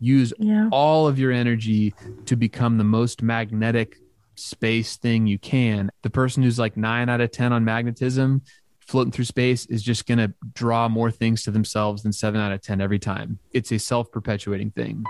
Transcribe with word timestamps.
use 0.00 0.32
Yeah. 0.38 0.68
all 0.72 1.06
of 1.06 1.18
your 1.18 1.30
energy 1.30 1.94
to 2.26 2.34
become 2.36 2.78
the 2.78 2.84
most 2.84 3.22
magnetic 3.22 3.96
space 4.36 4.96
thing 4.96 5.26
you 5.26 5.38
can. 5.38 5.90
The 6.02 6.10
person 6.10 6.42
who's 6.42 6.58
like 6.58 6.76
nine 6.76 7.08
out 7.08 7.20
of 7.20 7.30
10 7.30 7.52
on 7.52 7.64
magnetism, 7.64 8.42
floating 8.80 9.12
through 9.12 9.26
space, 9.26 9.66
is 9.66 9.82
just 9.82 10.06
going 10.06 10.18
to 10.18 10.32
draw 10.54 10.88
more 10.88 11.10
things 11.10 11.42
to 11.44 11.50
themselves 11.50 12.02
than 12.02 12.12
seven 12.12 12.40
out 12.40 12.50
of 12.50 12.62
10 12.62 12.80
every 12.80 12.98
time. 12.98 13.38
It's 13.52 13.70
a 13.72 13.78
self 13.78 14.10
perpetuating 14.10 14.70
thing. 14.70 15.04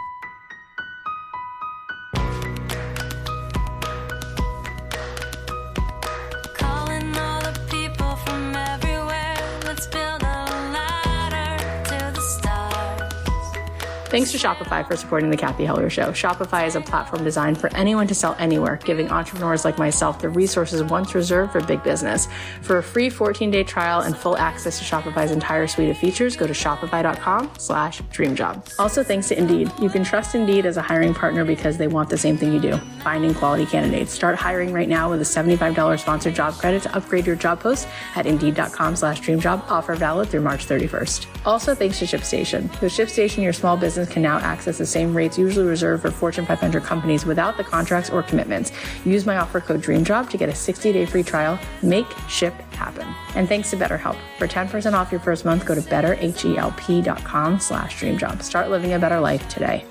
Thanks 14.11 14.33
to 14.33 14.39
Shopify 14.39 14.85
for 14.85 14.97
supporting 14.97 15.31
the 15.31 15.37
Cathy 15.37 15.65
Heller 15.65 15.89
Show. 15.89 16.11
Shopify 16.11 16.67
is 16.67 16.75
a 16.75 16.81
platform 16.81 17.23
designed 17.23 17.59
for 17.59 17.73
anyone 17.77 18.09
to 18.09 18.15
sell 18.15 18.35
anywhere, 18.41 18.75
giving 18.85 19.09
entrepreneurs 19.09 19.65
like 19.65 19.79
myself 19.79 20.19
the 20.19 20.29
resources 20.29 20.83
once 20.83 21.15
reserved 21.15 21.53
for 21.53 21.61
big 21.61 21.81
business. 21.85 22.27
For 22.63 22.79
a 22.79 22.83
free 22.83 23.09
14-day 23.09 23.63
trial 23.63 24.01
and 24.01 24.17
full 24.17 24.37
access 24.37 24.81
to 24.81 24.85
Shopify's 24.85 25.31
entire 25.31 25.69
suite 25.69 25.91
of 25.91 25.97
features, 25.97 26.35
go 26.35 26.49
to 26.49 26.53
shopify.com 26.53 27.53
slash 27.57 28.03
dreamjob. 28.03 28.75
Also, 28.81 29.05
thanks 29.05 29.29
to 29.29 29.39
Indeed. 29.39 29.71
You 29.81 29.89
can 29.89 30.03
trust 30.03 30.35
Indeed 30.35 30.67
as 30.67 30.77
a 30.77 30.83
hiring 30.83 31.15
partner 31.15 31.45
because 31.45 31.79
they 31.79 31.87
want 31.87 32.11
the 32.11 32.19
same 32.19 32.37
thing 32.37 32.53
you 32.53 32.59
do, 32.59 32.79
finding 33.05 33.33
quality 33.33 33.65
candidates. 33.65 34.11
Start 34.11 34.35
hiring 34.35 34.73
right 34.73 34.89
now 34.89 35.09
with 35.09 35.21
a 35.21 35.25
$75 35.25 36.01
sponsored 36.01 36.35
job 36.35 36.55
credit 36.55 36.83
to 36.83 36.97
upgrade 36.97 37.29
your 37.29 37.37
job 37.37 37.61
post 37.61 37.87
at 38.17 38.27
indeed.com 38.27 38.97
slash 38.97 39.21
dreamjob. 39.21 39.63
Offer 39.71 39.95
valid 39.95 40.29
through 40.31 40.41
March 40.41 40.67
31st. 40.67 41.27
Also, 41.47 41.77
thanks 41.77 42.01
to 42.01 42.07
ShipStation. 42.07 42.63
With 42.81 42.93
ShipStation, 42.93 43.45
your 43.45 43.53
small 43.53 43.77
business 43.77 44.00
can 44.07 44.23
now 44.23 44.39
access 44.39 44.79
the 44.79 44.87
same 44.87 45.15
rates 45.15 45.37
usually 45.37 45.67
reserved 45.67 46.03
for 46.03 46.11
Fortune 46.11 46.47
500 46.47 46.83
companies 46.83 47.27
without 47.27 47.57
the 47.57 47.65
contracts 47.65 48.11
or 48.11 48.23
commitments. 48.23 48.73
Use 49.05 49.27
my 49.27 49.37
offer 49.37 49.61
code 49.61 49.83
DREAMJOB 49.83 50.31
to 50.31 50.37
get 50.37 50.49
a 50.49 50.53
60-day 50.53 51.07
free 51.07 51.23
trial. 51.23 51.59
Make 51.83 52.07
ship 52.29 52.55
happen. 52.73 53.07
And 53.35 53.49
thanks 53.49 53.71
to 53.71 53.77
BetterHelp. 53.77 54.17
For 54.39 54.47
10% 54.47 54.93
off 54.93 55.11
your 55.11 55.21
first 55.21 55.45
month, 55.45 55.67
go 55.67 55.75
to 55.75 55.81
betterhelp.com 55.81 57.61
slash 57.61 58.01
dreamjob. 58.01 58.43
Start 58.43 58.71
living 58.71 58.93
a 58.95 58.99
better 58.99 59.21
life 59.21 59.49
today. 59.49 59.85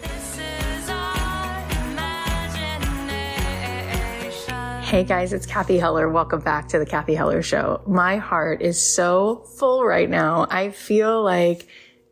Hey 4.90 5.04
guys, 5.04 5.34
it's 5.34 5.46
Cathy 5.46 5.78
Heller. 5.78 6.10
Welcome 6.10 6.40
back 6.40 6.68
to 6.70 6.80
the 6.80 6.86
Cathy 6.86 7.14
Heller 7.14 7.44
Show. 7.44 7.80
My 7.86 8.18
heart 8.18 8.64
is 8.64 8.82
so 8.82 9.44
full 9.60 9.86
right 9.86 10.10
now. 10.10 10.48
I 10.50 10.72
feel 10.72 11.22
like 11.24 11.68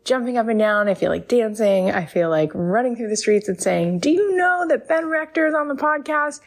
jumping 0.08 0.38
up 0.38 0.48
and 0.48 0.58
down. 0.58 0.88
I 0.88 0.94
feel 0.94 1.10
like 1.10 1.28
dancing. 1.28 1.90
I 1.90 2.06
feel 2.06 2.30
like 2.30 2.50
running 2.54 2.96
through 2.96 3.10
the 3.10 3.16
streets 3.16 3.48
and 3.48 3.60
saying, 3.60 3.98
do 4.00 4.10
you 4.10 4.34
know 4.36 4.66
that 4.68 4.88
Ben 4.88 5.06
Rector 5.08 5.46
is 5.46 5.54
on 5.54 5.68
the 5.68 5.74
podcast? 5.74 6.40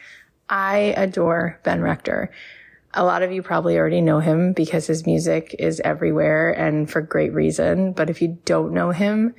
I 0.49 0.95
adore 0.97 1.59
Ben 1.63 1.81
Rector. 1.81 2.31
A 2.95 3.05
lot 3.05 3.21
of 3.21 3.31
you 3.31 3.43
probably 3.43 3.77
already 3.77 4.01
know 4.01 4.19
him 4.19 4.51
because 4.51 4.87
his 4.87 5.05
music 5.05 5.55
is 5.59 5.79
everywhere 5.81 6.51
and 6.51 6.89
for 6.89 7.01
great 7.01 7.33
reason. 7.33 7.93
But 7.93 8.09
if 8.09 8.21
you 8.21 8.39
don't 8.43 8.73
know 8.73 8.89
him, 8.89 9.35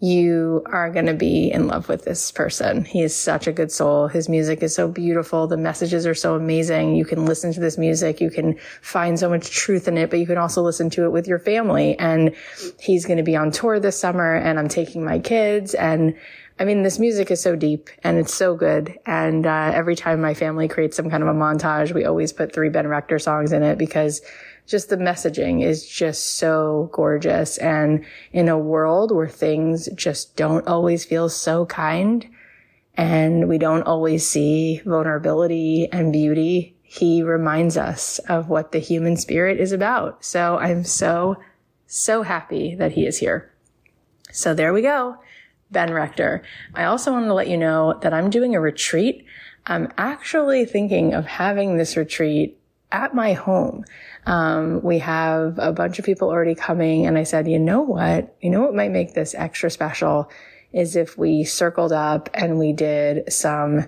you 0.00 0.62
are 0.66 0.90
going 0.90 1.06
to 1.06 1.14
be 1.14 1.50
in 1.50 1.66
love 1.66 1.88
with 1.88 2.04
this 2.04 2.30
person. 2.30 2.84
He 2.84 3.02
is 3.02 3.16
such 3.16 3.48
a 3.48 3.52
good 3.52 3.72
soul. 3.72 4.06
His 4.06 4.28
music 4.28 4.62
is 4.62 4.72
so 4.74 4.86
beautiful. 4.86 5.48
The 5.48 5.56
messages 5.56 6.06
are 6.06 6.14
so 6.14 6.36
amazing. 6.36 6.94
You 6.94 7.04
can 7.04 7.26
listen 7.26 7.52
to 7.52 7.60
this 7.60 7.76
music. 7.76 8.20
You 8.20 8.30
can 8.30 8.58
find 8.80 9.18
so 9.18 9.28
much 9.28 9.50
truth 9.50 9.88
in 9.88 9.98
it, 9.98 10.10
but 10.10 10.20
you 10.20 10.26
can 10.26 10.38
also 10.38 10.62
listen 10.62 10.88
to 10.90 11.04
it 11.04 11.10
with 11.10 11.26
your 11.26 11.40
family. 11.40 11.98
And 11.98 12.36
he's 12.78 13.06
going 13.06 13.16
to 13.16 13.24
be 13.24 13.34
on 13.34 13.50
tour 13.50 13.80
this 13.80 13.98
summer 13.98 14.36
and 14.36 14.58
I'm 14.58 14.68
taking 14.68 15.04
my 15.04 15.18
kids 15.18 15.74
and 15.74 16.16
I 16.60 16.64
mean, 16.64 16.82
this 16.82 16.98
music 16.98 17.30
is 17.30 17.40
so 17.40 17.54
deep 17.54 17.88
and 18.02 18.18
it's 18.18 18.34
so 18.34 18.56
good. 18.56 18.98
And 19.06 19.46
uh, 19.46 19.70
every 19.72 19.94
time 19.94 20.20
my 20.20 20.34
family 20.34 20.66
creates 20.66 20.96
some 20.96 21.08
kind 21.08 21.22
of 21.22 21.28
a 21.28 21.32
montage, 21.32 21.92
we 21.92 22.04
always 22.04 22.32
put 22.32 22.52
three 22.52 22.68
Ben 22.68 22.88
Rector 22.88 23.20
songs 23.20 23.52
in 23.52 23.62
it 23.62 23.78
because 23.78 24.22
just 24.68 24.90
the 24.90 24.96
messaging 24.96 25.64
is 25.64 25.88
just 25.88 26.34
so 26.34 26.90
gorgeous. 26.92 27.56
And 27.58 28.04
in 28.32 28.48
a 28.48 28.58
world 28.58 29.10
where 29.10 29.28
things 29.28 29.88
just 29.94 30.36
don't 30.36 30.66
always 30.68 31.04
feel 31.04 31.28
so 31.28 31.66
kind 31.66 32.28
and 32.94 33.48
we 33.48 33.58
don't 33.58 33.84
always 33.84 34.28
see 34.28 34.82
vulnerability 34.84 35.88
and 35.90 36.12
beauty, 36.12 36.76
he 36.82 37.22
reminds 37.22 37.76
us 37.76 38.18
of 38.28 38.48
what 38.48 38.72
the 38.72 38.78
human 38.78 39.16
spirit 39.16 39.58
is 39.58 39.72
about. 39.72 40.24
So 40.24 40.58
I'm 40.58 40.84
so, 40.84 41.36
so 41.86 42.22
happy 42.22 42.74
that 42.74 42.92
he 42.92 43.06
is 43.06 43.18
here. 43.18 43.50
So 44.32 44.52
there 44.52 44.74
we 44.74 44.82
go. 44.82 45.16
Ben 45.70 45.92
Rector. 45.92 46.42
I 46.74 46.84
also 46.84 47.12
wanted 47.12 47.28
to 47.28 47.34
let 47.34 47.48
you 47.48 47.56
know 47.56 47.98
that 48.02 48.12
I'm 48.12 48.30
doing 48.30 48.54
a 48.54 48.60
retreat. 48.60 49.24
I'm 49.66 49.92
actually 49.96 50.64
thinking 50.64 51.14
of 51.14 51.26
having 51.26 51.76
this 51.76 51.96
retreat 51.96 52.58
at 52.90 53.14
my 53.14 53.32
home. 53.34 53.84
Um, 54.28 54.82
we 54.82 54.98
have 54.98 55.58
a 55.58 55.72
bunch 55.72 55.98
of 55.98 56.04
people 56.04 56.28
already 56.28 56.54
coming 56.54 57.06
and 57.06 57.16
I 57.16 57.22
said, 57.22 57.48
you 57.48 57.58
know 57.58 57.80
what? 57.80 58.36
You 58.42 58.50
know 58.50 58.60
what 58.60 58.74
might 58.74 58.90
make 58.90 59.14
this 59.14 59.34
extra 59.34 59.70
special 59.70 60.30
is 60.72 60.96
if 60.96 61.16
we 61.16 61.44
circled 61.44 61.92
up 61.92 62.28
and 62.34 62.58
we 62.58 62.74
did 62.74 63.32
some 63.32 63.86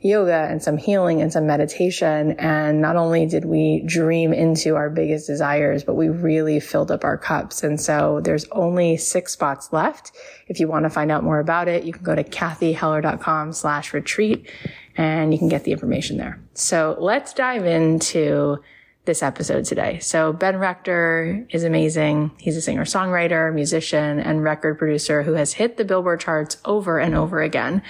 yoga 0.00 0.46
and 0.48 0.62
some 0.62 0.76
healing 0.76 1.20
and 1.22 1.32
some 1.32 1.46
meditation. 1.46 2.32
And 2.38 2.80
not 2.80 2.96
only 2.96 3.26
did 3.26 3.44
we 3.44 3.82
dream 3.86 4.32
into 4.32 4.76
our 4.76 4.90
biggest 4.90 5.26
desires, 5.26 5.84
but 5.84 5.94
we 5.94 6.08
really 6.08 6.60
filled 6.60 6.90
up 6.90 7.04
our 7.04 7.16
cups. 7.16 7.62
And 7.62 7.80
so 7.80 8.20
there's 8.22 8.46
only 8.52 8.96
six 8.96 9.32
spots 9.32 9.72
left. 9.72 10.12
If 10.48 10.60
you 10.60 10.68
want 10.68 10.84
to 10.84 10.90
find 10.90 11.10
out 11.10 11.24
more 11.24 11.40
about 11.40 11.68
it, 11.68 11.84
you 11.84 11.92
can 11.92 12.02
go 12.02 12.14
to 12.14 12.24
cathyheller.com 12.24 13.52
slash 13.52 13.92
retreat 13.92 14.50
and 14.96 15.32
you 15.32 15.38
can 15.38 15.48
get 15.48 15.64
the 15.64 15.72
information 15.72 16.16
there. 16.16 16.40
So 16.54 16.96
let's 16.98 17.32
dive 17.32 17.64
into 17.64 18.58
this 19.08 19.22
episode 19.22 19.64
today. 19.64 19.98
So 20.00 20.34
Ben 20.34 20.58
Rector 20.58 21.46
is 21.48 21.64
amazing. 21.64 22.30
He's 22.38 22.58
a 22.58 22.60
singer, 22.60 22.84
songwriter, 22.84 23.52
musician, 23.52 24.20
and 24.20 24.44
record 24.44 24.78
producer 24.78 25.22
who 25.22 25.32
has 25.32 25.54
hit 25.54 25.78
the 25.78 25.84
Billboard 25.86 26.20
charts 26.20 26.58
over 26.66 26.98
and 26.98 27.14
over 27.14 27.40
again. 27.40 27.82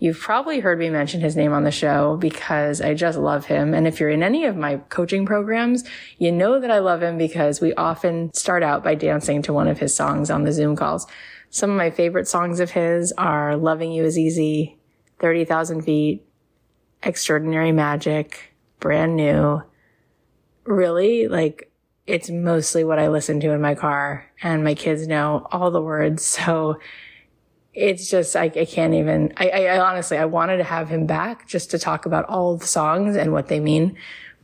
You've 0.00 0.18
probably 0.18 0.58
heard 0.58 0.80
me 0.80 0.90
mention 0.90 1.20
his 1.20 1.36
name 1.36 1.52
on 1.52 1.62
the 1.62 1.70
show 1.70 2.16
because 2.16 2.80
I 2.80 2.94
just 2.94 3.16
love 3.16 3.46
him. 3.46 3.72
And 3.72 3.86
if 3.86 4.00
you're 4.00 4.10
in 4.10 4.24
any 4.24 4.46
of 4.46 4.56
my 4.56 4.78
coaching 4.88 5.24
programs, 5.26 5.84
you 6.18 6.32
know 6.32 6.58
that 6.58 6.72
I 6.72 6.80
love 6.80 7.04
him 7.04 7.18
because 7.18 7.60
we 7.60 7.72
often 7.74 8.34
start 8.34 8.64
out 8.64 8.82
by 8.82 8.96
dancing 8.96 9.42
to 9.42 9.52
one 9.52 9.68
of 9.68 9.78
his 9.78 9.94
songs 9.94 10.28
on 10.28 10.42
the 10.42 10.52
Zoom 10.52 10.74
calls. 10.74 11.06
Some 11.50 11.70
of 11.70 11.76
my 11.76 11.90
favorite 11.90 12.26
songs 12.26 12.58
of 12.58 12.72
his 12.72 13.12
are 13.12 13.56
Loving 13.56 13.92
You 13.92 14.04
is 14.04 14.18
Easy, 14.18 14.76
30,000 15.20 15.82
Feet, 15.82 16.26
Extraordinary 17.04 17.70
Magic, 17.70 18.56
Brand 18.80 19.14
New. 19.14 19.62
Really, 20.64 21.28
like, 21.28 21.70
it's 22.06 22.30
mostly 22.30 22.84
what 22.84 22.98
I 22.98 23.08
listen 23.08 23.40
to 23.40 23.50
in 23.50 23.60
my 23.60 23.74
car 23.74 24.30
and 24.42 24.62
my 24.62 24.74
kids 24.74 25.06
know 25.06 25.46
all 25.50 25.70
the 25.70 25.82
words. 25.82 26.38
So 26.44 26.78
it's 27.72 28.08
just, 28.08 28.36
I, 28.36 28.44
I 28.44 28.64
can't 28.66 28.94
even, 28.94 29.32
I, 29.36 29.48
I, 29.48 29.60
I 29.74 29.78
honestly, 29.80 30.16
I 30.16 30.26
wanted 30.26 30.58
to 30.58 30.64
have 30.64 30.88
him 30.88 31.06
back 31.06 31.48
just 31.48 31.72
to 31.72 31.78
talk 31.78 32.06
about 32.06 32.24
all 32.26 32.56
the 32.56 32.66
songs 32.66 33.16
and 33.16 33.32
what 33.32 33.48
they 33.48 33.58
mean. 33.58 33.96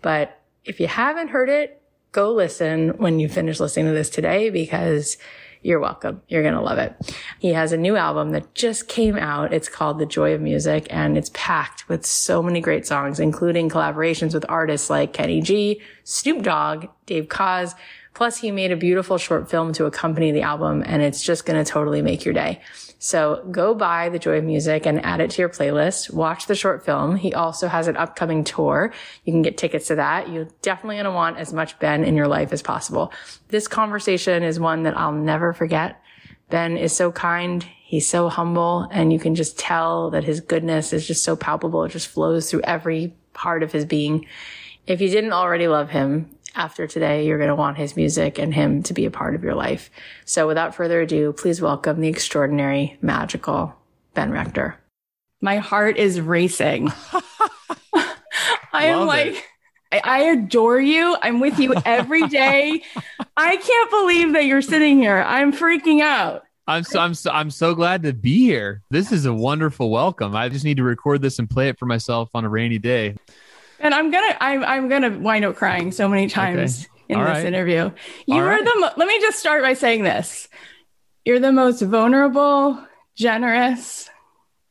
But 0.02 0.40
if 0.64 0.80
you 0.80 0.88
haven't 0.88 1.28
heard 1.28 1.48
it, 1.48 1.80
go 2.10 2.32
listen 2.32 2.88
when 2.98 3.20
you 3.20 3.28
finish 3.28 3.60
listening 3.60 3.86
to 3.86 3.92
this 3.92 4.10
today 4.10 4.50
because 4.50 5.16
you're 5.62 5.80
welcome. 5.80 6.22
You're 6.28 6.42
going 6.42 6.54
to 6.54 6.60
love 6.60 6.78
it. 6.78 7.14
He 7.38 7.52
has 7.52 7.72
a 7.72 7.76
new 7.76 7.96
album 7.96 8.30
that 8.30 8.54
just 8.54 8.88
came 8.88 9.16
out. 9.16 9.52
It's 9.52 9.68
called 9.68 9.98
The 9.98 10.06
Joy 10.06 10.32
of 10.34 10.40
Music 10.40 10.86
and 10.90 11.18
it's 11.18 11.30
packed 11.34 11.88
with 11.88 12.06
so 12.06 12.42
many 12.42 12.60
great 12.60 12.86
songs, 12.86 13.20
including 13.20 13.68
collaborations 13.68 14.32
with 14.32 14.46
artists 14.48 14.88
like 14.88 15.12
Kenny 15.12 15.42
G, 15.42 15.82
Snoop 16.04 16.42
Dogg, 16.42 16.86
Dave 17.06 17.28
Koz. 17.28 17.74
Plus 18.14 18.38
he 18.38 18.50
made 18.50 18.72
a 18.72 18.76
beautiful 18.76 19.18
short 19.18 19.50
film 19.50 19.72
to 19.74 19.84
accompany 19.84 20.32
the 20.32 20.42
album 20.42 20.82
and 20.86 21.02
it's 21.02 21.22
just 21.22 21.44
going 21.44 21.62
to 21.62 21.70
totally 21.70 22.02
make 22.02 22.24
your 22.24 22.34
day. 22.34 22.60
So 23.02 23.42
go 23.50 23.74
buy 23.74 24.10
The 24.10 24.18
Joy 24.18 24.36
of 24.36 24.44
Music 24.44 24.84
and 24.84 25.02
add 25.02 25.22
it 25.22 25.30
to 25.30 25.40
your 25.40 25.48
playlist. 25.48 26.12
Watch 26.12 26.46
the 26.46 26.54
short 26.54 26.84
film. 26.84 27.16
He 27.16 27.32
also 27.32 27.66
has 27.66 27.88
an 27.88 27.96
upcoming 27.96 28.44
tour. 28.44 28.92
You 29.24 29.32
can 29.32 29.40
get 29.40 29.56
tickets 29.56 29.86
to 29.86 29.94
that. 29.94 30.28
You're 30.28 30.48
definitely 30.60 30.96
going 30.96 31.06
to 31.06 31.10
want 31.10 31.38
as 31.38 31.54
much 31.54 31.78
Ben 31.78 32.04
in 32.04 32.14
your 32.14 32.28
life 32.28 32.52
as 32.52 32.60
possible. 32.60 33.10
This 33.48 33.66
conversation 33.66 34.42
is 34.42 34.60
one 34.60 34.82
that 34.82 34.98
I'll 34.98 35.12
never 35.12 35.54
forget. 35.54 35.98
Ben 36.50 36.76
is 36.76 36.94
so 36.94 37.10
kind. 37.10 37.66
He's 37.82 38.06
so 38.06 38.28
humble 38.28 38.86
and 38.90 39.14
you 39.14 39.18
can 39.18 39.34
just 39.34 39.58
tell 39.58 40.10
that 40.10 40.24
his 40.24 40.40
goodness 40.40 40.92
is 40.92 41.06
just 41.06 41.24
so 41.24 41.36
palpable. 41.36 41.84
It 41.84 41.92
just 41.92 42.08
flows 42.08 42.50
through 42.50 42.62
every 42.64 43.14
part 43.32 43.62
of 43.62 43.72
his 43.72 43.86
being. 43.86 44.26
If 44.86 45.00
you 45.00 45.08
didn't 45.08 45.32
already 45.32 45.68
love 45.68 45.88
him, 45.88 46.28
after 46.54 46.86
today, 46.86 47.26
you're 47.26 47.38
going 47.38 47.48
to 47.48 47.54
want 47.54 47.76
his 47.76 47.96
music 47.96 48.38
and 48.38 48.52
him 48.52 48.82
to 48.84 48.94
be 48.94 49.06
a 49.06 49.10
part 49.10 49.34
of 49.34 49.42
your 49.42 49.54
life. 49.54 49.90
So 50.24 50.46
without 50.46 50.74
further 50.74 51.00
ado, 51.00 51.32
please 51.32 51.60
welcome 51.60 52.00
the 52.00 52.08
extraordinary, 52.08 52.98
magical 53.00 53.74
Ben 54.14 54.30
Rector. 54.30 54.76
My 55.40 55.56
heart 55.56 55.96
is 55.96 56.20
racing. 56.20 56.92
I 58.72 58.86
am 58.86 59.00
Love 59.00 59.08
like, 59.08 59.26
it. 59.28 59.44
I, 59.92 60.00
I 60.04 60.18
adore 60.32 60.80
you. 60.80 61.16
I'm 61.22 61.40
with 61.40 61.58
you 61.58 61.74
every 61.84 62.26
day. 62.28 62.82
I 63.36 63.56
can't 63.56 63.90
believe 63.90 64.32
that 64.34 64.44
you're 64.44 64.62
sitting 64.62 64.98
here. 64.98 65.22
I'm 65.26 65.52
freaking 65.52 66.00
out. 66.00 66.44
I'm 66.66 66.84
so 66.84 67.00
I'm 67.00 67.14
so 67.14 67.32
I'm 67.32 67.50
so 67.50 67.74
glad 67.74 68.04
to 68.04 68.12
be 68.12 68.44
here. 68.44 68.82
This 68.90 69.10
is 69.10 69.26
a 69.26 69.34
wonderful 69.34 69.90
welcome. 69.90 70.36
I 70.36 70.48
just 70.48 70.64
need 70.64 70.76
to 70.76 70.84
record 70.84 71.20
this 71.20 71.40
and 71.40 71.50
play 71.50 71.68
it 71.68 71.78
for 71.80 71.86
myself 71.86 72.30
on 72.32 72.44
a 72.44 72.48
rainy 72.48 72.78
day. 72.78 73.16
And 73.80 73.94
I'm 73.94 74.10
gonna 74.10 74.36
I'm 74.40 74.62
I'm 74.64 74.88
gonna 74.88 75.18
wind 75.18 75.44
up 75.44 75.56
crying 75.56 75.90
so 75.92 76.08
many 76.08 76.28
times 76.28 76.86
in 77.08 77.18
All 77.18 77.24
this 77.24 77.38
right. 77.38 77.46
interview. 77.46 77.90
You 78.26 78.34
All 78.34 78.40
are 78.40 78.46
right. 78.46 78.64
the 78.64 78.74
mo- 78.78 78.92
let 78.96 79.08
me 79.08 79.18
just 79.20 79.38
start 79.38 79.62
by 79.62 79.72
saying 79.74 80.04
this. 80.04 80.48
You're 81.24 81.40
the 81.40 81.52
most 81.52 81.80
vulnerable, 81.82 82.82
generous, 83.14 84.08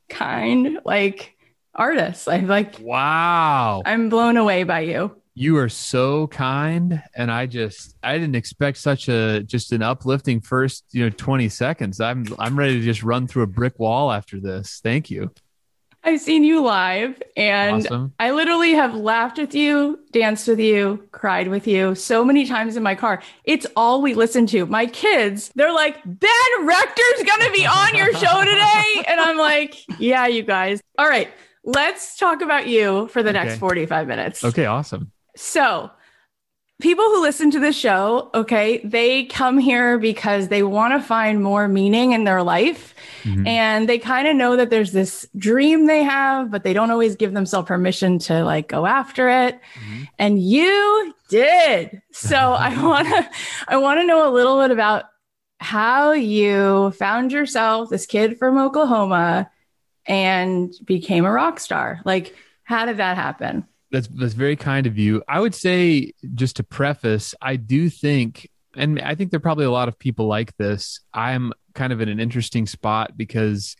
kind, 0.09 0.79
like 0.85 1.35
artist. 1.75 2.27
I'm 2.29 2.47
like 2.47 2.75
Wow. 2.79 3.81
I'm 3.85 4.09
blown 4.09 4.38
away 4.38 4.63
by 4.63 4.81
you. 4.81 5.15
You 5.35 5.57
are 5.57 5.69
so 5.69 6.27
kind 6.27 7.01
and 7.15 7.31
I 7.31 7.45
just 7.45 7.95
I 8.03 8.17
didn't 8.17 8.35
expect 8.35 8.77
such 8.77 9.07
a 9.07 9.41
just 9.44 9.71
an 9.71 9.81
uplifting 9.81 10.41
first, 10.41 10.83
you 10.91 11.03
know, 11.05 11.09
20 11.09 11.47
seconds. 11.50 12.00
I'm 12.01 12.25
I'm 12.38 12.59
ready 12.59 12.73
to 12.79 12.81
just 12.85 13.03
run 13.03 13.25
through 13.27 13.44
a 13.44 13.47
brick 13.47 13.79
wall 13.79 14.12
after 14.12 14.39
this. 14.39 14.81
Thank 14.83 15.09
you. 15.09 15.31
I've 16.04 16.22
seen 16.22 16.44
you 16.44 16.62
live 16.62 17.22
and 17.36 17.86
Awesome. 17.86 18.13
I 18.19 18.31
literally 18.31 18.72
have 18.72 18.96
laughed 18.96 19.38
with 19.38 19.54
you, 19.54 20.00
danced 20.12 20.48
with 20.48 20.60
you, 20.60 21.07
cried 21.12 21.50
with 21.50 21.68
you 21.68 21.94
so 21.96 22.24
many 22.24 22.46
times 22.46 22.78
in 22.78 22.84
my 22.84 22.96
car. 22.96 23.22
It's 23.44 23.68
all 23.75 24.01
we 24.01 24.13
listen 24.13 24.46
to. 24.48 24.66
My 24.66 24.86
kids, 24.86 25.51
they're 25.56 25.74
like, 25.74 26.01
Ben 26.06 26.31
Rector's 26.62 27.24
going 27.25 27.42
to 27.42 27.51
be 27.51 27.66
on 27.66 27.96
your 27.96 28.13
show 28.13 28.44
today. 28.44 29.04
And 29.10 29.19
I'm 29.19 29.38
like, 29.38 29.75
yeah, 30.00 30.28
you 30.28 30.44
guys. 30.44 30.81
All 30.98 31.07
right, 31.07 31.30
let's 31.63 32.18
talk 32.18 32.42
about 32.42 32.68
you 32.68 33.07
for 33.10 33.24
the 33.24 33.34
next 33.34 33.57
45 33.57 34.07
minutes. 34.07 34.44
Okay, 34.44 34.66
awesome. 34.66 35.12
So, 35.36 35.90
people 36.81 37.03
who 37.03 37.21
listen 37.21 37.51
to 37.51 37.59
this 37.59 37.75
show, 37.77 38.29
okay, 38.33 38.79
they 38.85 39.25
come 39.25 39.57
here 39.57 39.97
because 39.97 40.47
they 40.47 40.63
want 40.63 40.93
to 40.93 41.05
find 41.05 41.43
more 41.43 41.67
meaning 41.67 42.13
in 42.13 42.23
their 42.23 42.41
life. 42.41 42.95
Mhm. 43.23 43.45
And 43.47 43.89
they 43.89 43.99
kind 43.99 44.27
of 44.29 44.35
know 44.35 44.55
that 44.55 44.69
there's 44.69 44.93
this 44.93 45.27
dream 45.37 45.87
they 45.87 46.03
have, 46.03 46.49
but 46.49 46.63
they 46.63 46.71
don't 46.73 46.89
always 46.89 47.17
give 47.17 47.33
themselves 47.33 47.67
permission 47.67 48.17
to 48.19 48.45
like 48.45 48.69
go 48.69 48.85
after 48.85 49.27
it. 49.29 49.59
Mhm. 49.75 50.07
And 50.17 50.41
you 50.41 51.13
did. 51.29 52.01
So 52.13 52.35
I 52.57 52.81
want 52.81 53.07
to 53.09 53.29
I 53.67 53.75
want 53.77 53.99
to 53.99 54.07
know 54.07 54.27
a 54.29 54.31
little 54.33 54.61
bit 54.61 54.71
about 54.71 55.05
how 55.59 56.13
you 56.13 56.91
found 56.91 57.33
yourself 57.33 57.89
this 57.89 58.05
kid 58.05 58.37
from 58.39 58.57
Oklahoma 58.57 59.51
and 60.05 60.73
became 60.85 61.25
a 61.25 61.31
rock 61.31 61.59
star. 61.59 61.99
Like 62.05 62.33
how 62.63 62.85
did 62.85 62.97
that 62.97 63.17
happen? 63.17 63.65
That's 63.91 64.07
that's 64.07 64.33
very 64.33 64.56
kind 64.56 64.86
of 64.88 64.97
you. 64.97 65.24
I 65.27 65.39
would 65.39 65.56
say 65.56 66.13
just 66.36 66.57
to 66.57 66.63
preface, 66.63 67.33
I 67.41 67.56
do 67.56 67.89
think 67.89 68.50
and 68.75 69.01
I 69.01 69.15
think 69.15 69.31
there 69.31 69.38
are 69.38 69.41
probably 69.41 69.65
a 69.65 69.71
lot 69.71 69.88
of 69.88 69.97
people 69.97 70.27
like 70.27 70.56
this. 70.57 71.00
I'm 71.13 71.53
kind 71.74 71.91
of 71.91 72.01
in 72.01 72.09
an 72.09 72.19
interesting 72.19 72.68
spot 72.68 73.18
because 73.18 73.75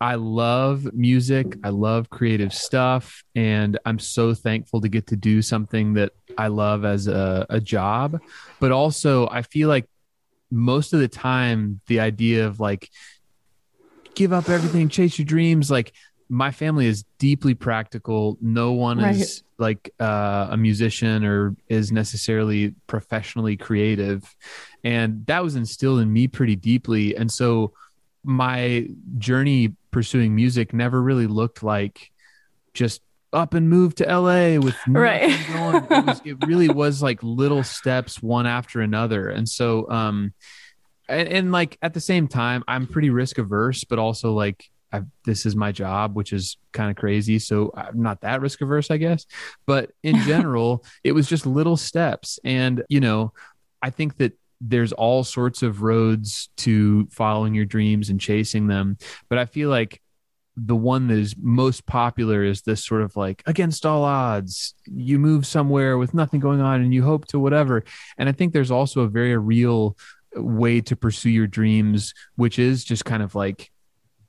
I 0.00 0.14
love 0.14 0.92
music, 0.94 1.56
I 1.62 1.68
love 1.68 2.08
creative 2.08 2.54
stuff, 2.54 3.22
and 3.34 3.78
I'm 3.84 3.98
so 3.98 4.32
thankful 4.34 4.80
to 4.80 4.88
get 4.88 5.06
to 5.08 5.16
do 5.16 5.42
something 5.42 5.94
that 5.94 6.12
I 6.38 6.48
love 6.48 6.84
as 6.84 7.06
a, 7.06 7.46
a 7.50 7.60
job. 7.60 8.18
But 8.60 8.72
also, 8.72 9.28
I 9.28 9.42
feel 9.42 9.68
like 9.68 9.86
most 10.50 10.94
of 10.94 11.00
the 11.00 11.08
time, 11.08 11.80
the 11.86 12.00
idea 12.00 12.46
of 12.46 12.60
like 12.60 12.88
give 14.14 14.32
up 14.32 14.48
everything, 14.48 14.88
chase 14.88 15.18
your 15.18 15.26
dreams, 15.26 15.70
like 15.70 15.92
my 16.32 16.52
family 16.52 16.86
is 16.86 17.04
deeply 17.18 17.54
practical. 17.54 18.38
No 18.40 18.70
one 18.72 18.98
Right. 18.98 19.16
is 19.16 19.42
like 19.58 19.90
uh, 20.00 20.46
a 20.50 20.56
musician 20.56 21.24
or 21.24 21.56
is 21.68 21.90
necessarily 21.92 22.74
professionally 22.86 23.56
creative. 23.56 24.22
And 24.84 25.26
that 25.26 25.42
was 25.42 25.56
instilled 25.56 25.98
in 26.00 26.10
me 26.12 26.28
pretty 26.28 26.54
deeply. 26.56 27.16
And 27.16 27.30
so 27.30 27.72
my 28.24 28.86
journey 29.18 29.74
pursuing 29.90 30.34
music 30.36 30.72
never 30.72 31.02
really 31.02 31.26
looked 31.26 31.62
like 31.64 32.10
just 32.74 33.02
up 33.32 33.54
and 33.54 33.68
move 33.68 33.94
to 33.96 34.04
LA 34.04 34.58
with 34.60 34.76
Right. 34.86 35.30
It, 35.30 36.06
was, 36.06 36.22
it 36.24 36.46
really 36.46 36.68
was 36.68 37.02
like 37.02 37.22
little 37.22 37.64
steps 37.64 38.22
one 38.22 38.46
after 38.46 38.80
another. 38.80 39.28
And 39.28 39.48
so, 39.48 39.90
um, 39.90 40.32
and, 41.08 41.28
and 41.28 41.52
like 41.52 41.76
at 41.82 41.92
the 41.92 42.00
same 42.00 42.28
time, 42.28 42.62
I'm 42.68 42.86
pretty 42.86 43.10
risk 43.10 43.38
averse, 43.38 43.82
but 43.84 43.98
also 43.98 44.32
like 44.32 44.70
I, 44.92 45.02
this 45.24 45.46
is 45.46 45.54
my 45.54 45.72
job, 45.72 46.16
which 46.16 46.32
is 46.32 46.56
kind 46.72 46.90
of 46.90 46.96
crazy. 46.96 47.38
So 47.38 47.72
I'm 47.74 48.02
not 48.02 48.20
that 48.22 48.40
risk 48.40 48.60
averse, 48.60 48.90
I 48.90 48.96
guess. 48.96 49.26
But 49.66 49.90
in 50.02 50.16
general, 50.26 50.84
it 51.04 51.12
was 51.12 51.28
just 51.28 51.46
little 51.46 51.76
steps. 51.76 52.38
And, 52.44 52.82
you 52.88 53.00
know, 53.00 53.32
I 53.82 53.90
think 53.90 54.16
that 54.18 54.32
there's 54.60 54.92
all 54.92 55.24
sorts 55.24 55.62
of 55.62 55.82
roads 55.82 56.50
to 56.58 57.06
following 57.10 57.54
your 57.54 57.64
dreams 57.64 58.10
and 58.10 58.20
chasing 58.20 58.66
them. 58.66 58.98
But 59.28 59.38
I 59.38 59.46
feel 59.46 59.70
like 59.70 60.00
the 60.56 60.76
one 60.76 61.06
that 61.06 61.18
is 61.18 61.34
most 61.38 61.86
popular 61.86 62.44
is 62.44 62.62
this 62.62 62.84
sort 62.84 63.02
of 63.02 63.16
like 63.16 63.42
against 63.46 63.86
all 63.86 64.04
odds, 64.04 64.74
you 64.84 65.18
move 65.18 65.46
somewhere 65.46 65.96
with 65.96 66.12
nothing 66.12 66.40
going 66.40 66.60
on 66.60 66.82
and 66.82 66.92
you 66.92 67.02
hope 67.02 67.26
to 67.28 67.38
whatever. 67.38 67.84
And 68.18 68.28
I 68.28 68.32
think 68.32 68.52
there's 68.52 68.70
also 68.70 69.02
a 69.02 69.08
very 69.08 69.36
real 69.36 69.96
way 70.34 70.80
to 70.82 70.96
pursue 70.96 71.30
your 71.30 71.46
dreams, 71.46 72.14
which 72.36 72.58
is 72.58 72.84
just 72.84 73.04
kind 73.04 73.22
of 73.22 73.34
like 73.34 73.70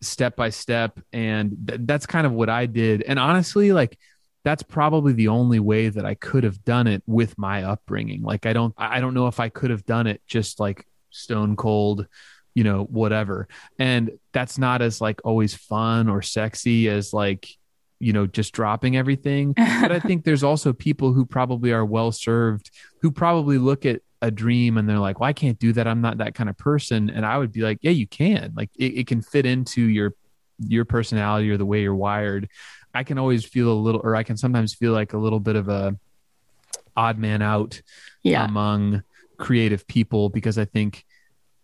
step 0.01 0.35
by 0.35 0.49
step. 0.49 0.99
And 1.13 1.55
th- 1.67 1.81
that's 1.83 2.05
kind 2.05 2.25
of 2.25 2.33
what 2.33 2.49
I 2.49 2.65
did. 2.65 3.01
And 3.03 3.19
honestly, 3.19 3.71
like, 3.71 3.97
that's 4.43 4.63
probably 4.63 5.13
the 5.13 5.27
only 5.27 5.59
way 5.59 5.89
that 5.89 6.05
I 6.05 6.15
could 6.15 6.43
have 6.43 6.63
done 6.63 6.87
it 6.87 7.03
with 7.05 7.37
my 7.37 7.63
upbringing. 7.63 8.23
Like, 8.23 8.45
I 8.45 8.53
don't, 8.53 8.73
I 8.77 8.99
don't 8.99 9.13
know 9.13 9.27
if 9.27 9.39
I 9.39 9.49
could 9.49 9.69
have 9.69 9.85
done 9.85 10.07
it 10.07 10.21
just 10.27 10.59
like 10.59 10.85
stone 11.11 11.55
cold, 11.55 12.07
you 12.55 12.63
know, 12.63 12.83
whatever. 12.83 13.47
And 13.77 14.11
that's 14.33 14.57
not 14.57 14.81
as 14.81 14.99
like 14.99 15.21
always 15.23 15.53
fun 15.53 16.09
or 16.09 16.21
sexy 16.21 16.89
as 16.89 17.13
like, 17.13 17.47
you 17.99 18.13
know, 18.13 18.25
just 18.25 18.53
dropping 18.53 18.97
everything. 18.97 19.53
But 19.81 19.91
I 19.91 19.99
think 19.99 20.23
there's 20.23 20.43
also 20.43 20.73
people 20.73 21.13
who 21.13 21.25
probably 21.25 21.71
are 21.71 21.85
well 21.85 22.11
served 22.11 22.71
who 23.01 23.11
probably 23.11 23.57
look 23.57 23.85
at 23.85 24.01
a 24.21 24.29
dream 24.31 24.77
and 24.77 24.87
they're 24.87 24.99
like, 24.99 25.19
well, 25.19 25.27
I 25.29 25.33
can't 25.33 25.57
do 25.57 25.73
that. 25.73 25.87
I'm 25.87 26.01
not 26.01 26.19
that 26.19 26.35
kind 26.35 26.49
of 26.49 26.57
person. 26.57 27.09
And 27.09 27.25
I 27.25 27.37
would 27.37 27.51
be 27.51 27.61
like, 27.61 27.79
yeah, 27.81 27.91
you 27.91 28.05
can. 28.07 28.53
Like, 28.55 28.69
it, 28.77 28.99
it 28.99 29.07
can 29.07 29.21
fit 29.21 29.45
into 29.45 29.81
your 29.81 30.13
your 30.67 30.85
personality 30.85 31.49
or 31.49 31.57
the 31.57 31.65
way 31.65 31.81
you're 31.81 31.95
wired. 31.95 32.47
I 32.93 33.03
can 33.03 33.17
always 33.17 33.43
feel 33.45 33.71
a 33.71 33.73
little, 33.73 34.01
or 34.03 34.15
I 34.15 34.21
can 34.23 34.37
sometimes 34.37 34.75
feel 34.75 34.91
like 34.93 35.13
a 35.13 35.17
little 35.17 35.39
bit 35.39 35.55
of 35.55 35.69
a 35.69 35.97
odd 36.95 37.17
man 37.17 37.41
out 37.41 37.81
Yeah. 38.23 38.45
among 38.45 39.01
creative 39.37 39.87
people 39.87 40.29
because 40.29 40.57
I 40.59 40.65
think 40.65 41.03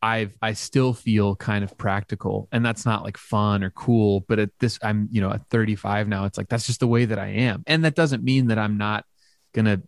I've 0.01 0.33
I 0.42 0.53
still 0.53 0.94
feel 0.94 1.36
kind 1.36 1.63
of 1.63 1.77
practical 1.77 2.48
and 2.51 2.65
that's 2.65 2.86
not 2.86 3.03
like 3.03 3.18
fun 3.18 3.63
or 3.63 3.69
cool 3.71 4.21
but 4.27 4.39
at 4.39 4.50
this 4.60 4.80
I'm 4.81 5.10
you 5.12 5.21
know 5.21 5.31
at 5.31 5.48
35 5.50 6.08
now 6.08 6.25
it's 6.25 6.38
like 6.38 6.48
that's 6.50 6.65
just 6.65 6.79
the 6.79 6.88
way 6.88 7.05
that 7.05 7.20
I 7.20 7.27
am 7.27 7.63
and 7.67 7.84
that 7.86 7.93
doesn't 7.96 8.24
mean 8.24 8.48
that 8.48 8.58
I'm 8.58 8.77
not 8.77 9.05
going 9.53 9.65
to 9.65 9.82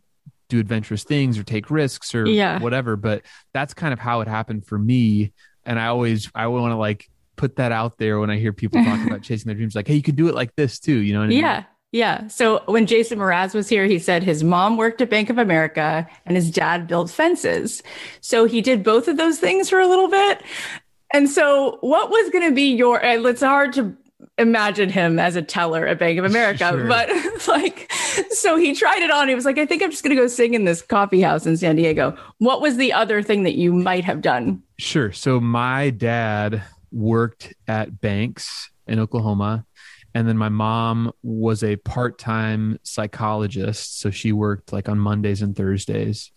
do 0.50 0.60
adventurous 0.60 1.04
things 1.04 1.38
or 1.38 1.44
take 1.44 1.72
risks 1.72 2.14
or 2.14 2.26
Yeah. 2.26 2.60
whatever 2.60 2.96
but 2.96 3.24
that's 3.54 3.74
kind 3.74 3.94
of 3.94 4.00
how 4.00 4.22
it 4.22 4.28
happened 4.28 4.66
for 4.66 4.78
me 4.78 5.32
and 5.66 5.80
I 5.80 5.88
always 5.88 6.30
I 6.36 6.48
want 6.48 6.72
to 6.72 6.76
like 6.78 7.10
put 7.36 7.56
that 7.56 7.72
out 7.72 7.98
there 7.98 8.20
when 8.20 8.30
I 8.30 8.38
hear 8.38 8.52
people 8.52 8.84
talk 8.84 9.00
about 9.08 9.22
chasing 9.22 9.48
their 9.48 9.56
dreams 9.56 9.76
like 9.76 9.88
hey 9.88 9.96
you 9.96 10.02
could 10.02 10.16
do 10.16 10.28
it 10.28 10.36
like 10.36 10.56
this 10.56 10.80
too 10.80 10.98
you 10.98 11.14
know 11.14 11.20
what 11.20 11.26
I 11.26 11.30
mean? 11.30 11.40
Yeah. 11.40 11.64
Yeah. 11.92 12.28
So 12.28 12.62
when 12.68 12.86
Jason 12.86 13.18
Mraz 13.18 13.56
was 13.56 13.68
here, 13.68 13.86
he 13.86 13.98
said 13.98 14.22
his 14.22 14.44
mom 14.44 14.78
worked 14.78 15.02
at 15.02 15.10
Bank 15.10 15.32
of 15.32 15.40
America 15.40 16.08
and 16.28 16.36
his 16.36 16.52
dad 16.52 16.86
built 16.86 17.10
fences. 17.10 17.82
So 18.22 18.46
he 18.46 18.62
did 18.62 18.84
both 18.84 19.08
of 19.08 19.18
those 19.18 19.40
things 19.40 19.72
for 19.72 19.80
a 19.80 19.88
little 19.88 20.08
bit. 20.08 20.44
And 21.12 21.28
so 21.28 21.80
what 21.82 22.12
was 22.12 22.30
going 22.30 22.48
to 22.48 22.54
be 22.54 22.76
your, 22.76 23.00
it's 23.02 23.42
hard 23.42 23.74
to 23.74 23.98
imagine 24.38 24.90
him 24.90 25.20
as 25.20 25.36
a 25.36 25.42
teller 25.42 25.86
at 25.88 26.00
Bank 26.00 26.20
of 26.20 26.26
America, 26.26 26.70
Sure. 26.70 26.88
but 26.88 27.10
like, 27.48 27.92
so 28.32 28.58
he 28.58 28.74
tried 28.74 29.02
it 29.02 29.12
on. 29.12 29.28
He 29.28 29.36
was 29.36 29.46
like, 29.46 29.58
I 29.58 29.66
think 29.66 29.82
I'm 29.82 29.92
just 29.92 30.04
going 30.04 30.16
to 30.16 30.22
go 30.22 30.28
sing 30.28 30.54
in 30.54 30.66
this 30.66 30.82
coffee 30.82 31.22
house 31.22 31.46
in 31.46 31.58
San 31.58 31.76
Diego. 31.76 32.18
What 32.38 32.62
was 32.62 32.78
the 32.78 32.94
other 32.94 33.22
thing 33.22 33.44
that 33.44 33.56
you 33.56 33.74
might 33.74 34.06
have 34.06 34.22
done? 34.22 34.62
Sure. 34.78 35.12
So 35.12 35.40
my 35.40 35.90
dad 35.90 36.64
worked 36.92 37.54
at 37.68 38.02
banks 38.02 38.70
in 38.88 39.00
Oklahoma. 39.00 39.66
And 40.16 40.28
then 40.28 40.38
my 40.38 40.50
mom 40.50 41.12
was 41.22 41.64
a 41.64 41.76
part 41.76 42.18
time 42.18 42.80
psychologist. 42.82 44.00
So 44.00 44.10
she 44.10 44.32
worked 44.32 44.74
like 44.74 44.90
on 44.90 44.98
Mondays 45.00 45.42
and 45.44 45.56
Thursdays. 45.56 46.32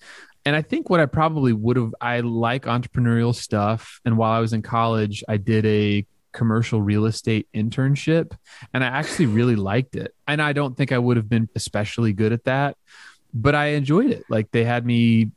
And 0.45 0.55
I 0.55 0.61
think 0.62 0.91
what 0.91 1.01
I 1.01 1.07
probably 1.07 1.53
would 1.53 1.77
have, 1.77 1.95
I 2.01 2.21
like 2.21 2.65
entrepreneurial 2.65 3.35
stuff. 3.35 4.01
And 4.05 4.19
while 4.19 4.33
I 4.33 4.41
was 4.41 4.53
in 4.53 4.61
college, 4.61 5.25
I 5.29 5.37
did 5.37 5.65
a 5.65 6.05
commercial 6.33 6.81
real 6.83 7.05
estate 7.07 7.47
internship 7.55 8.33
and 8.73 8.83
I 8.83 8.87
actually 8.89 9.27
really 9.27 9.57
liked 9.57 9.97
it. 9.97 10.15
And 10.27 10.41
I 10.41 10.53
don't 10.53 10.77
think 10.77 10.93
I 10.93 10.99
would 10.99 11.17
have 11.17 11.29
been 11.29 11.49
especially 11.55 12.12
good 12.12 12.33
at 12.33 12.45
that, 12.45 12.77
but 13.35 13.55
I 13.55 13.67
enjoyed 13.69 14.11
it. 14.11 14.25
Like 14.29 14.51
they 14.51 14.65
had 14.65 14.85
me 14.87 15.31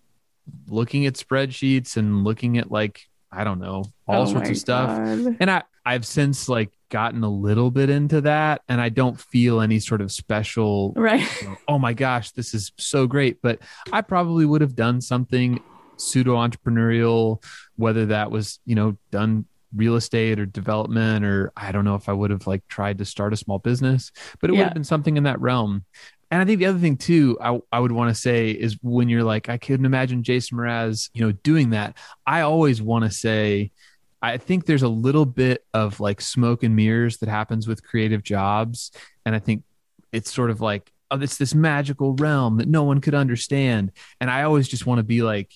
looking 0.68 1.06
at 1.06 1.16
spreadsheets 1.16 1.98
and 1.98 2.24
looking 2.24 2.58
at 2.58 2.72
like, 2.72 3.02
I 3.32 3.44
don't 3.44 3.60
know, 3.60 3.84
all 4.08 4.24
Oh 4.24 4.26
sorts 4.32 4.50
of 4.50 4.58
stuff 4.58 4.90
God. 4.98 5.38
and 5.40 5.52
I 5.52 5.64
I've 5.88 6.06
since 6.06 6.48
like 6.50 6.72
gotten 6.90 7.24
a 7.24 7.30
little 7.30 7.70
bit 7.72 7.90
into 7.90 8.22
that 8.22 8.62
and 8.70 8.80
I 8.80 8.90
don't 8.90 9.20
feel 9.20 9.60
any 9.62 9.80
sort 9.80 10.02
of 10.02 10.12
special 10.12 10.94
Right. 10.96 11.28
you 11.42 11.50
know, 11.50 11.58
oh 11.68 11.78
my 11.80 11.94
gosh 11.94 12.32
this 12.32 12.54
is 12.54 12.72
so 12.78 13.06
great 13.08 13.42
but 13.42 13.60
I 13.92 14.02
probably 14.02 14.46
would 14.46 14.62
have 14.62 14.76
done 14.76 15.02
something 15.02 15.62
pseudo 15.98 16.36
entrepreneurial 16.36 17.44
whether 17.76 18.06
that 18.08 18.32
was 18.32 18.60
you 18.66 18.76
know 18.76 18.98
done 19.12 19.46
real 19.76 19.96
estate 19.96 20.40
or 20.40 20.46
development 20.46 21.26
or 21.26 21.52
I 21.56 21.72
don't 21.72 21.86
know 21.86 21.96
if 21.96 22.10
I 22.10 22.14
would 22.14 22.32
have 22.32 22.48
like 22.48 22.68
tried 22.68 22.98
to 23.00 23.06
start 23.06 23.34
a 23.34 23.38
small 23.38 23.60
business, 23.60 24.12
but 24.40 24.50
it 24.50 24.54
would 24.54 24.64
have 24.64 24.74
been 24.74 24.84
something 24.84 25.18
in 25.18 25.24
that 25.24 25.40
realm. 25.42 25.86
And 26.32 26.42
I 26.42 26.46
think 26.46 26.60
the 26.60 26.66
other 26.66 26.80
thing 26.80 26.98
too, 26.98 27.38
I, 27.40 27.60
I 27.72 27.80
would 27.80 27.92
want 27.92 28.14
to 28.14 28.20
say 28.20 28.50
is 28.50 28.78
when 28.82 29.10
you're 29.10 29.24
like, 29.24 29.48
I 29.48 29.58
couldn't 29.58 29.86
imagine 29.86 30.24
Jason 30.24 30.58
Mraz, 30.58 31.10
you 31.14 31.22
know, 31.22 31.32
doing 31.32 31.70
that. 31.72 31.98
I 32.26 32.42
always 32.42 32.82
want 32.82 33.06
to 33.06 33.12
say, 33.12 33.72
I 34.22 34.38
think 34.38 34.66
there's 34.66 34.82
a 34.82 34.88
little 34.88 35.26
bit 35.26 35.64
of 35.74 36.00
like 36.00 36.20
smoke 36.22 36.64
and 36.64 36.76
mirrors 36.76 37.18
that 37.18 37.30
happens 37.30 37.68
with 37.68 37.84
creative 37.84 38.24
jobs. 38.24 38.92
And 39.26 39.36
I 39.36 39.40
think 39.40 39.64
it's 40.12 40.34
sort 40.34 40.50
of 40.50 40.62
like, 40.62 40.92
oh, 41.12 41.20
it's 41.20 41.38
this 41.38 41.54
magical 41.54 42.16
realm 42.16 42.58
that 42.58 42.68
no 42.68 42.84
one 42.84 43.02
could 43.02 43.14
understand. 43.14 43.92
And 44.20 44.32
I 44.32 44.44
always 44.44 44.68
just 44.68 44.88
want 44.88 44.98
to 45.00 45.04
be 45.04 45.22
like, 45.22 45.52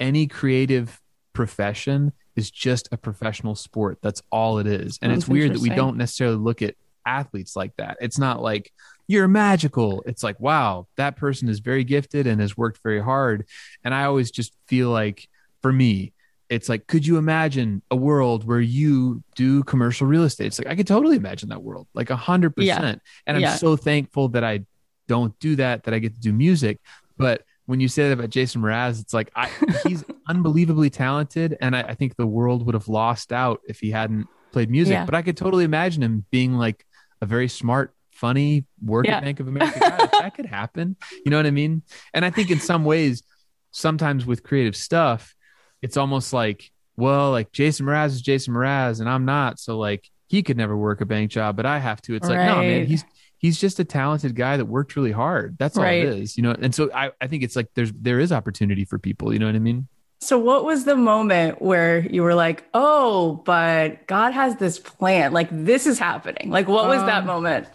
any 0.00 0.26
creative 0.26 1.00
profession 1.32 2.12
is 2.36 2.50
just 2.50 2.88
a 2.92 2.96
professional 2.96 3.54
sport. 3.54 3.98
That's 4.02 4.22
all 4.30 4.58
it 4.58 4.66
is. 4.66 4.98
And 5.02 5.10
That's 5.12 5.22
it's 5.22 5.28
weird 5.28 5.54
that 5.54 5.60
we 5.60 5.70
don't 5.70 5.96
necessarily 5.96 6.36
look 6.36 6.62
at 6.62 6.74
athletes 7.06 7.54
like 7.54 7.76
that. 7.76 7.96
It's 8.00 8.18
not 8.18 8.42
like 8.42 8.72
you're 9.06 9.28
magical. 9.28 10.02
It's 10.06 10.22
like, 10.22 10.40
wow, 10.40 10.86
that 10.96 11.16
person 11.16 11.48
is 11.48 11.60
very 11.60 11.84
gifted 11.84 12.26
and 12.26 12.40
has 12.40 12.56
worked 12.56 12.80
very 12.82 13.02
hard. 13.02 13.46
And 13.84 13.94
I 13.94 14.04
always 14.04 14.30
just 14.30 14.52
feel 14.66 14.90
like 14.90 15.28
for 15.62 15.72
me, 15.72 16.12
it's 16.48 16.68
like, 16.68 16.86
could 16.86 17.06
you 17.06 17.16
imagine 17.16 17.82
a 17.90 17.96
world 17.96 18.46
where 18.46 18.60
you 18.60 19.22
do 19.34 19.62
commercial 19.64 20.06
real 20.06 20.24
estate? 20.24 20.46
It's 20.48 20.58
like, 20.58 20.68
I 20.68 20.76
could 20.76 20.86
totally 20.86 21.16
imagine 21.16 21.48
that 21.50 21.62
world, 21.62 21.86
like 21.94 22.10
a 22.10 22.16
hundred 22.16 22.54
percent. 22.56 23.00
And 23.26 23.36
I'm 23.36 23.42
Yeah. 23.42 23.56
so 23.56 23.76
thankful 23.76 24.28
that 24.30 24.44
I 24.44 24.64
don't 25.08 25.38
do 25.38 25.56
that, 25.56 25.84
that 25.84 25.94
I 25.94 25.98
get 25.98 26.14
to 26.14 26.20
do 26.20 26.32
music. 26.32 26.80
But 27.16 27.42
when 27.66 27.80
you 27.80 27.88
say 27.88 28.04
that 28.08 28.12
about 28.12 28.30
Jason 28.30 28.60
Mraz, 28.62 29.00
it's 29.00 29.14
like 29.14 29.30
I, 29.34 29.48
he's 29.86 30.04
unbelievably 30.28 30.90
talented, 30.90 31.56
and 31.60 31.74
I, 31.74 31.82
I 31.82 31.94
think 31.94 32.16
the 32.16 32.26
world 32.26 32.64
would 32.66 32.74
have 32.74 32.88
lost 32.88 33.32
out 33.32 33.60
if 33.66 33.80
he 33.80 33.90
hadn't 33.90 34.26
played 34.52 34.70
music. 34.70 34.92
Yeah. 34.92 35.04
But 35.04 35.14
I 35.14 35.22
could 35.22 35.36
totally 35.36 35.64
imagine 35.64 36.02
him 36.02 36.24
being 36.30 36.54
like 36.54 36.84
a 37.20 37.26
very 37.26 37.48
smart, 37.48 37.94
funny, 38.12 38.66
work 38.82 39.06
Yeah. 39.06 39.16
at 39.16 39.24
Bank 39.24 39.40
of 39.40 39.48
America 39.48 39.78
guy. 39.80 40.08
That 40.20 40.34
could 40.36 40.46
happen. 40.46 40.96
You 41.24 41.30
know 41.30 41.36
what 41.38 41.46
I 41.46 41.50
mean? 41.50 41.82
And 42.12 42.24
I 42.24 42.30
think 42.30 42.50
in 42.50 42.60
some 42.60 42.84
ways, 42.84 43.22
sometimes 43.70 44.24
with 44.26 44.42
creative 44.42 44.76
stuff, 44.76 45.34
it's 45.82 45.96
almost 45.96 46.32
like, 46.32 46.70
well, 46.96 47.30
like 47.32 47.50
Jason 47.50 47.86
Mraz 47.86 48.06
is 48.08 48.22
Jason 48.22 48.54
Mraz, 48.54 49.00
and 49.00 49.08
I'm 49.08 49.24
not. 49.24 49.58
So 49.58 49.78
like 49.78 50.08
he 50.28 50.42
could 50.42 50.56
never 50.56 50.76
work 50.76 51.00
a 51.00 51.06
bank 51.06 51.30
job, 51.30 51.56
but 51.56 51.66
I 51.66 51.78
have 51.78 52.00
to. 52.02 52.14
It's 52.14 52.28
like, 52.28 52.46
no, 52.46 52.56
man, 52.56 52.86
he's 52.86 53.04
he's 53.44 53.60
just 53.60 53.78
a 53.78 53.84
talented 53.84 54.34
guy 54.34 54.56
that 54.56 54.64
worked 54.64 54.96
really 54.96 55.12
hard. 55.12 55.54
That's 55.58 55.76
all 55.76 55.84
it 55.84 56.02
is, 56.02 56.38
you 56.38 56.42
know. 56.42 56.56
And 56.58 56.74
so 56.74 56.90
I, 56.94 57.10
I 57.20 57.26
think 57.26 57.42
it's 57.42 57.54
like 57.54 57.68
there's 57.74 57.92
there 57.92 58.18
is 58.18 58.32
opportunity 58.32 58.86
for 58.86 58.98
people. 58.98 59.34
You 59.34 59.38
know 59.38 59.44
what 59.44 59.54
I 59.54 59.58
mean? 59.58 59.86
So, 60.22 60.38
what 60.38 60.64
was 60.64 60.86
the 60.86 60.96
moment 60.96 61.60
where 61.60 61.98
you 61.98 62.22
were 62.22 62.34
like, 62.34 62.66
oh, 62.72 63.42
but 63.44 64.06
God 64.06 64.32
has 64.32 64.56
this 64.56 64.78
plan? 64.78 65.34
Like, 65.34 65.48
this 65.50 65.86
is 65.86 65.98
happening. 65.98 66.48
Like, 66.48 66.68
what 66.68 66.88
was 66.88 67.02
that 67.02 67.20
Um, 67.20 67.26
moment? 67.26 67.66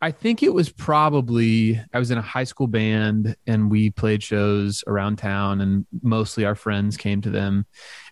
I 0.00 0.10
think 0.10 0.42
it 0.42 0.52
was 0.52 0.70
probably 0.70 1.80
I 1.94 2.00
was 2.00 2.10
in 2.10 2.18
a 2.18 2.22
high 2.22 2.42
school 2.42 2.66
band 2.66 3.36
and 3.46 3.70
we 3.70 3.90
played 3.90 4.24
shows 4.24 4.82
around 4.88 5.18
town 5.18 5.60
and 5.60 5.86
mostly 6.02 6.44
our 6.44 6.56
friends 6.56 6.96
came 6.96 7.20
to 7.20 7.30
them. 7.30 7.64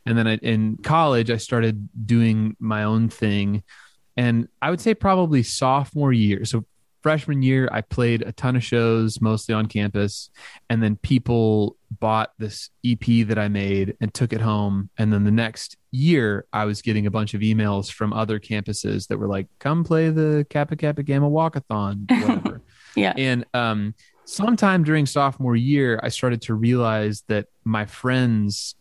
And 0.06 0.16
then 0.16 0.28
I, 0.28 0.36
in 0.36 0.76
college 0.76 1.28
I 1.28 1.38
started 1.38 1.88
doing 2.06 2.54
my 2.60 2.84
own 2.84 3.08
thing 3.08 3.64
and 4.16 4.48
I 4.60 4.70
would 4.70 4.80
say 4.80 4.94
probably 4.94 5.42
sophomore 5.42 6.12
year. 6.12 6.44
So 6.44 6.64
freshman 7.02 7.42
year 7.42 7.68
I 7.72 7.80
played 7.80 8.22
a 8.22 8.32
ton 8.32 8.56
of 8.56 8.64
shows 8.64 9.20
mostly 9.20 9.54
on 9.54 9.66
campus 9.66 10.30
and 10.68 10.82
then 10.82 10.96
people 10.96 11.76
bought 11.98 12.32
this 12.38 12.70
EP 12.84 13.26
that 13.26 13.38
I 13.38 13.48
made 13.48 13.96
and 14.00 14.12
took 14.12 14.32
it 14.32 14.40
home 14.40 14.90
and 14.98 15.12
then 15.12 15.24
the 15.24 15.30
next 15.30 15.76
year 15.90 16.46
I 16.52 16.64
was 16.64 16.82
getting 16.82 17.06
a 17.06 17.10
bunch 17.10 17.34
of 17.34 17.40
emails 17.40 17.90
from 17.90 18.12
other 18.12 18.38
campuses 18.38 19.08
that 19.08 19.18
were 19.18 19.28
like 19.28 19.48
come 19.58 19.82
play 19.84 20.10
the 20.10 20.46
Kappa 20.50 20.76
Kappa 20.76 21.02
Gamma 21.02 21.28
Walkathon 21.30 22.10
whatever. 22.22 22.62
Yeah. 22.96 23.14
And 23.16 23.44
um, 23.54 23.94
sometime 24.24 24.84
during 24.84 25.06
sophomore 25.06 25.56
year, 25.56 26.00
I 26.02 26.08
started 26.08 26.42
to 26.42 26.54
realize 26.54 27.22
that 27.28 27.46
my 27.64 27.86
friends, 27.86 28.74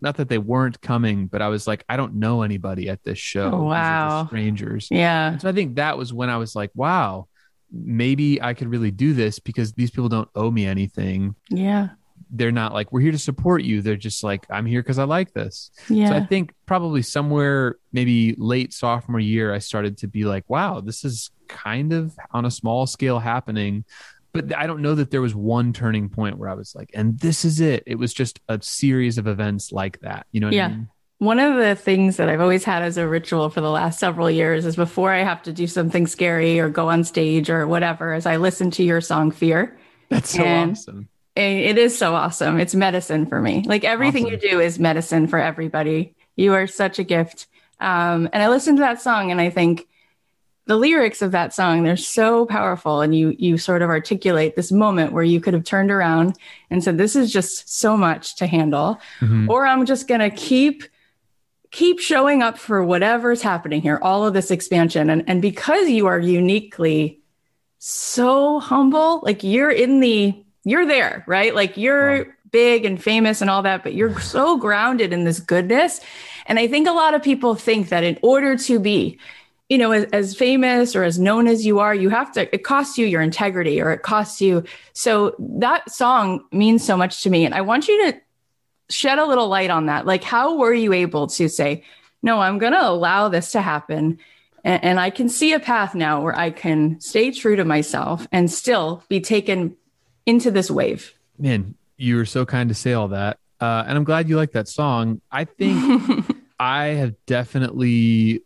not 0.00 0.16
that 0.16 0.28
they 0.28 0.38
weren't 0.38 0.80
coming, 0.80 1.26
but 1.26 1.42
I 1.42 1.48
was 1.48 1.66
like, 1.66 1.84
I 1.88 1.96
don't 1.96 2.14
know 2.14 2.42
anybody 2.42 2.88
at 2.88 3.02
this 3.02 3.18
show. 3.18 3.50
Oh, 3.52 3.64
These 3.64 3.76
are 3.76 4.00
just 4.00 4.14
wow. 4.14 4.26
strangers. 4.26 4.88
Yeah. 4.90 5.32
And 5.32 5.40
so 5.40 5.48
I 5.48 5.52
think 5.52 5.76
that 5.76 5.98
was 5.98 6.12
when 6.12 6.30
I 6.30 6.36
was 6.36 6.54
like, 6.54 6.70
wow, 6.74 7.28
maybe 7.70 8.40
I 8.40 8.54
could 8.54 8.68
really 8.68 8.90
do 8.90 9.12
this 9.12 9.38
because 9.38 9.72
these 9.72 9.90
people 9.90 10.08
don't 10.08 10.28
owe 10.34 10.50
me 10.50 10.66
anything. 10.66 11.34
Yeah. 11.50 11.90
They're 12.30 12.52
not 12.52 12.74
like, 12.74 12.92
we're 12.92 13.00
here 13.00 13.12
to 13.12 13.18
support 13.18 13.62
you. 13.62 13.80
They're 13.80 13.96
just 13.96 14.22
like, 14.24 14.46
I'm 14.50 14.66
here 14.66 14.82
because 14.82 14.98
I 14.98 15.04
like 15.04 15.32
this. 15.32 15.70
So 15.86 16.04
I 16.04 16.20
think 16.20 16.52
probably 16.66 17.00
somewhere 17.00 17.76
maybe 17.92 18.34
late 18.36 18.74
sophomore 18.74 19.20
year, 19.20 19.54
I 19.54 19.58
started 19.58 19.98
to 19.98 20.08
be 20.08 20.24
like, 20.24 20.44
wow, 20.48 20.80
this 20.80 21.04
is 21.04 21.30
kind 21.46 21.92
of 21.92 22.14
on 22.32 22.44
a 22.44 22.50
small 22.50 22.86
scale 22.86 23.18
happening. 23.18 23.84
But 24.32 24.54
I 24.54 24.66
don't 24.66 24.82
know 24.82 24.94
that 24.94 25.10
there 25.10 25.22
was 25.22 25.34
one 25.34 25.72
turning 25.72 26.10
point 26.10 26.36
where 26.36 26.50
I 26.50 26.54
was 26.54 26.74
like, 26.74 26.90
and 26.92 27.18
this 27.18 27.46
is 27.46 27.60
it. 27.60 27.84
It 27.86 27.94
was 27.94 28.12
just 28.12 28.40
a 28.48 28.60
series 28.60 29.16
of 29.16 29.26
events 29.26 29.72
like 29.72 30.00
that. 30.00 30.26
You 30.32 30.40
know 30.40 30.48
what 30.48 30.54
Yeah. 30.54 30.66
I 30.66 30.68
mean? 30.68 30.88
One 31.18 31.40
of 31.40 31.56
the 31.56 31.74
things 31.74 32.16
that 32.18 32.28
I've 32.28 32.40
always 32.40 32.62
had 32.62 32.82
as 32.82 32.96
a 32.96 33.08
ritual 33.08 33.50
for 33.50 33.60
the 33.60 33.70
last 33.70 33.98
several 33.98 34.30
years 34.30 34.64
is 34.64 34.76
before 34.76 35.12
I 35.12 35.24
have 35.24 35.42
to 35.44 35.52
do 35.52 35.66
something 35.66 36.06
scary 36.06 36.60
or 36.60 36.68
go 36.68 36.88
on 36.88 37.02
stage 37.02 37.50
or 37.50 37.66
whatever, 37.66 38.14
is 38.14 38.24
I 38.24 38.36
listen 38.36 38.70
to 38.72 38.84
your 38.84 39.00
song 39.00 39.32
Fear. 39.32 39.76
That's 40.10 40.30
so 40.30 40.42
And- 40.44 40.72
awesome. 40.72 41.08
It 41.34 41.78
is 41.78 41.96
so 41.96 42.16
awesome. 42.16 42.58
It's 42.58 42.74
medicine 42.74 43.24
for 43.26 43.40
me. 43.40 43.62
Like 43.64 43.84
everything 43.84 44.24
Awesome. 44.24 44.40
you 44.42 44.50
do 44.50 44.60
is 44.60 44.80
medicine 44.80 45.28
for 45.28 45.38
everybody. 45.38 46.14
You 46.34 46.54
are 46.54 46.66
such 46.66 46.98
a 46.98 47.04
gift. 47.04 47.46
Um, 47.78 48.28
and 48.32 48.42
I 48.42 48.48
listen 48.48 48.74
to 48.74 48.80
that 48.80 49.00
song 49.00 49.30
and 49.30 49.40
I 49.40 49.48
think 49.48 49.86
the 50.66 50.74
lyrics 50.76 51.22
of 51.22 51.30
that 51.32 51.54
song, 51.54 51.84
they're 51.84 51.96
so 51.96 52.44
powerful. 52.44 53.02
And 53.02 53.14
you 53.14 53.36
you 53.38 53.56
sort 53.56 53.82
of 53.82 53.88
articulate 53.88 54.56
this 54.56 54.72
moment 54.72 55.12
where 55.12 55.22
you 55.22 55.40
could 55.40 55.54
have 55.54 55.62
turned 55.62 55.92
around 55.92 56.36
and 56.70 56.82
said, 56.82 56.98
This 56.98 57.14
is 57.14 57.32
just 57.32 57.68
so 57.78 57.96
much 57.96 58.34
to 58.36 58.48
handle. 58.48 58.98
Mhm. 59.20 59.48
Or 59.48 59.64
I'm 59.64 59.86
just 59.86 60.08
gonna 60.08 60.30
keep 60.30 60.82
keep 61.70 62.00
showing 62.00 62.42
up 62.42 62.58
for 62.58 62.82
whatever's 62.84 63.42
happening 63.42 63.82
here, 63.82 63.98
all 64.02 64.26
of 64.26 64.34
this 64.34 64.50
expansion. 64.50 65.10
And 65.10 65.24
and 65.28 65.42
because 65.42 65.88
you 65.88 66.06
are 66.06 66.18
uniquely 66.18 67.20
so 67.78 68.58
humble, 68.60 69.20
like 69.22 69.42
you're 69.44 69.70
in 69.70 70.00
the 70.00 70.34
you're 70.64 70.86
there, 70.86 71.24
right? 71.26 71.54
Like 71.54 71.76
you're 71.76 72.24
Wow. 72.24 72.30
big 72.50 72.84
and 72.84 73.02
famous 73.02 73.40
and 73.40 73.50
all 73.50 73.62
that, 73.62 73.82
but 73.82 73.94
you're 73.94 74.18
so 74.20 74.56
grounded 74.56 75.12
in 75.12 75.24
this 75.24 75.40
goodness. 75.40 76.00
And 76.46 76.58
I 76.58 76.66
think 76.66 76.88
a 76.88 76.92
lot 76.92 77.14
of 77.14 77.22
people 77.22 77.54
think 77.54 77.90
that 77.90 78.04
in 78.04 78.18
order 78.22 78.56
to 78.56 78.80
be, 78.80 79.18
you 79.68 79.76
know, 79.78 79.92
as, 79.92 80.04
as 80.12 80.34
famous 80.34 80.96
or 80.96 81.04
as 81.04 81.18
known 81.18 81.46
as 81.46 81.66
you 81.66 81.78
are, 81.78 81.94
you 81.94 82.08
have 82.08 82.32
to, 82.32 82.52
it 82.54 82.64
costs 82.64 82.96
you 82.96 83.06
your 83.06 83.20
integrity 83.20 83.80
or 83.80 83.90
it 83.92 84.02
costs 84.02 84.40
you. 84.40 84.64
So 84.94 85.34
that 85.38 85.90
song 85.90 86.44
means 86.52 86.84
so 86.84 86.96
much 86.96 87.22
to 87.22 87.30
me. 87.30 87.44
And 87.44 87.54
I 87.54 87.60
want 87.60 87.86
you 87.86 88.10
to 88.10 88.20
shed 88.90 89.18
a 89.18 89.26
little 89.26 89.48
light 89.48 89.70
on 89.70 89.86
that. 89.86 90.06
Like, 90.06 90.24
how 90.24 90.56
were 90.56 90.72
you 90.72 90.92
able 90.92 91.26
to 91.28 91.48
say, 91.48 91.84
no, 92.22 92.40
I'm 92.40 92.58
going 92.58 92.72
to 92.72 92.88
allow 92.88 93.28
this 93.28 93.52
to 93.52 93.60
happen? 93.60 94.18
And, 94.64 94.84
and 94.84 95.00
I 95.00 95.10
can 95.10 95.28
see 95.28 95.52
a 95.52 95.60
path 95.60 95.94
now 95.94 96.22
where 96.22 96.36
I 96.36 96.50
can 96.50 97.00
stay 97.00 97.30
true 97.30 97.56
to 97.56 97.64
myself 97.64 98.26
and 98.32 98.50
still 98.50 99.02
be 99.08 99.20
taken 99.20 99.76
into 100.26 100.50
this 100.50 100.70
wave. 100.70 101.14
Man, 101.38 101.74
you 101.96 102.16
were 102.16 102.26
so 102.26 102.44
kind 102.44 102.68
to 102.68 102.74
say 102.74 102.92
all 102.92 103.08
that. 103.08 103.38
Uh, 103.60 103.84
and 103.86 103.96
I'm 103.96 104.04
glad 104.04 104.28
you 104.28 104.36
like 104.36 104.52
that 104.52 104.68
song. 104.68 105.20
I 105.30 105.44
think 105.44 106.26
I 106.60 106.86
have 106.86 107.14
definitely 107.26 108.42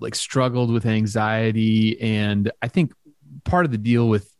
like 0.00 0.14
struggled 0.14 0.70
with 0.70 0.86
anxiety 0.86 2.00
and 2.00 2.50
I 2.60 2.68
think 2.68 2.92
part 3.44 3.64
of 3.64 3.70
the 3.70 3.78
deal 3.78 4.08
with 4.08 4.30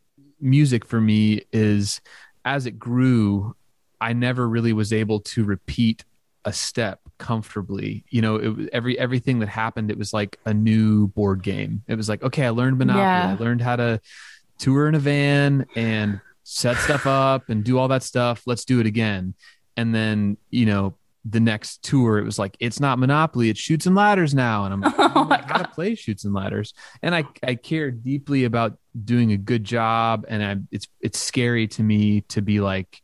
music 0.41 0.85
for 0.85 1.01
me 1.01 1.43
is 1.53 2.01
as 2.45 2.67
it 2.67 2.79
grew 2.79 3.55
I 4.01 4.13
never 4.13 4.49
really 4.49 4.73
was 4.73 4.93
able 4.93 5.21
to 5.21 5.45
repeat 5.45 6.05
a 6.45 6.53
step 6.53 7.01
comfortably. 7.19 8.05
You 8.11 8.23
know, 8.23 8.37
it 8.37 8.49
was 8.49 8.69
every 8.73 8.99
everything 8.99 9.39
that 9.39 9.49
happened 9.49 9.91
it 9.91 9.99
was 9.99 10.13
like 10.13 10.39
a 10.45 10.53
new 10.53 11.09
board 11.09 11.43
game. 11.43 11.83
It 11.89 11.97
was 11.97 12.09
like, 12.09 12.23
okay, 12.23 12.47
I 12.47 12.51
learned 12.51 12.79
Monopoly. 12.79 13.03
Yeah. 13.03 13.37
I 13.39 13.43
learned 13.43 13.63
how 13.63 13.77
to 13.77 14.01
tour 14.59 14.89
in 14.89 14.95
a 14.95 14.99
van 14.99 15.67
and 15.75 16.21
set 16.43 16.77
stuff 16.77 17.07
up 17.07 17.49
and 17.49 17.65
do 17.65 17.79
all 17.79 17.89
that 17.89 18.03
stuff. 18.03 18.43
Let's 18.47 18.65
do 18.65 18.81
it 18.81 18.87
again. 18.87 19.35
And 19.77 19.95
then, 19.95 20.37
you 20.51 20.67
know, 20.67 20.95
the 21.25 21.41
next 21.41 21.83
tour, 21.83 22.19
it 22.19 22.25
was 22.25 22.39
like, 22.39 22.57
it's 22.61 22.81
not 22.81 22.99
Monopoly, 22.99 23.49
it's 23.49 23.59
Chutes 23.59 23.87
and 23.87 23.97
Ladders 23.97 24.35
now. 24.35 24.65
And 24.65 24.75
I'm 24.75 24.81
like, 24.83 24.95
Oh 25.17 25.25
my 25.25 25.41
how 25.41 25.59
to 25.59 25.69
play 25.69 25.95
Chutes 25.95 26.25
and 26.25 26.35
Ladders. 26.35 26.75
And 27.03 27.15
I, 27.15 27.25
I 27.43 27.55
care 27.55 27.91
deeply 27.91 28.45
about 28.45 28.77
doing 29.05 29.33
a 29.33 29.37
good 29.37 29.65
job. 29.65 30.27
And 30.29 30.45
I, 30.45 30.57
it's, 30.71 30.87
it's 31.01 31.19
scary 31.19 31.67
to 31.69 31.83
me 31.83 32.21
to 32.23 32.43
be 32.43 32.61
like, 32.61 33.01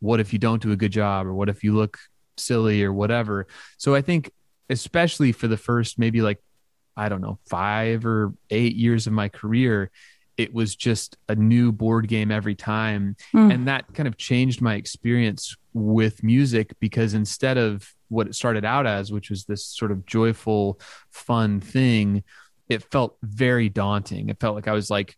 what 0.00 0.20
if 0.20 0.32
you 0.32 0.38
don't 0.38 0.62
do 0.62 0.72
a 0.72 0.76
good 0.76 0.92
job? 0.92 1.26
Or 1.26 1.34
what 1.34 1.48
if 1.48 1.64
you 1.64 1.74
look 1.74 1.98
silly 2.36 2.82
or 2.82 2.92
whatever? 2.92 3.46
So 3.78 3.94
I 3.94 4.02
think, 4.02 4.30
especially 4.68 5.32
for 5.32 5.48
the 5.48 5.56
first 5.56 5.98
maybe 5.98 6.22
like, 6.22 6.42
I 6.96 7.08
don't 7.08 7.20
know, 7.20 7.38
five 7.48 8.06
or 8.06 8.32
eight 8.50 8.74
years 8.74 9.06
of 9.06 9.12
my 9.12 9.28
career, 9.28 9.90
it 10.36 10.52
was 10.52 10.76
just 10.76 11.16
a 11.28 11.34
new 11.34 11.72
board 11.72 12.08
game 12.08 12.30
every 12.30 12.54
time. 12.54 13.16
Mm. 13.34 13.54
And 13.54 13.68
that 13.68 13.92
kind 13.94 14.06
of 14.06 14.16
changed 14.16 14.60
my 14.60 14.74
experience 14.74 15.56
with 15.72 16.22
music 16.22 16.74
because 16.80 17.14
instead 17.14 17.58
of 17.58 17.94
what 18.08 18.26
it 18.26 18.34
started 18.34 18.64
out 18.64 18.86
as, 18.86 19.10
which 19.10 19.30
was 19.30 19.44
this 19.44 19.64
sort 19.64 19.90
of 19.90 20.06
joyful, 20.06 20.78
fun 21.10 21.60
thing, 21.60 22.22
it 22.68 22.82
felt 22.90 23.16
very 23.22 23.68
daunting. 23.68 24.28
It 24.28 24.40
felt 24.40 24.54
like 24.54 24.68
I 24.68 24.72
was 24.72 24.90
like 24.90 25.16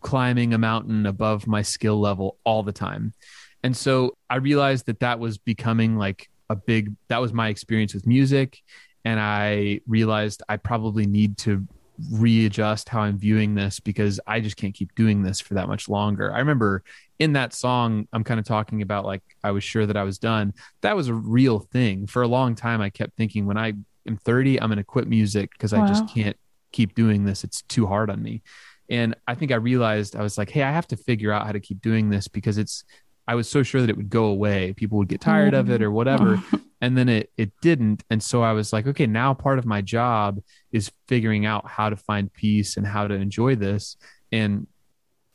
climbing 0.00 0.54
a 0.54 0.58
mountain 0.58 1.06
above 1.06 1.46
my 1.46 1.62
skill 1.62 1.98
level 2.00 2.38
all 2.44 2.62
the 2.62 2.72
time. 2.72 3.14
And 3.62 3.76
so 3.76 4.16
I 4.30 4.36
realized 4.36 4.86
that 4.86 5.00
that 5.00 5.18
was 5.18 5.38
becoming 5.38 5.96
like 5.96 6.30
a 6.48 6.56
big, 6.56 6.94
that 7.08 7.20
was 7.20 7.32
my 7.32 7.48
experience 7.48 7.94
with 7.94 8.06
music. 8.06 8.62
And 9.04 9.18
I 9.20 9.80
realized 9.86 10.42
I 10.48 10.56
probably 10.56 11.06
need 11.06 11.38
to 11.38 11.66
readjust 12.12 12.88
how 12.88 13.00
I'm 13.00 13.18
viewing 13.18 13.54
this 13.54 13.80
because 13.80 14.20
I 14.26 14.40
just 14.40 14.56
can't 14.56 14.74
keep 14.74 14.94
doing 14.94 15.22
this 15.22 15.40
for 15.40 15.54
that 15.54 15.66
much 15.66 15.88
longer. 15.88 16.32
I 16.32 16.38
remember 16.38 16.84
in 17.18 17.32
that 17.32 17.52
song, 17.52 18.06
I'm 18.12 18.22
kind 18.22 18.38
of 18.38 18.46
talking 18.46 18.82
about 18.82 19.04
like 19.04 19.22
I 19.42 19.50
was 19.50 19.64
sure 19.64 19.86
that 19.86 19.96
I 19.96 20.04
was 20.04 20.18
done. 20.18 20.54
That 20.82 20.94
was 20.94 21.08
a 21.08 21.14
real 21.14 21.58
thing. 21.58 22.06
For 22.06 22.22
a 22.22 22.28
long 22.28 22.54
time, 22.54 22.80
I 22.80 22.90
kept 22.90 23.16
thinking 23.16 23.46
when 23.46 23.58
I 23.58 23.72
am 24.06 24.16
30, 24.16 24.60
I'm 24.60 24.68
going 24.68 24.78
to 24.78 24.84
quit 24.84 25.08
music 25.08 25.50
because 25.52 25.72
I 25.72 25.86
just 25.88 26.08
can't 26.08 26.36
keep 26.70 26.94
doing 26.94 27.24
this. 27.24 27.42
It's 27.42 27.62
too 27.62 27.86
hard 27.86 28.10
on 28.10 28.22
me. 28.22 28.42
And 28.88 29.16
I 29.26 29.34
think 29.34 29.50
I 29.50 29.56
realized 29.56 30.14
I 30.16 30.22
was 30.22 30.38
like, 30.38 30.50
hey, 30.50 30.62
I 30.62 30.70
have 30.70 30.86
to 30.88 30.96
figure 30.96 31.32
out 31.32 31.46
how 31.46 31.52
to 31.52 31.60
keep 31.60 31.82
doing 31.82 32.08
this 32.08 32.28
because 32.28 32.56
it's, 32.56 32.84
I 33.28 33.34
was 33.34 33.48
so 33.48 33.62
sure 33.62 33.82
that 33.82 33.90
it 33.90 33.96
would 33.96 34.08
go 34.08 34.24
away. 34.24 34.72
People 34.72 34.96
would 34.98 35.08
get 35.08 35.20
tired 35.20 35.52
of 35.52 35.70
it 35.70 35.82
or 35.82 35.90
whatever. 35.90 36.38
Mm. 36.38 36.62
and 36.80 36.96
then 36.96 37.10
it 37.10 37.30
it 37.36 37.52
didn't. 37.60 38.02
And 38.08 38.22
so 38.22 38.42
I 38.42 38.52
was 38.52 38.72
like, 38.72 38.86
okay, 38.86 39.06
now 39.06 39.34
part 39.34 39.58
of 39.58 39.66
my 39.66 39.82
job 39.82 40.40
is 40.72 40.90
figuring 41.06 41.44
out 41.44 41.68
how 41.68 41.90
to 41.90 41.96
find 41.96 42.32
peace 42.32 42.78
and 42.78 42.86
how 42.86 43.06
to 43.06 43.14
enjoy 43.14 43.54
this. 43.54 43.98
And 44.32 44.66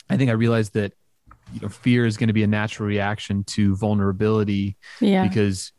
I 0.10 0.18
think 0.18 0.32
I 0.32 0.34
realized 0.34 0.74
that 0.74 0.94
you 1.54 1.62
know 1.62 1.70
fear 1.70 2.08
is 2.08 2.18
going 2.18 2.28
to 2.28 2.34
be 2.34 2.44
a 2.44 2.48
natural 2.48 2.88
reaction 2.88 3.44
to 3.44 3.76
vulnerability 3.76 4.76
yeah. 5.00 5.28
because 5.28 5.72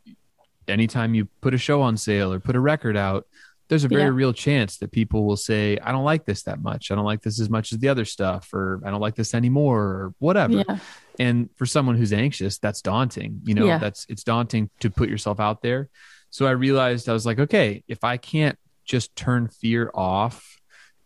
anytime 0.69 1.13
you 1.15 1.27
put 1.41 1.53
a 1.53 1.57
show 1.57 1.81
on 1.81 1.97
sale 1.97 2.31
or 2.31 2.39
put 2.39 2.55
a 2.55 2.59
record 2.61 2.95
out 2.95 3.27
there's 3.67 3.83
a 3.83 3.87
very 3.87 4.03
Yeah. 4.03 4.09
real 4.09 4.33
chance 4.33 4.77
that 4.77 4.91
people 4.91 5.25
will 5.25 5.37
say 5.37 5.77
i 5.81 5.91
don't 5.91 6.03
like 6.03 6.25
this 6.25 6.43
that 6.43 6.61
much 6.61 6.91
i 6.91 6.95
don't 6.95 7.05
like 7.05 7.21
this 7.21 7.39
as 7.39 7.49
much 7.49 7.71
as 7.73 7.79
the 7.79 7.89
other 7.89 8.05
stuff 8.05 8.53
or 8.53 8.79
i 8.85 8.91
don't 8.91 9.01
like 9.01 9.15
this 9.15 9.33
anymore 9.33 9.79
or 9.81 10.13
whatever 10.19 10.63
yeah. 10.67 10.77
and 11.19 11.49
for 11.55 11.65
someone 11.65 11.95
who's 11.95 12.13
anxious 12.13 12.57
that's 12.59 12.81
daunting 12.81 13.41
you 13.43 13.53
know 13.55 13.65
Yeah. 13.65 13.77
that's 13.79 14.05
it's 14.09 14.23
daunting 14.23 14.69
to 14.81 14.89
put 14.89 15.09
yourself 15.09 15.39
out 15.39 15.61
there 15.61 15.89
so 16.29 16.45
i 16.45 16.51
realized 16.51 17.09
i 17.09 17.13
was 17.13 17.25
like 17.25 17.39
okay 17.39 17.83
if 17.87 18.03
i 18.03 18.17
can't 18.17 18.57
just 18.85 19.15
turn 19.15 19.47
fear 19.47 19.89
off 19.93 20.59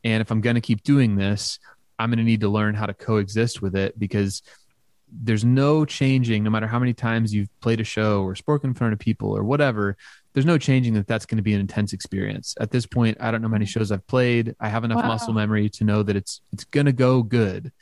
and 0.03 0.21
if 0.21 0.29
i'm 0.31 0.41
going 0.41 0.55
to 0.55 0.61
keep 0.61 0.83
doing 0.83 1.15
this 1.15 1.59
i'm 1.97 2.09
going 2.09 2.17
to 2.17 2.23
need 2.23 2.41
to 2.41 2.49
learn 2.49 2.75
how 2.75 2.85
to 2.85 2.93
coexist 2.93 3.61
with 3.61 3.75
it 3.75 3.97
because 3.97 4.41
there's 5.11 5.43
no 5.43 5.85
changing 5.85 6.43
no 6.43 6.49
matter 6.51 6.67
how 6.67 6.77
many 6.77 6.93
times 6.93 7.33
you've 7.33 7.49
played 7.61 7.79
a 7.79 7.83
show 7.83 8.21
or 8.21 8.35
spoken 8.35 8.69
in 8.71 8.73
front 8.75 8.93
of 8.93 8.99
people 8.99 9.35
or 9.35 9.43
whatever 9.43 9.97
there's 10.39 10.45
no 10.45 10.57
changing 10.57 10.93
that 10.93 11.05
that's 11.05 11.25
going 11.25 11.35
to 11.35 11.43
be 11.43 11.53
an 11.53 11.59
intense 11.59 11.91
experience. 11.91 12.55
At 12.61 12.71
this 12.71 12.85
point 12.85 13.17
i 13.19 13.29
don't 13.29 13.41
know 13.41 13.49
how 13.49 13.51
many 13.51 13.65
shows 13.65 13.91
i've 13.91 14.07
played. 14.07 14.55
I 14.61 14.69
have 14.69 14.85
enough 14.85 15.01
Wow. 15.01 15.09
muscle 15.09 15.33
memory 15.33 15.67
to 15.71 15.83
know 15.83 16.01
that 16.03 16.15
it's 16.15 16.39
it's 16.53 16.63
going 16.63 16.85
to 16.85 16.93
go 16.93 17.21
good 17.23 17.73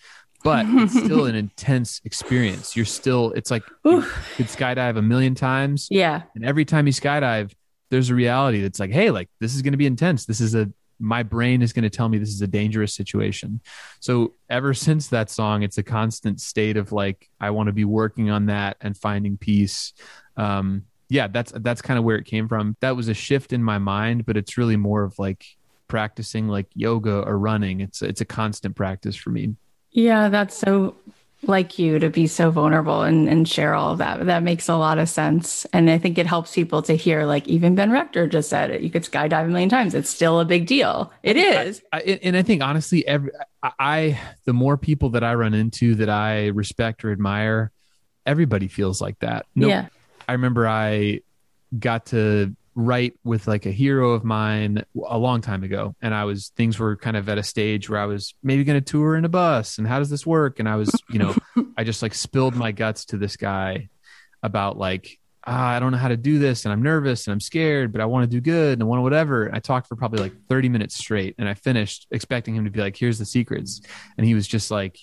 but 0.44 0.66
it's 0.68 0.94
still 1.06 1.26
an 1.26 1.36
intense 1.36 2.02
experience. 2.04 2.76
You're 2.76 2.86
still 2.86 3.32
it's 3.34 3.52
like 3.52 3.62
you 3.86 4.02
could 4.38 4.48
skydive 4.48 4.98
a 4.98 5.02
million 5.04 5.36
times. 5.36 5.88
Yeah. 5.92 6.24
and 6.34 6.44
every 6.44 6.66
time 6.66 6.88
you 6.88 6.94
skydive 6.94 7.52
there's 7.92 8.10
a 8.10 8.16
reality 8.16 8.62
that's 8.64 8.80
like 8.80 8.92
hey 8.92 9.12
like 9.12 9.30
this 9.40 9.54
is 9.54 9.62
going 9.62 9.74
to 9.74 9.78
be 9.78 9.86
intense. 9.86 10.26
This 10.26 10.42
is 10.42 10.56
a 10.56 10.68
my 11.00 11.22
brain 11.22 11.62
is 11.62 11.74
going 11.74 11.84
to 11.84 11.92
tell 11.92 12.10
me 12.10 12.18
this 12.18 12.30
is 12.30 12.42
a 12.42 12.48
dangerous 12.48 12.96
situation. 12.96 13.62
So 14.00 14.34
ever 14.50 14.74
since 14.74 15.10
that 15.10 15.30
song 15.30 15.62
it's 15.62 15.78
a 15.78 15.84
constant 15.84 16.42
state 16.42 16.76
of 16.76 16.92
like 16.92 17.30
i 17.40 17.52
want 17.52 17.68
to 17.68 17.74
be 17.74 17.86
working 17.86 18.32
on 18.32 18.48
that 18.48 18.78
and 18.82 18.98
finding 18.98 19.38
peace. 19.38 19.94
Um 20.38 20.86
yeah 21.10 21.28
that's 21.28 21.52
that's 21.58 21.82
kind 21.82 21.98
of 21.98 22.04
where 22.04 22.18
it 22.18 22.26
came 22.26 22.48
from 22.48 22.76
that 22.80 22.96
was 22.96 23.08
a 23.08 23.14
shift 23.14 23.54
in 23.54 23.64
my 23.64 23.78
mind 23.78 24.26
but 24.26 24.38
it's 24.38 24.58
really 24.58 24.78
more 24.78 25.04
of 25.04 25.18
like 25.20 25.46
practicing 25.88 26.48
like 26.48 26.68
yoga 26.74 27.22
or 27.22 27.38
running 27.38 27.80
it's 27.80 28.02
it's 28.02 28.22
a 28.22 28.26
constant 28.26 28.76
practice 28.76 29.16
for 29.16 29.30
me 29.30 29.56
Yeah, 29.92 30.30
that's 30.30 30.56
so 30.56 30.96
like 31.44 31.78
you 31.80 32.00
to 32.00 32.10
be 32.10 32.28
so 32.28 32.50
vulnerable 32.52 33.04
and, 33.04 33.30
and 33.30 33.48
share 33.48 33.74
all 33.74 33.92
of 33.92 34.00
that. 34.00 34.26
That 34.26 34.42
makes 34.44 34.68
a 34.68 34.76
lot 34.76 34.98
of 34.98 35.08
sense. 35.08 35.66
And 35.72 35.90
I 35.90 35.98
think 36.00 36.18
it 36.18 36.26
helps 36.26 36.54
people 36.54 36.82
to 36.82 36.94
hear, 36.94 37.26
like 37.26 37.48
even 37.48 37.76
Ben 37.76 37.92
Rector 37.92 38.28
just 38.28 38.50
said 38.50 38.72
it. 38.72 38.82
You 38.82 38.90
could 38.90 39.04
skydive 39.04 39.46
a 39.46 39.48
million 39.48 39.70
times. 39.70 39.94
It's 39.94 40.10
still 40.10 40.40
a 40.40 40.46
big 40.46 40.66
deal. 40.66 41.12
It 41.24 41.38
is. 41.38 41.82
I, 41.94 42.00
and 42.24 42.36
I 42.36 42.42
think 42.42 42.64
honestly, 42.64 43.08
every 43.08 43.32
I, 43.64 43.72
I 43.80 44.20
the 44.46 44.54
more 44.54 44.78
people 44.78 45.12
that 45.12 45.24
I 45.24 45.36
run 45.36 45.54
into 45.54 45.96
that 45.96 46.10
I 46.10 46.48
respect 46.48 47.06
or 47.06 47.12
admire, 47.12 47.72
everybody 48.26 48.68
feels 48.68 49.00
like 49.00 49.20
that. 49.20 49.46
No, 49.56 49.68
Yeah. 49.68 49.88
I 50.28 50.34
remember 50.34 50.68
I 50.68 51.22
got 51.78 52.08
to 52.08 52.56
write 52.76 53.16
with 53.24 53.48
like 53.48 53.66
a 53.66 53.72
hero 53.72 54.12
of 54.12 54.24
mine 54.24 54.84
a 55.08 55.18
long 55.18 55.42
time 55.42 55.64
ago, 55.64 55.96
and 56.02 56.14
I 56.14 56.26
was 56.26 56.50
things 56.56 56.78
were 56.78 56.96
kind 56.96 57.18
of 57.18 57.28
at 57.30 57.38
a 57.38 57.44
stage 57.44 57.90
where 57.90 58.00
I 58.00 58.06
was 58.06 58.36
maybe 58.44 58.64
going 58.64 58.82
to 58.82 58.92
tour 58.92 59.16
in 59.16 59.26
a 59.26 59.30
bus, 59.30 59.78
and 59.78 59.88
how 59.88 60.00
does 60.00 60.10
this 60.10 60.26
work? 60.26 60.60
And 60.60 60.70
I 60.70 60.76
was, 60.76 60.92
you 61.10 61.20
know, 61.20 61.36
I 61.78 61.84
just 61.84 62.02
like 62.02 62.14
spilled 62.14 62.56
my 62.56 62.72
guts 62.72 63.06
to 63.06 63.18
this 63.18 63.36
guy 63.36 63.90
about 64.44 64.78
like. 64.78 65.20
Ah, 65.50 65.70
I 65.70 65.80
don't 65.80 65.94
know 65.94 65.98
how 65.98 66.10
to 66.10 66.18
do 66.18 66.40
this, 66.40 66.66
and 66.66 66.74
I'm 66.74 66.84
nervous, 66.84 67.26
and 67.26 67.32
I'm 67.32 67.40
scared, 67.40 67.94
but 67.94 68.02
I 68.02 68.06
want 68.06 68.24
to 68.24 68.28
do 68.30 68.42
good, 68.42 68.74
and 68.74 68.82
I 68.82 68.86
want 68.86 69.00
to 69.00 69.02
whatever. 69.02 69.50
I 69.54 69.60
talked 69.60 69.88
for 69.88 69.96
probably 69.96 70.20
like 70.20 70.34
30 70.50 70.68
minutes 70.68 70.98
straight, 70.98 71.36
and 71.38 71.48
I 71.48 71.54
finished 71.54 72.06
expecting 72.12 72.54
him 72.54 72.66
to 72.66 72.70
be 72.70 72.82
like, 72.82 72.98
"Here's 72.98 73.18
the 73.18 73.24
secrets," 73.24 73.80
and 74.18 74.28
he 74.28 74.34
was 74.34 74.46
just 74.46 74.72
like, 74.72 75.00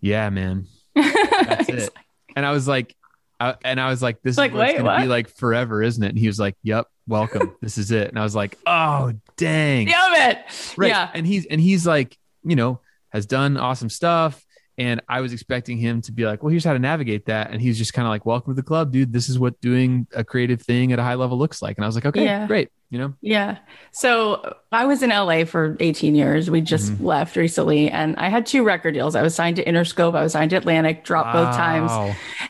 "Yeah, 0.00 0.30
man, 0.30 0.66
that's 0.96 1.68
it. 1.68 1.90
And 2.34 2.44
I 2.44 2.50
was 2.50 2.66
like, 2.66 2.96
I, 3.40 3.54
and 3.64 3.80
I 3.80 3.90
was 3.90 4.02
like, 4.02 4.20
this 4.22 4.36
Like, 4.36 4.52
is 4.52 4.58
wait, 4.58 4.76
to 4.78 4.82
be 4.82 5.06
like 5.06 5.28
forever, 5.28 5.82
isn't 5.82 6.02
it? 6.02 6.08
And 6.08 6.18
he 6.18 6.26
was 6.26 6.40
like, 6.40 6.56
yep, 6.62 6.86
welcome. 7.06 7.54
this 7.62 7.78
is 7.78 7.90
it. 7.90 8.08
And 8.08 8.18
I 8.18 8.22
was 8.22 8.34
like, 8.34 8.58
oh, 8.66 9.12
dang. 9.36 9.86
Damn 9.86 10.30
it. 10.30 10.74
Right. 10.76 10.88
Yeah. 10.88 11.10
And 11.14 11.26
he's, 11.26 11.46
and 11.46 11.60
he's 11.60 11.86
like, 11.86 12.16
you 12.42 12.56
know, 12.56 12.80
has 13.10 13.26
done 13.26 13.56
awesome 13.56 13.90
stuff. 13.90 14.44
And 14.78 15.00
I 15.08 15.20
was 15.20 15.32
expecting 15.32 15.76
him 15.76 16.00
to 16.02 16.12
be 16.12 16.24
like, 16.24 16.42
well, 16.42 16.50
here's 16.50 16.64
how 16.64 16.72
to 16.72 16.78
navigate 16.78 17.26
that. 17.26 17.50
And 17.50 17.60
he's 17.60 17.76
just 17.76 17.92
kind 17.92 18.06
of 18.06 18.10
like, 18.10 18.24
welcome 18.24 18.52
to 18.54 18.56
the 18.56 18.62
club, 18.66 18.92
dude. 18.92 19.12
This 19.12 19.28
is 19.28 19.36
what 19.36 19.60
doing 19.60 20.06
a 20.14 20.22
creative 20.22 20.62
thing 20.62 20.92
at 20.92 21.00
a 21.00 21.02
high 21.02 21.16
level 21.16 21.36
looks 21.36 21.60
like. 21.60 21.76
And 21.76 21.84
I 21.84 21.88
was 21.88 21.96
like, 21.96 22.06
okay, 22.06 22.22
Yeah. 22.24 22.46
great. 22.46 22.70
You 22.90 22.98
know, 22.98 23.14
Yeah. 23.20 23.58
So 23.92 24.54
I 24.72 24.86
was 24.86 25.02
in 25.02 25.10
LA 25.10 25.44
for 25.44 25.76
18 25.80 26.14
years. 26.14 26.48
We 26.48 26.60
just 26.60 26.92
Mm-hmm. 26.92 27.04
left 27.04 27.34
recently 27.36 27.90
and 27.90 28.14
I 28.16 28.28
had 28.28 28.46
two 28.46 28.62
record 28.64 28.94
deals. 28.94 29.14
I 29.16 29.22
was 29.22 29.34
signed 29.34 29.56
to 29.56 29.64
Interscope, 29.64 30.16
I 30.16 30.22
was 30.22 30.32
signed 30.32 30.50
to 30.50 30.56
Atlantic, 30.56 31.04
dropped 31.04 31.32
both 31.34 31.54
times. 31.56 31.90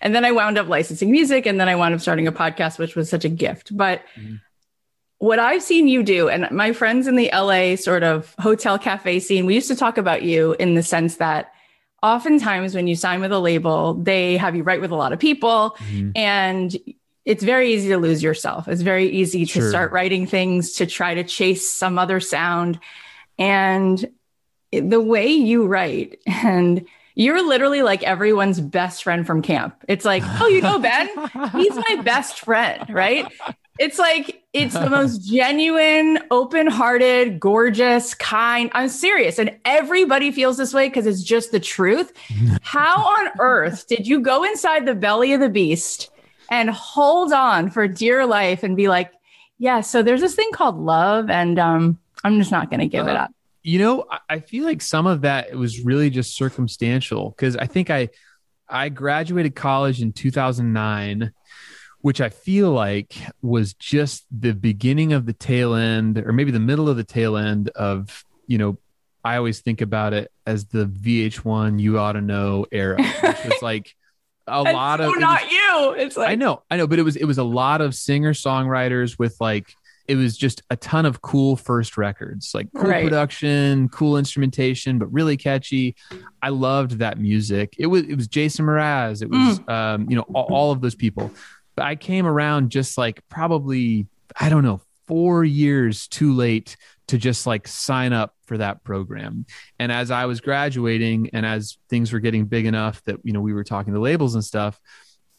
And 0.03 0.15
then 0.15 0.25
I 0.27 0.31
wound 0.33 0.59
up 0.59 0.69
licensing 0.69 1.11
music 1.11 1.47
and 1.47 1.59
then 1.59 1.69
I 1.69 1.75
wound 1.77 1.95
up 1.95 2.01
starting 2.01 2.27
a 2.29 2.33
podcast, 2.33 2.79
which 2.79 2.95
was 2.95 3.09
such 3.09 3.25
a 3.25 3.29
gift. 3.31 3.75
But 3.77 4.03
Mhm. 4.21 4.41
what 5.17 5.39
I've 5.39 5.63
seen 5.63 5.89
you 5.89 6.03
do, 6.03 6.29
and 6.29 6.47
my 6.53 6.73
friends 6.73 7.07
in 7.09 7.17
the 7.17 7.31
LA 7.33 7.75
sort 7.77 8.03
of 8.05 8.35
hotel 8.39 8.79
cafe 8.79 9.19
scene, 9.19 9.47
we 9.47 9.55
used 9.55 9.69
to 9.69 9.77
talk 9.77 9.99
about 9.99 10.23
you 10.23 10.55
in 10.61 10.75
the 10.75 10.83
sense 10.83 11.17
that 11.17 11.53
oftentimes 12.03 12.75
when 12.75 12.87
you 12.87 12.95
sign 12.97 13.21
with 13.21 13.33
a 13.33 13.39
label, 13.39 13.95
they 13.95 14.37
have 14.37 14.55
you 14.57 14.63
write 14.63 14.81
with 14.81 14.91
a 14.91 14.97
lot 14.97 15.13
of 15.13 15.19
people 15.19 15.77
Mhm. 15.91 16.13
and 16.17 16.77
it's 17.25 17.45
very 17.45 17.75
easy 17.75 17.89
to 17.89 17.99
lose 17.99 18.23
yourself. 18.23 18.69
It's 18.69 18.81
very 18.83 19.07
easy 19.09 19.45
to 19.45 19.61
Sure. 19.61 19.69
start 19.69 19.93
writing 19.93 20.27
things 20.27 20.73
to 20.75 20.87
try 20.87 21.15
to 21.15 21.25
chase 21.25 21.69
some 21.69 21.99
other 21.99 22.21
sound. 22.21 22.79
And 23.39 24.09
the 24.73 25.01
way 25.01 25.29
you 25.29 25.67
write, 25.67 26.19
and 26.27 26.85
you're 27.15 27.47
literally 27.47 27.83
like 27.83 28.03
everyone's 28.03 28.61
best 28.61 29.03
friend 29.03 29.27
from 29.27 29.43
camp. 29.43 29.75
It's 29.89 30.05
like, 30.05 30.23
oh, 30.41 30.47
you 30.47 30.63
know, 30.63 30.79
Ben, 30.79 31.09
he's 31.53 31.75
my 31.75 32.01
best 32.03 32.41
friend, 32.41 32.85
right? 32.89 33.27
It's 33.79 33.99
like, 33.99 34.43
it's 34.53 34.75
the 34.75 34.91
most 34.99 35.19
genuine, 35.31 36.19
open 36.31 36.67
hearted, 36.67 37.39
gorgeous, 37.41 38.15
kind. 38.15 38.71
I'm 38.75 38.89
serious. 38.89 39.39
And 39.39 39.57
everybody 39.65 40.31
feels 40.33 40.57
this 40.57 40.75
way 40.75 40.89
because 40.89 41.07
it's 41.07 41.23
just 41.23 41.53
the 41.53 41.61
truth. 41.61 42.13
How 42.63 42.97
on 43.05 43.29
earth 43.41 43.87
did 43.87 44.07
you 44.07 44.21
go 44.21 44.45
inside 44.45 44.87
the 44.87 44.95
belly 44.95 45.33
of 45.33 45.41
the 45.41 45.49
beast 45.49 46.11
and 46.51 46.71
hold 46.71 47.33
on 47.33 47.71
for 47.71 47.87
dear 47.87 48.27
life 48.27 48.63
and 48.63 48.77
be 48.77 48.89
like, 48.89 49.13
yeah, 49.59 49.81
so 49.81 50.03
there's 50.03 50.21
this 50.21 50.35
thing 50.35 50.51
called 50.53 50.77
love, 50.79 51.29
and 51.31 51.59
um, 51.59 51.99
I'm 52.25 52.39
just 52.39 52.51
not 52.53 52.71
going 52.71 52.81
to 52.81 52.87
give 52.87 53.07
it 53.09 53.17
Uh, 53.17 53.25
up. 53.25 53.31
you 53.63 53.79
know 53.81 54.05
I- 54.11 54.19
i 54.31 54.39
feel 54.41 54.65
like 54.65 54.81
some 54.81 55.07
of 55.07 55.23
that 55.23 55.53
was 55.55 55.81
really 55.85 56.11
just 56.11 56.37
circumstantial 56.37 57.31
because 57.31 57.57
i 57.57 57.67
think 57.67 57.91
i 57.91 58.09
i 58.69 58.89
graduated 58.89 59.55
college 59.57 60.01
in 60.01 60.13
2009 60.13 61.33
which 62.01 62.21
i 62.21 62.29
feel 62.29 62.71
like 62.71 63.15
was 63.43 63.75
just 63.75 64.25
the 64.31 64.53
beginning 64.53 65.13
of 65.13 65.27
the 65.27 65.33
tail 65.33 65.75
end 65.75 66.19
or 66.19 66.33
maybe 66.33 66.51
the 66.51 66.61
middle 66.61 66.89
of 66.89 66.97
the 66.97 67.05
tail 67.05 67.37
end 67.37 67.69
of 67.71 68.25
you 68.47 68.57
know 68.59 68.79
i 69.25 69.37
always 69.37 69.61
think 69.61 69.81
about 69.81 70.13
it 70.13 70.31
as 70.47 70.67
the 70.67 70.87
vh1 70.87 71.81
you 71.81 71.99
ought 71.99 72.13
to 72.13 72.21
know 72.21 72.65
era 72.73 72.97
which 72.97 73.45
was 73.45 73.59
like 73.63 73.95
a 74.47 74.63
lot 74.63 74.99
so 75.01 75.05
of 75.05 75.11
was- 75.11 75.21
not 75.21 75.51
you. 75.53 75.95
It's 75.99 76.17
like 76.17 76.31
I 76.31 76.35
know, 76.35 76.63
I 76.71 76.79
know, 76.79 76.87
but 76.87 76.99
it 76.99 77.03
was 77.03 77.17
it 77.17 77.27
was 77.27 77.37
a 77.37 77.45
lot 77.45 77.83
of 77.83 77.95
singer 77.95 78.33
songwriters 78.33 79.19
with 79.19 79.37
like 79.41 79.75
it 80.07 80.17
was 80.17 80.39
just 80.39 80.63
a 80.71 80.77
ton 80.77 81.05
of 81.05 81.21
cool 81.21 81.55
first 81.55 81.99
records, 81.99 82.53
like 82.55 82.67
cool 82.75 82.89
Right. 82.89 83.05
production, 83.05 83.91
cool 83.91 84.17
instrumentation, 84.17 84.99
but 84.99 85.13
really 85.13 85.37
catchy. 85.37 85.97
I 86.41 86.49
loved 86.49 86.93
that 87.01 87.19
music. 87.21 87.75
It 87.79 87.89
was 87.89 88.05
it 88.05 88.15
was 88.15 88.27
Jason 88.27 88.65
Mraz. 88.65 89.21
It 89.21 89.29
was 89.29 89.61
um, 89.69 90.09
you 90.09 90.17
know 90.17 90.25
all, 90.33 90.47
all 90.51 90.73
of 90.73 90.81
those 90.81 90.95
people. 90.95 91.31
But 91.79 91.87
I 91.87 91.95
came 91.95 92.27
around 92.27 92.71
just 92.71 92.99
like 92.99 93.23
probably 93.29 94.09
I 94.35 94.49
don't 94.49 94.65
know 94.65 94.81
four 95.07 95.45
years 95.45 96.09
too 96.09 96.33
late 96.33 96.77
to 97.07 97.19
just 97.19 97.47
like 97.47 97.69
sign 97.69 98.13
up 98.13 98.35
for 98.47 98.59
that 98.59 98.83
program. 98.83 99.47
And 99.79 99.93
as 99.93 100.11
I 100.11 100.25
was 100.25 100.41
graduating 100.41 101.31
and 101.33 101.47
as 101.47 101.79
things 101.89 102.13
were 102.13 102.19
getting 102.19 102.47
big 102.47 102.67
enough 102.67 103.01
that 103.05 103.21
you 103.23 103.33
know 103.33 103.41
we 103.41 103.53
were 103.53 103.63
talking 103.63 103.95
to 103.95 104.01
labels 104.01 104.35
and 104.35 104.45
stuff, 104.45 104.81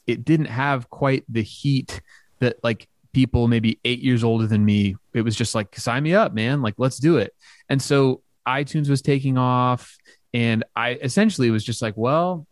it 0.08 0.24
didn't 0.24 0.46
have 0.46 0.90
quite 0.90 1.26
the 1.28 1.42
heat 1.44 2.00
that 2.40 2.56
like 2.64 2.88
people 3.12 3.50
maybe 3.50 3.78
eight 3.84 4.00
years 4.00 4.24
older 4.24 4.48
than 4.48 4.64
me. 4.64 4.96
It 5.14 5.24
was 5.24 5.36
just 5.36 5.54
like 5.54 5.76
sign 5.76 6.04
me 6.04 6.16
up, 6.16 6.34
man. 6.34 6.62
Like 6.62 6.76
let's 6.78 7.00
do 7.00 7.18
it. 7.18 7.36
And 7.68 7.82
so 7.82 8.22
iTunes 8.48 8.90
was 8.90 9.02
taking 9.02 9.38
off, 9.38 9.98
and 10.34 10.64
I 10.74 10.92
essentially 10.92 11.52
was 11.52 11.66
just 11.66 11.82
like, 11.82 11.98
well, 11.98 12.48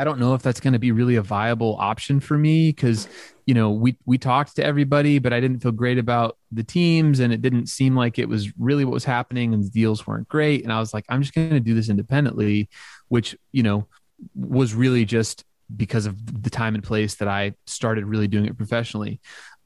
I 0.00 0.04
don't 0.04 0.18
know 0.18 0.32
if 0.32 0.40
that's 0.40 0.60
going 0.60 0.72
to 0.72 0.78
be 0.78 0.92
really 0.92 1.16
a 1.16 1.22
viable 1.22 1.76
option 1.78 2.20
for 2.20 2.38
me 2.38 2.70
because 2.70 3.06
you 3.44 3.52
know 3.52 3.70
we 3.70 3.98
we 4.06 4.16
talked 4.16 4.56
to 4.56 4.64
everybody, 4.64 5.18
but 5.18 5.34
I 5.34 5.40
didn't 5.40 5.60
feel 5.60 5.72
great 5.72 5.98
about 5.98 6.38
the 6.50 6.64
teams, 6.64 7.20
and 7.20 7.34
it 7.34 7.42
didn't 7.42 7.66
seem 7.66 7.94
like 7.94 8.18
it 8.18 8.26
was 8.26 8.50
really 8.58 8.86
what 8.86 8.94
was 8.94 9.04
happening, 9.04 9.52
and 9.52 9.62
the 9.62 9.68
deals 9.68 10.06
weren't 10.06 10.26
great. 10.26 10.64
And 10.64 10.72
I 10.72 10.80
was 10.80 10.94
like, 10.94 11.04
I'm 11.10 11.20
just 11.20 11.34
going 11.34 11.50
to 11.50 11.60
do 11.60 11.74
this 11.74 11.90
independently, 11.90 12.70
which 13.08 13.36
you 13.52 13.62
know 13.62 13.88
was 14.34 14.72
really 14.72 15.04
just 15.04 15.44
because 15.76 16.06
of 16.06 16.42
the 16.42 16.50
time 16.50 16.74
and 16.74 16.82
place 16.82 17.16
that 17.16 17.28
I 17.28 17.52
started 17.66 18.06
really 18.06 18.26
doing 18.26 18.46
it 18.46 18.56
professionally. 18.56 19.20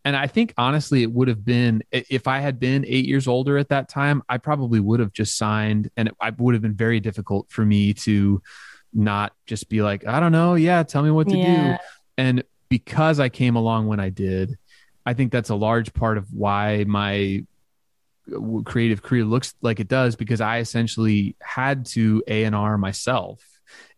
And 0.05 0.17
I 0.17 0.27
think 0.27 0.53
honestly, 0.59 1.05
it 1.05 1.13
would 1.13 1.29
have 1.29 1.45
been 1.45 1.85
if 1.93 2.27
I 2.27 2.41
had 2.41 2.59
been 2.59 2.85
eight 2.89 3.07
years 3.07 3.29
older 3.29 3.57
at 3.57 3.69
that 3.69 3.89
time, 3.89 4.21
I 4.29 4.39
probably 4.39 4.81
would 4.81 4.99
have 4.99 5.13
just 5.13 5.39
signed, 5.39 5.91
and 5.97 6.09
it, 6.09 6.15
I 6.21 6.31
would 6.31 6.55
have 6.55 6.63
been 6.63 6.75
very 6.75 6.99
difficult 6.99 7.53
for 7.53 7.65
me 7.65 7.95
to 7.95 8.43
not 8.95 9.33
just 9.47 9.69
be 9.69 9.83
like, 9.83 10.07
I 10.07 10.21
don't 10.21 10.33
know, 10.33 10.55
yeah, 10.55 10.83
tell 10.85 11.03
me 11.03 11.11
what 11.11 11.29
to 11.29 11.37
Yeah. 11.37 11.73
do. 11.73 11.77
And 12.17 12.45
because 12.69 13.21
I 13.21 13.29
came 13.29 13.57
along 13.57 13.87
when 13.89 14.01
I 14.01 14.09
did, 14.11 14.57
I 15.05 15.15
think 15.15 15.33
that's 15.33 15.51
a 15.51 15.55
large 15.55 15.93
part 15.93 16.17
of 16.17 16.33
why 16.33 16.85
my 16.87 17.45
creative 18.65 19.03
career 19.03 19.25
looks 19.25 19.55
like 19.61 19.81
it 19.81 19.89
does 19.89 20.17
because 20.17 20.41
I 20.41 20.59
essentially 20.59 21.37
had 21.43 21.85
to 21.87 22.23
A 22.27 22.45
and 22.45 22.55
R 22.55 22.79
myself, 22.79 23.43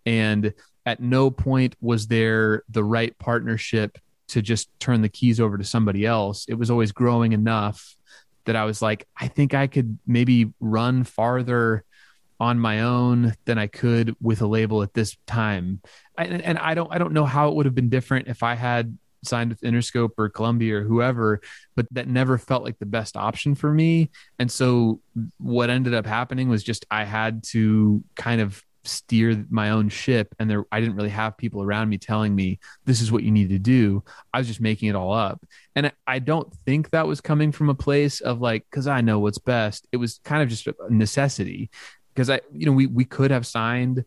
and 0.04 0.52
at 0.84 1.00
no 1.00 1.30
point 1.30 1.76
was 1.80 2.08
there 2.08 2.62
the 2.68 2.82
right 2.82 3.16
partnership 3.18 3.98
to 4.28 4.42
just 4.42 4.68
turn 4.80 5.02
the 5.02 5.08
keys 5.08 5.38
over 5.38 5.56
to 5.58 5.64
somebody 5.64 6.04
else. 6.04 6.46
It 6.48 6.54
was 6.54 6.70
always 6.70 6.90
growing 6.90 7.32
enough 7.32 7.94
that 8.46 8.56
I 8.56 8.64
was 8.64 8.82
like, 8.82 9.06
I 9.16 9.28
think 9.28 9.54
I 9.54 9.68
could 9.68 9.98
maybe 10.06 10.52
run 10.58 11.04
farther 11.04 11.84
on 12.38 12.58
my 12.58 12.80
own 12.80 13.34
than 13.44 13.58
I 13.58 13.66
could 13.66 14.14
with 14.20 14.42
a 14.42 14.46
label 14.46 14.82
at 14.82 14.94
this 14.94 15.16
time. 15.26 15.80
And 16.18 16.42
and 16.42 16.58
I 16.58 16.74
don't 16.74 16.92
I 16.92 16.98
don't 16.98 17.12
know 17.12 17.24
how 17.24 17.48
it 17.48 17.54
would 17.54 17.66
have 17.66 17.74
been 17.74 17.88
different 17.88 18.28
if 18.28 18.42
I 18.42 18.54
had 18.54 18.96
signed 19.24 19.50
with 19.50 19.60
Interscope 19.60 20.10
or 20.18 20.28
Columbia 20.28 20.78
or 20.78 20.82
whoever, 20.82 21.40
but 21.74 21.86
that 21.92 22.08
never 22.08 22.38
felt 22.38 22.64
like 22.64 22.78
the 22.78 22.86
best 22.86 23.16
option 23.16 23.54
for 23.54 23.72
me. 23.72 24.10
And 24.38 24.50
so 24.50 25.00
what 25.38 25.70
ended 25.70 25.94
up 25.94 26.06
happening 26.06 26.48
was 26.48 26.62
just 26.62 26.86
I 26.90 27.04
had 27.04 27.42
to 27.44 28.02
kind 28.16 28.40
of 28.40 28.62
steer 28.84 29.44
my 29.50 29.70
own 29.70 29.88
ship 29.88 30.32
and 30.38 30.48
there 30.48 30.64
I 30.70 30.80
didn't 30.80 30.94
really 30.94 31.10
have 31.10 31.36
people 31.36 31.60
around 31.60 31.88
me 31.88 31.98
telling 31.98 32.34
me 32.34 32.60
this 32.84 33.00
is 33.00 33.10
what 33.10 33.24
you 33.24 33.32
need 33.32 33.48
to 33.50 33.58
do. 33.58 34.04
I 34.32 34.38
was 34.38 34.46
just 34.46 34.60
making 34.60 34.88
it 34.88 34.94
all 34.94 35.12
up. 35.12 35.44
And 35.74 35.92
I 36.06 36.20
don't 36.20 36.52
think 36.64 36.90
that 36.90 37.06
was 37.06 37.20
coming 37.20 37.50
from 37.50 37.68
a 37.68 37.74
place 37.74 38.20
of 38.20 38.40
like 38.40 38.64
cuz 38.70 38.86
I 38.86 39.00
know 39.00 39.18
what's 39.18 39.38
best. 39.38 39.88
It 39.90 39.96
was 39.96 40.20
kind 40.24 40.42
of 40.42 40.48
just 40.48 40.66
a 40.68 40.74
necessity 40.88 41.70
because 42.16 42.30
I 42.30 42.40
you 42.52 42.64
know 42.66 42.72
we 42.72 42.86
we 42.86 43.04
could 43.04 43.30
have 43.30 43.46
signed 43.46 44.04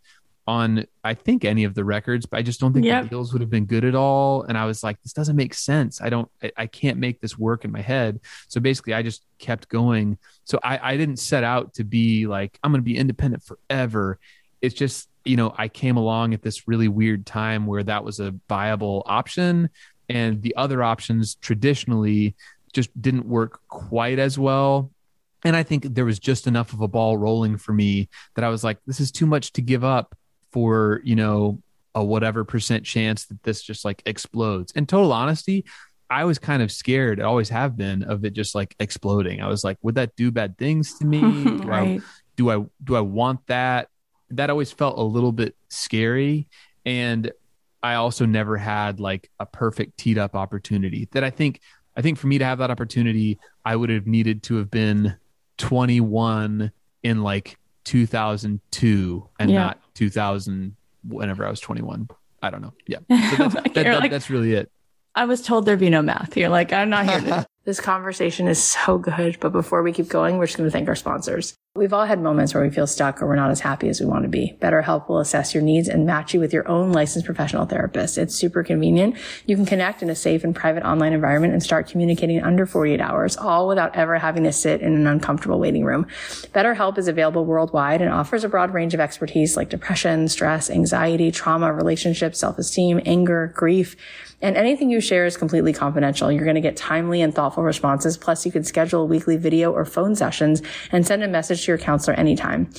on 0.48 0.84
I 1.04 1.14
think 1.14 1.46
any 1.46 1.64
of 1.64 1.76
the 1.76 1.86
records, 1.86 2.26
but 2.26 2.40
I 2.40 2.42
just 2.42 2.60
don't 2.60 2.74
think 2.74 2.84
Yep. 2.84 3.04
the 3.04 3.10
deals 3.10 3.32
would 3.34 3.42
have 3.42 3.52
been 3.52 3.66
good 3.68 3.86
at 3.86 3.94
all. 3.94 4.42
And 4.42 4.58
I 4.58 4.66
was 4.66 4.82
like, 4.82 5.00
this 5.04 5.14
doesn't 5.14 5.36
make 5.36 5.54
sense. 5.54 6.02
I 6.02 6.10
don't, 6.10 6.28
I, 6.42 6.52
I 6.58 6.66
can't 6.66 6.98
make 6.98 7.22
this 7.22 7.38
work 7.38 7.66
in 7.66 7.72
my 7.72 7.82
head. 7.82 8.20
So 8.48 8.60
basically, 8.60 8.96
I 8.96 9.04
just 9.04 9.24
kept 9.38 9.70
going. 9.70 10.18
So 10.46 10.60
I, 10.64 10.94
I 10.94 10.98
didn't 10.98 11.18
set 11.18 11.44
out 11.44 11.76
to 11.76 11.84
be 11.84 12.26
like 12.26 12.58
I'm 12.64 12.72
going 12.72 12.82
to 12.82 12.84
be 12.84 12.98
independent 12.98 13.44
forever. 13.44 14.18
It's 14.60 14.74
just 14.74 15.08
you 15.24 15.38
know 15.38 15.54
I 15.56 15.68
came 15.68 15.98
along 15.98 16.34
at 16.34 16.42
this 16.42 16.68
really 16.68 16.88
weird 16.88 17.28
time 17.28 17.68
where 17.68 17.84
that 17.84 18.04
was 18.04 18.20
a 18.20 18.34
viable 18.50 19.04
option, 19.06 19.70
and 20.10 20.42
the 20.42 20.56
other 20.56 20.82
options 20.82 21.36
traditionally 21.36 22.36
just 22.74 22.90
didn't 23.00 23.28
work 23.28 23.62
quite 23.68 24.18
as 24.18 24.40
well. 24.40 24.90
And 25.44 25.56
I 25.56 25.64
think 25.64 25.84
there 25.84 26.06
was 26.06 26.20
just 26.20 26.48
enough 26.48 26.74
of 26.74 26.82
a 26.82 26.88
ball 26.88 27.18
rolling 27.18 27.58
for 27.58 27.72
me 27.72 28.10
that 28.36 28.44
I 28.44 28.50
was 28.50 28.64
like, 28.64 28.78
this 28.86 29.00
is 29.00 29.12
too 29.12 29.26
much 29.26 29.54
to 29.54 29.62
give 29.62 29.84
up 29.84 30.16
for, 30.52 31.02
you 31.04 31.16
know, 31.16 31.62
a 31.96 32.04
whatever 32.04 32.44
percent 32.44 32.86
chance 32.86 33.26
that 33.26 33.42
this 33.44 33.62
just 33.62 33.86
like 33.86 34.02
explodes. 34.06 34.72
In 34.74 34.86
total 34.86 35.14
honesty, 35.14 35.66
I 36.10 36.26
was 36.26 36.40
kind 36.40 36.62
of 36.62 36.72
scared, 36.72 37.22
I 37.22 37.26
always 37.26 37.50
have 37.50 37.78
been, 37.78 38.04
of 38.04 38.26
it 38.26 38.34
just 38.34 38.56
like 38.56 38.76
exploding. 38.80 39.42
I 39.42 39.48
was 39.48 39.64
like, 39.64 39.78
would 39.82 39.96
that 39.96 40.16
do 40.16 40.32
bad 40.32 40.58
things 40.58 40.98
to 41.00 41.06
me? 41.06 41.20
Do 41.44 41.64
I 41.64 41.66
right. 41.66 42.02
do 42.36 42.50
I 42.52 42.66
do 42.84 42.96
I 42.96 43.02
want 43.02 43.46
that? 43.48 43.90
That 44.32 44.50
always 44.50 44.72
felt 44.72 44.98
a 44.98 45.04
little 45.04 45.32
bit 45.32 45.56
scary. 45.70 46.48
And 46.86 47.32
I 47.82 47.96
also 47.96 48.26
never 48.26 48.58
had 48.58 49.00
like 49.00 49.30
a 49.40 49.46
perfect 49.46 49.98
teed 49.98 50.18
up 50.18 50.36
opportunity 50.36 51.08
that 51.12 51.24
I 51.24 51.30
think 51.30 51.62
I 51.96 52.02
think 52.02 52.18
for 52.18 52.28
me 52.28 52.38
to 52.38 52.46
have 52.46 52.60
that 52.60 52.72
opportunity, 52.72 53.40
I 53.66 53.76
would 53.76 53.90
have 53.90 54.08
needed 54.08 54.44
to 54.44 54.56
have 54.56 54.72
been 54.72 55.16
21 55.60 56.72
in 57.04 57.24
like 57.24 57.58
2002 57.86 59.30
and 59.40 59.52
Yeah. 59.52 59.60
not 59.60 59.80
2000 59.96 60.76
whenever 61.08 61.46
I 61.46 61.50
was 61.50 61.60
21. 61.60 62.10
I 62.42 62.50
don't 62.50 62.62
know. 62.62 62.74
Yeah. 62.88 62.98
So 63.10 63.16
that's, 63.48 63.54
that- 63.54 63.74
that- 63.74 64.00
like- 64.00 64.12
that's 64.12 64.30
really 64.30 64.54
it. 64.54 64.72
I 65.16 65.26
was 65.26 65.42
told 65.42 65.66
there'd 65.66 65.80
be 65.80 65.90
no 65.90 66.02
math. 66.04 66.38
You're 66.38 66.50
like, 66.50 66.72
I'm 66.72 66.90
not 66.90 67.06
here 67.10 67.20
to. 67.22 67.46
This 67.66 67.80
conversation 67.82 68.48
is 68.48 68.64
so 68.64 68.98
good, 68.98 69.38
but 69.40 69.52
before 69.52 69.84
we 69.84 69.92
keep 69.92 70.08
going, 70.08 70.38
we're 70.38 70.48
just 70.48 70.58
going 70.58 70.68
to 70.68 70.72
thank 70.72 70.88
our 70.88 70.96
sponsors. 70.96 71.56
We've 71.76 71.94
all 71.94 72.06
had 72.06 72.20
moments 72.20 72.56
where 72.56 72.64
we 72.64 72.72
feel 72.72 72.88
stuck 72.88 73.22
or 73.22 73.28
we're 73.28 73.36
not 73.36 73.52
as 73.52 73.60
happy 73.60 73.90
as 73.90 74.00
we 74.00 74.08
want 74.08 74.24
to 74.24 74.28
be. 74.28 74.58
BetterHelp 74.60 75.08
will 75.08 75.20
assess 75.20 75.54
your 75.54 75.62
needs 75.62 75.88
and 75.88 76.04
match 76.04 76.34
you 76.34 76.40
with 76.40 76.52
your 76.52 76.68
own 76.68 76.92
licensed 76.92 77.28
professional 77.28 77.68
therapist. 77.68 78.18
It's 78.18 78.34
super 78.34 78.64
convenient. 78.64 79.16
You 79.46 79.56
can 79.56 79.68
connect 79.68 80.02
in 80.02 80.10
a 80.10 80.16
safe 80.16 80.44
and 80.44 80.56
private 80.56 80.84
online 80.84 81.14
environment 81.14 81.54
and 81.54 81.62
start 81.62 81.88
communicating 81.88 82.42
under 82.42 82.66
48 82.66 83.00
hours, 83.00 83.38
all 83.38 83.68
without 83.68 83.96
ever 83.96 84.18
having 84.18 84.46
to 84.46 84.52
sit 84.52 84.82
in 84.82 84.96
an 84.96 85.06
uncomfortable 85.06 85.60
waiting 85.60 85.86
room. 85.86 86.08
BetterHelp 86.56 86.98
is 86.98 87.08
available 87.08 87.46
worldwide 87.46 88.02
and 88.02 88.12
offers 88.12 88.44
a 88.44 88.50
broad 88.50 88.74
range 88.74 88.96
of 88.96 89.00
expertise 89.00 89.56
like 89.56 89.70
depression, 89.70 90.28
stress, 90.28 90.72
anxiety, 90.72 91.30
trauma, 91.30 91.72
relationships, 91.72 92.40
self-esteem, 92.40 93.00
anger, 93.06 93.54
grief. 93.56 93.96
And 94.42 94.56
anything 94.56 94.90
you 94.90 95.02
share 95.02 95.26
is 95.26 95.36
completely 95.36 95.74
confidential. 95.74 96.32
You're 96.32 96.46
going 96.46 96.56
to 96.56 96.62
get 96.62 96.78
timely 96.78 97.22
and 97.22 97.36
thoughtful 97.36 97.62
responses. 97.62 98.18
Plus, 98.18 98.46
you 98.46 98.54
can 98.54 98.64
schedule 98.64 99.06
weekly 99.06 99.36
video 99.36 99.72
or 99.74 99.84
phone 99.84 100.16
sessions 100.16 100.62
and 100.94 101.06
send 101.06 101.24
a 101.24 101.28
message 101.28 101.59
to 101.64 101.72
your 101.72 101.78
counselor 101.78 102.16
anytime. 102.18 102.70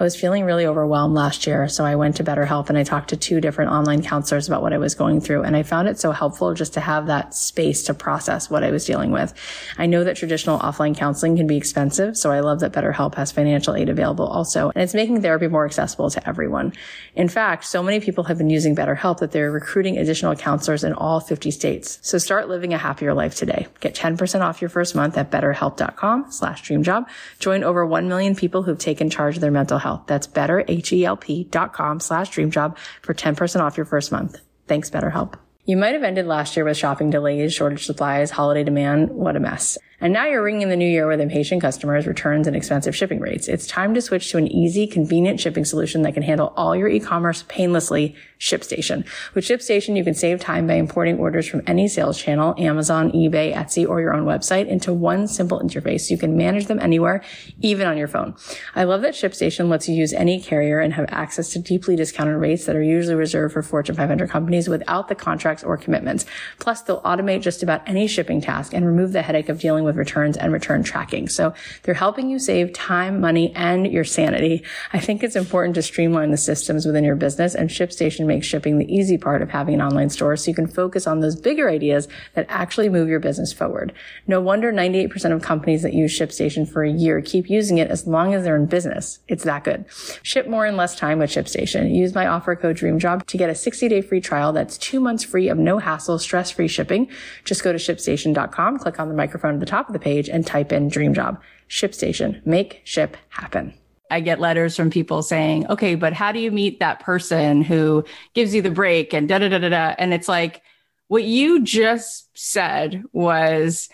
I 0.00 0.04
was 0.04 0.14
feeling 0.14 0.44
really 0.44 0.64
overwhelmed 0.64 1.16
last 1.16 1.44
year, 1.44 1.66
so 1.66 1.84
I 1.84 1.96
went 1.96 2.14
to 2.16 2.24
BetterHelp 2.24 2.68
and 2.68 2.78
I 2.78 2.84
talked 2.84 3.10
to 3.10 3.16
two 3.16 3.40
different 3.40 3.72
online 3.72 4.00
counselors 4.00 4.46
about 4.46 4.62
what 4.62 4.72
I 4.72 4.78
was 4.78 4.94
going 4.94 5.20
through. 5.20 5.42
And 5.42 5.56
I 5.56 5.64
found 5.64 5.88
it 5.88 5.98
so 5.98 6.12
helpful 6.12 6.54
just 6.54 6.74
to 6.74 6.80
have 6.80 7.08
that 7.08 7.34
space 7.34 7.82
to 7.84 7.94
process 7.94 8.48
what 8.48 8.62
I 8.62 8.70
was 8.70 8.84
dealing 8.84 9.10
with. 9.10 9.34
I 9.76 9.86
know 9.86 10.04
that 10.04 10.16
traditional 10.16 10.60
offline 10.60 10.96
counseling 10.96 11.36
can 11.36 11.48
be 11.48 11.56
expensive, 11.56 12.16
so 12.16 12.30
I 12.30 12.38
love 12.38 12.60
that 12.60 12.72
BetterHelp 12.72 13.16
has 13.16 13.32
financial 13.32 13.74
aid 13.74 13.88
available 13.88 14.24
also. 14.24 14.70
And 14.72 14.84
it's 14.84 14.94
making 14.94 15.20
therapy 15.20 15.48
more 15.48 15.66
accessible 15.66 16.10
to 16.10 16.28
everyone. 16.28 16.74
In 17.16 17.28
fact, 17.28 17.64
so 17.64 17.82
many 17.82 17.98
people 17.98 18.22
have 18.24 18.38
been 18.38 18.50
using 18.50 18.76
BetterHelp 18.76 19.18
that 19.18 19.32
they're 19.32 19.50
recruiting 19.50 19.98
additional 19.98 20.36
counselors 20.36 20.84
in 20.84 20.92
all 20.92 21.18
50 21.18 21.50
states. 21.50 21.98
So 22.02 22.18
start 22.18 22.48
living 22.48 22.72
a 22.72 22.78
happier 22.78 23.14
life 23.14 23.34
today. 23.34 23.66
Get 23.80 23.96
10% 23.96 24.42
off 24.42 24.62
your 24.62 24.68
first 24.68 24.94
month 24.94 25.18
at 25.18 25.32
betterhelp.com 25.32 26.30
slash 26.30 26.62
dreamjob. 26.62 27.06
Join 27.40 27.64
over 27.64 27.84
1 27.84 28.06
million 28.06 28.36
people 28.36 28.62
who've 28.62 28.78
taken 28.78 29.10
charge 29.10 29.34
of 29.34 29.40
their 29.40 29.50
mental 29.50 29.78
health. 29.78 29.87
That's 30.06 30.26
betterhelp.com 30.26 32.00
slash 32.00 32.30
dreamjob 32.30 32.76
for 33.02 33.14
10% 33.14 33.60
off 33.60 33.76
your 33.76 33.86
first 33.86 34.12
month. 34.12 34.40
Thanks, 34.66 34.90
BetterHelp. 34.90 35.34
You 35.64 35.76
might 35.76 35.94
have 35.94 36.02
ended 36.02 36.26
last 36.26 36.56
year 36.56 36.64
with 36.64 36.76
shopping 36.76 37.10
delays, 37.10 37.52
shortage 37.52 37.84
supplies, 37.84 38.30
holiday 38.30 38.64
demand. 38.64 39.10
What 39.10 39.36
a 39.36 39.40
mess. 39.40 39.76
And 40.00 40.12
now 40.12 40.26
you're 40.26 40.44
ringing 40.44 40.68
the 40.68 40.76
new 40.76 40.88
year 40.88 41.08
with 41.08 41.20
impatient 41.20 41.60
customers, 41.60 42.06
returns, 42.06 42.46
and 42.46 42.54
expensive 42.54 42.94
shipping 42.94 43.18
rates. 43.18 43.48
It's 43.48 43.66
time 43.66 43.94
to 43.94 44.00
switch 44.00 44.30
to 44.30 44.38
an 44.38 44.46
easy, 44.46 44.86
convenient 44.86 45.40
shipping 45.40 45.64
solution 45.64 46.02
that 46.02 46.14
can 46.14 46.22
handle 46.22 46.52
all 46.56 46.76
your 46.76 46.88
e-commerce 46.88 47.44
painlessly. 47.48 48.14
ShipStation. 48.38 49.04
With 49.34 49.44
ShipStation, 49.44 49.96
you 49.96 50.04
can 50.04 50.14
save 50.14 50.40
time 50.40 50.66
by 50.66 50.74
importing 50.74 51.18
orders 51.18 51.48
from 51.48 51.62
any 51.66 51.88
sales 51.88 52.20
channel, 52.20 52.54
Amazon, 52.56 53.10
eBay, 53.10 53.52
Etsy, 53.54 53.88
or 53.88 54.00
your 54.00 54.14
own 54.14 54.24
website 54.24 54.68
into 54.68 54.92
one 54.92 55.26
simple 55.26 55.58
interface. 55.60 56.08
You 56.08 56.18
can 56.18 56.36
manage 56.36 56.66
them 56.66 56.78
anywhere, 56.78 57.22
even 57.60 57.86
on 57.86 57.96
your 57.96 58.06
phone. 58.06 58.36
I 58.74 58.84
love 58.84 59.02
that 59.02 59.14
ShipStation 59.14 59.68
lets 59.68 59.88
you 59.88 59.94
use 59.94 60.12
any 60.12 60.40
carrier 60.40 60.78
and 60.78 60.94
have 60.94 61.06
access 61.08 61.50
to 61.50 61.58
deeply 61.58 61.96
discounted 61.96 62.36
rates 62.36 62.66
that 62.66 62.76
are 62.76 62.82
usually 62.82 63.16
reserved 63.16 63.54
for 63.54 63.62
Fortune 63.62 63.96
500 63.96 64.30
companies 64.30 64.68
without 64.68 65.08
the 65.08 65.14
contracts 65.14 65.64
or 65.64 65.76
commitments. 65.76 66.24
Plus, 66.60 66.82
they'll 66.82 67.02
automate 67.02 67.42
just 67.42 67.62
about 67.62 67.82
any 67.88 68.06
shipping 68.06 68.40
task 68.40 68.72
and 68.72 68.86
remove 68.86 69.12
the 69.12 69.22
headache 69.22 69.48
of 69.48 69.58
dealing 69.58 69.84
with 69.84 69.87
with 69.88 69.96
returns 69.96 70.36
and 70.36 70.52
return 70.52 70.84
tracking. 70.84 71.28
So 71.28 71.52
they're 71.82 71.94
helping 71.94 72.30
you 72.30 72.38
save 72.38 72.72
time, 72.72 73.20
money, 73.20 73.52
and 73.56 73.90
your 73.90 74.04
sanity. 74.04 74.62
I 74.92 75.00
think 75.00 75.24
it's 75.24 75.34
important 75.34 75.74
to 75.74 75.82
streamline 75.82 76.30
the 76.30 76.36
systems 76.36 76.86
within 76.86 77.02
your 77.02 77.16
business 77.16 77.56
and 77.56 77.68
ShipStation 77.68 78.26
makes 78.26 78.46
shipping 78.46 78.78
the 78.78 78.94
easy 78.94 79.18
part 79.18 79.42
of 79.42 79.50
having 79.50 79.74
an 79.74 79.82
online 79.82 80.10
store 80.10 80.36
so 80.36 80.50
you 80.50 80.54
can 80.54 80.68
focus 80.68 81.06
on 81.06 81.20
those 81.20 81.34
bigger 81.34 81.68
ideas 81.68 82.06
that 82.34 82.46
actually 82.48 82.88
move 82.88 83.08
your 83.08 83.20
business 83.20 83.52
forward. 83.52 83.92
No 84.26 84.40
wonder 84.40 84.72
98% 84.72 85.32
of 85.32 85.42
companies 85.42 85.82
that 85.82 85.94
use 85.94 86.16
ShipStation 86.16 86.70
for 86.70 86.84
a 86.84 86.90
year 86.90 87.20
keep 87.20 87.48
using 87.48 87.78
it 87.78 87.90
as 87.90 88.06
long 88.06 88.34
as 88.34 88.44
they're 88.44 88.56
in 88.56 88.66
business. 88.66 89.20
It's 89.28 89.44
that 89.44 89.64
good. 89.64 89.86
Ship 90.22 90.46
more 90.46 90.66
in 90.66 90.76
less 90.76 90.96
time 90.96 91.18
with 91.18 91.30
ShipStation. 91.30 91.94
Use 91.94 92.14
my 92.14 92.26
offer 92.26 92.54
code 92.54 92.76
DREAMJOB 92.76 93.26
to 93.26 93.36
get 93.38 93.50
a 93.50 93.54
60 93.54 93.88
day 93.88 94.00
free 94.00 94.20
trial 94.20 94.52
that's 94.52 94.76
two 94.78 95.00
months 95.00 95.24
free 95.24 95.48
of 95.48 95.58
no 95.58 95.78
hassle, 95.78 96.18
stress 96.18 96.50
free 96.50 96.68
shipping. 96.68 97.08
Just 97.44 97.62
go 97.62 97.72
to 97.72 97.78
shipstation.com, 97.78 98.78
click 98.78 99.00
on 99.00 99.08
the 99.08 99.14
microphone 99.14 99.54
at 99.54 99.60
the 99.60 99.66
top 99.66 99.77
of 99.86 99.92
the 99.92 99.98
page 99.98 100.28
and 100.28 100.46
type 100.46 100.72
in 100.72 100.90
DREAMJOB. 100.90 101.38
ShipStation. 101.68 102.44
Make 102.46 102.80
ship 102.84 103.16
happen. 103.28 103.74
I 104.10 104.20
get 104.20 104.40
letters 104.40 104.74
from 104.74 104.90
people 104.90 105.22
saying, 105.22 105.66
okay, 105.68 105.94
but 105.94 106.14
how 106.14 106.32
do 106.32 106.40
you 106.40 106.50
meet 106.50 106.80
that 106.80 107.00
person 107.00 107.62
who 107.62 108.04
gives 108.34 108.54
you 108.54 108.62
the 108.62 108.70
break 108.70 109.12
and 109.12 109.28
da 109.28 109.38
da 109.38 109.48
da 109.48 109.58
da 109.58 109.68
da? 109.68 109.94
And 109.98 110.14
it's 110.14 110.28
like, 110.28 110.62
what 111.08 111.24
you 111.24 111.62
just 111.62 112.28
said 112.36 113.04
was, 113.12 113.88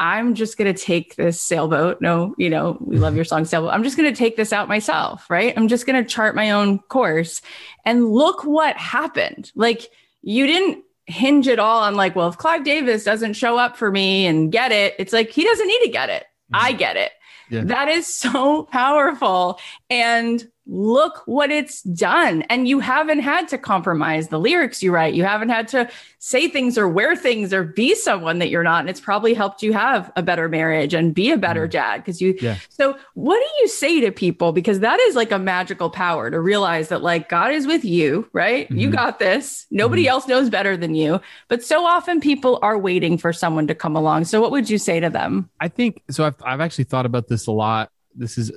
I'm 0.00 0.34
just 0.34 0.56
going 0.56 0.72
to 0.72 0.82
take 0.82 1.14
this 1.16 1.40
sailboat. 1.40 2.00
No, 2.00 2.34
you 2.38 2.48
know, 2.48 2.78
we 2.80 2.96
love 2.96 3.14
your 3.14 3.24
song 3.24 3.44
sailboat. 3.44 3.74
I'm 3.74 3.82
just 3.84 3.98
going 3.98 4.10
to 4.10 4.16
take 4.16 4.34
this 4.34 4.52
out 4.52 4.66
myself, 4.66 5.28
right? 5.28 5.52
I'm 5.56 5.68
just 5.68 5.86
going 5.86 6.02
to 6.02 6.08
chart 6.08 6.34
my 6.34 6.52
own 6.52 6.78
course 6.78 7.42
and 7.84 8.10
look 8.10 8.44
what 8.44 8.76
happened. 8.76 9.52
Like 9.54 9.90
you 10.22 10.46
didn't 10.46 10.84
hinge 11.10 11.48
it 11.48 11.58
all 11.58 11.82
on 11.82 11.94
like, 11.94 12.16
well, 12.16 12.28
if 12.28 12.38
Clive 12.38 12.64
Davis 12.64 13.04
doesn't 13.04 13.34
show 13.34 13.58
up 13.58 13.76
for 13.76 13.90
me 13.90 14.26
and 14.26 14.50
get 14.50 14.72
it, 14.72 14.94
it's 14.98 15.12
like 15.12 15.30
he 15.30 15.44
doesn't 15.44 15.66
need 15.66 15.82
to 15.84 15.90
get 15.90 16.08
it. 16.08 16.26
I 16.52 16.70
mm-hmm. 16.70 16.78
get 16.78 16.96
it. 16.96 17.12
Yeah. 17.50 17.64
That 17.64 17.88
is 17.88 18.06
so 18.06 18.62
powerful. 18.72 19.58
And 19.88 20.46
look 20.66 21.22
what 21.26 21.50
it's 21.50 21.82
done. 21.82 22.42
And 22.42 22.68
you 22.68 22.78
haven't 22.80 23.20
had 23.20 23.48
to 23.48 23.58
compromise 23.58 24.28
the 24.28 24.38
lyrics 24.38 24.82
you 24.82 24.92
write. 24.92 25.14
You 25.14 25.24
haven't 25.24 25.48
had 25.48 25.66
to 25.68 25.88
say 26.18 26.48
things 26.48 26.78
or 26.78 26.88
wear 26.88 27.16
things 27.16 27.52
or 27.52 27.64
be 27.64 27.94
someone 27.94 28.38
that 28.38 28.50
you're 28.50 28.62
not. 28.62 28.80
And 28.80 28.90
it's 28.90 29.00
probably 29.00 29.34
helped 29.34 29.62
you 29.62 29.72
have 29.72 30.12
a 30.16 30.22
better 30.22 30.48
marriage 30.48 30.94
and 30.94 31.14
be 31.14 31.30
a 31.30 31.36
better 31.36 31.66
dad 31.66 31.98
because 31.98 32.20
you. 32.20 32.36
Yeah. 32.40 32.56
So, 32.68 32.96
what 33.14 33.36
do 33.38 33.62
you 33.62 33.68
say 33.68 34.00
to 34.02 34.12
people? 34.12 34.52
Because 34.52 34.80
that 34.80 35.00
is 35.00 35.16
like 35.16 35.32
a 35.32 35.38
magical 35.38 35.90
power 35.90 36.30
to 36.30 36.38
realize 36.40 36.88
that, 36.88 37.02
like, 37.02 37.28
God 37.28 37.52
is 37.52 37.66
with 37.66 37.84
you, 37.84 38.28
right? 38.32 38.70
You 38.70 38.88
Mhm. 38.88 38.92
got 38.92 39.18
this. 39.18 39.66
Nobody 39.70 40.06
else 40.06 40.28
knows 40.28 40.50
better 40.50 40.76
than 40.76 40.94
you. 40.94 41.20
But 41.48 41.64
so 41.64 41.84
often 41.84 42.20
people 42.20 42.58
are 42.62 42.78
waiting 42.78 43.18
for 43.18 43.32
someone 43.32 43.66
to 43.66 43.74
come 43.74 43.96
along. 43.96 44.24
So, 44.24 44.40
what 44.40 44.50
would 44.52 44.70
you 44.70 44.78
say 44.78 45.00
to 45.00 45.10
them? 45.10 45.50
I 45.60 45.68
think 45.68 46.02
so. 46.10 46.24
I've 46.24 46.36
I've 46.44 46.60
actually 46.60 46.84
thought 46.84 47.06
about 47.06 47.28
this 47.28 47.46
a 47.46 47.52
lot. 47.52 47.90
This 48.14 48.38
is 48.38 48.52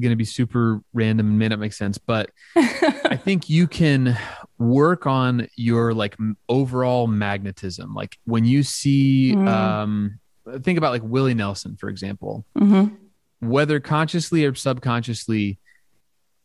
going 0.00 0.10
to 0.12 0.16
be 0.16 0.24
super 0.24 0.80
random 0.92 1.28
and 1.28 1.38
may 1.38 1.48
not 1.48 1.58
make 1.58 1.72
sense, 1.72 1.98
but 1.98 2.30
I 2.56 3.16
think 3.22 3.48
you 3.48 3.66
can 3.66 4.16
work 4.58 5.06
on 5.06 5.48
your 5.56 5.94
like 5.94 6.16
overall 6.48 7.06
magnetism. 7.06 7.94
Like 7.94 8.16
when 8.24 8.44
you 8.44 8.62
see, 8.62 9.34
Mm. 9.34 9.48
um, 9.48 10.18
think 10.62 10.78
about 10.78 10.92
like 10.92 11.02
Willie 11.04 11.34
Nelson, 11.34 11.76
for 11.76 11.88
example, 11.88 12.44
Mm-hmm. 12.56 12.94
whether 13.40 13.80
consciously 13.80 14.44
or 14.44 14.54
subconsciously, 14.54 15.58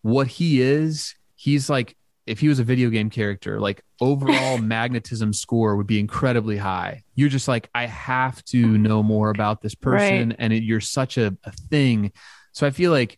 what 0.02 0.28
he 0.28 0.62
is, 0.62 1.16
he's 1.36 1.70
like, 1.70 1.96
if 2.26 2.40
he 2.40 2.48
was 2.48 2.60
a 2.60 2.64
video 2.64 2.90
game 2.90 3.10
character, 3.10 3.60
like 3.60 3.84
overall 4.00 4.58
magnetism 4.62 5.34
score 5.34 5.76
would 5.76 5.88
be 5.88 6.00
incredibly 6.00 6.58
high. 6.58 7.04
You're 7.16 7.30
just 7.30 7.48
like, 7.50 7.70
I 7.76 7.86
have 7.86 8.44
to 8.46 8.78
know 8.78 9.04
more 9.04 9.30
about 9.30 9.62
this 9.62 9.76
person, 9.76 10.30
Right. 10.30 10.36
and 10.40 10.54
it, 10.54 10.64
you're 10.64 10.80
such 10.82 11.18
a, 11.18 11.36
a 11.44 11.52
thing. 11.52 12.12
So 12.54 12.66
I 12.68 12.70
feel 12.72 12.92
like 12.92 13.18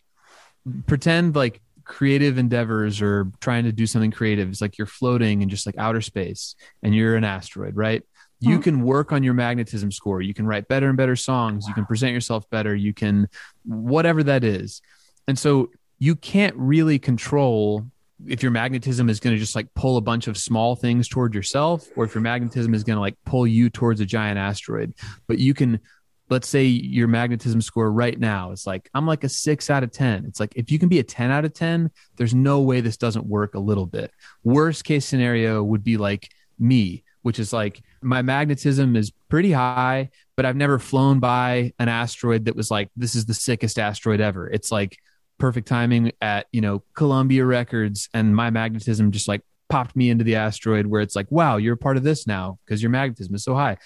pretend 0.86 1.34
like 1.36 1.60
creative 1.84 2.36
endeavors 2.38 3.00
or 3.00 3.30
trying 3.40 3.64
to 3.64 3.72
do 3.72 3.86
something 3.86 4.10
creative 4.10 4.50
is 4.50 4.60
like 4.60 4.76
you're 4.76 4.86
floating 4.86 5.42
in 5.42 5.48
just 5.48 5.66
like 5.66 5.76
outer 5.78 6.00
space 6.00 6.56
and 6.82 6.94
you're 6.94 7.14
an 7.14 7.24
asteroid, 7.24 7.76
right? 7.76 8.02
You 8.40 8.58
Mhm. 8.58 8.62
can 8.62 8.80
work 8.82 9.12
on 9.12 9.22
your 9.22 9.34
magnetism 9.34 9.92
score. 9.92 10.20
You 10.20 10.34
can 10.34 10.46
write 10.46 10.68
better 10.68 10.88
and 10.88 10.96
better 10.96 11.16
songs. 11.16 11.66
You 11.68 11.74
can 11.74 11.86
present 11.86 12.12
yourself 12.12 12.48
better. 12.50 12.74
You 12.74 12.92
can, 12.92 13.28
whatever 13.64 14.22
that 14.24 14.42
is. 14.44 14.82
And 15.28 15.38
so 15.38 15.70
you 15.98 16.16
can't 16.16 16.54
really 16.56 16.98
control 16.98 17.86
if 18.26 18.42
your 18.42 18.50
magnetism 18.50 19.08
is 19.10 19.20
going 19.20 19.34
to 19.36 19.40
just 19.40 19.54
like 19.54 19.72
pull 19.74 19.96
a 19.96 20.00
bunch 20.00 20.26
of 20.26 20.36
small 20.36 20.74
things 20.74 21.06
toward 21.06 21.34
yourself 21.34 21.86
or 21.96 22.04
if 22.04 22.14
your 22.14 22.22
magnetism 22.22 22.74
is 22.74 22.82
going 22.82 22.96
to 22.96 23.00
like 23.00 23.16
pull 23.24 23.46
you 23.46 23.70
towards 23.70 24.00
a 24.00 24.06
giant 24.06 24.38
asteroid. 24.38 24.92
But 25.28 25.38
you 25.38 25.54
can, 25.54 25.80
let's 26.28 26.48
say 26.48 26.64
your 26.64 27.08
magnetism 27.08 27.60
score 27.60 27.90
right 27.92 28.18
now 28.18 28.50
is 28.50 28.66
like, 28.66 28.90
I'm 28.94 29.06
like 29.06 29.24
a 29.24 29.28
six 29.28 29.70
out 29.70 29.82
of 29.84 29.92
10. 29.92 30.24
It's 30.26 30.40
like, 30.40 30.52
if 30.56 30.70
you 30.70 30.78
can 30.78 30.88
be 30.88 30.98
a 30.98 31.04
10 31.04 31.30
out 31.30 31.44
of 31.44 31.52
10, 31.52 31.90
there's 32.16 32.34
no 32.34 32.60
way 32.60 32.80
this 32.80 32.96
doesn't 32.96 33.26
work 33.26 33.54
a 33.54 33.60
little 33.60 33.86
bit. 33.86 34.10
Worst 34.42 34.84
case 34.84 35.04
scenario 35.04 35.62
would 35.62 35.84
be 35.84 35.96
like 35.96 36.28
me, 36.58 37.04
which 37.22 37.38
is 37.38 37.52
like 37.52 37.82
my 38.02 38.22
magnetism 38.22 38.96
is 38.96 39.12
pretty 39.28 39.52
high, 39.52 40.10
but 40.36 40.44
I've 40.44 40.56
never 40.56 40.78
flown 40.78 41.20
by 41.20 41.72
an 41.78 41.88
asteroid 41.88 42.46
that 42.46 42.56
was 42.56 42.70
like, 42.70 42.90
this 42.96 43.14
is 43.14 43.26
the 43.26 43.34
sickest 43.34 43.78
asteroid 43.78 44.20
ever. 44.20 44.48
It's 44.48 44.72
like 44.72 44.98
perfect 45.38 45.68
timing 45.68 46.12
at, 46.20 46.46
you 46.52 46.60
know, 46.60 46.82
Columbia 46.94 47.44
Records, 47.44 48.08
and 48.14 48.34
my 48.34 48.50
magnetism 48.50 49.12
just 49.12 49.28
like 49.28 49.42
popped 49.68 49.96
me 49.96 50.10
into 50.10 50.24
the 50.24 50.36
asteroid 50.36 50.86
where 50.86 51.00
it's 51.00 51.16
like, 51.16 51.30
wow, 51.30 51.56
you're 51.56 51.74
a 51.74 51.78
part 51.78 51.96
of 51.96 52.02
this 52.02 52.26
now 52.26 52.58
because 52.64 52.82
your 52.82 52.90
magnetism 52.90 53.34
is 53.34 53.44
so 53.44 53.54
high. 53.54 53.76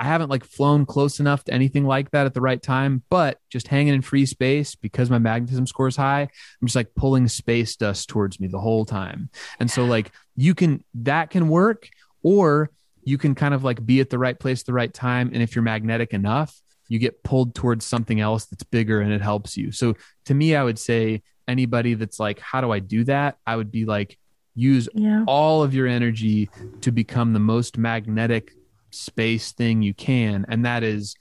I 0.00 0.04
haven't 0.04 0.30
like 0.30 0.44
flown 0.44 0.86
close 0.86 1.20
enough 1.20 1.44
to 1.44 1.52
anything 1.52 1.84
like 1.84 2.10
that 2.12 2.24
at 2.24 2.32
the 2.32 2.40
right 2.40 2.62
time, 2.62 3.02
but 3.10 3.38
just 3.50 3.68
hanging 3.68 3.92
in 3.92 4.00
free 4.00 4.24
space 4.24 4.74
because 4.74 5.10
my 5.10 5.18
magnetism 5.18 5.66
score 5.66 5.88
is 5.88 5.96
high, 5.96 6.22
I'm 6.22 6.66
just 6.66 6.74
like 6.76 6.94
pulling 6.94 7.28
space 7.28 7.76
dust 7.76 8.08
towards 8.08 8.40
me 8.40 8.48
the 8.48 8.58
whole 8.58 8.86
time. 8.86 9.28
And 9.60 9.70
so 9.70 9.84
like 9.84 10.10
you 10.36 10.54
can 10.54 10.82
that 10.94 11.28
can 11.28 11.48
work 11.48 11.88
or 12.22 12.70
you 13.04 13.18
can 13.18 13.34
kind 13.34 13.52
of 13.52 13.62
like 13.62 13.84
be 13.84 14.00
at 14.00 14.08
the 14.08 14.18
right 14.18 14.38
place 14.38 14.60
at 14.60 14.66
the 14.66 14.72
right 14.72 14.92
time 14.92 15.30
and 15.34 15.42
if 15.42 15.54
you're 15.54 15.62
magnetic 15.62 16.14
enough, 16.14 16.58
you 16.88 16.98
get 16.98 17.22
pulled 17.22 17.54
towards 17.54 17.84
something 17.84 18.20
else 18.20 18.46
that's 18.46 18.64
bigger 18.64 19.00
and 19.02 19.12
it 19.12 19.20
helps 19.20 19.56
you. 19.56 19.70
So 19.70 19.94
to 20.24 20.34
me 20.34 20.56
I 20.56 20.64
would 20.64 20.78
say 20.78 21.22
anybody 21.46 21.92
that's 21.94 22.18
like 22.18 22.38
how 22.40 22.62
do 22.62 22.70
I 22.70 22.78
do 22.78 23.04
that? 23.04 23.36
I 23.46 23.54
would 23.56 23.70
be 23.70 23.84
like 23.84 24.18
use 24.54 24.88
Yeah. 24.94 25.24
all 25.26 25.62
of 25.62 25.74
your 25.74 25.86
energy 25.86 26.48
to 26.80 26.90
become 26.90 27.32
the 27.34 27.38
most 27.38 27.76
magnetic 27.78 28.52
space 28.90 29.52
thing 29.52 29.82
you 29.82 29.94
can 29.94 30.44
and 30.48 30.64
that 30.64 30.82
is 30.82 31.14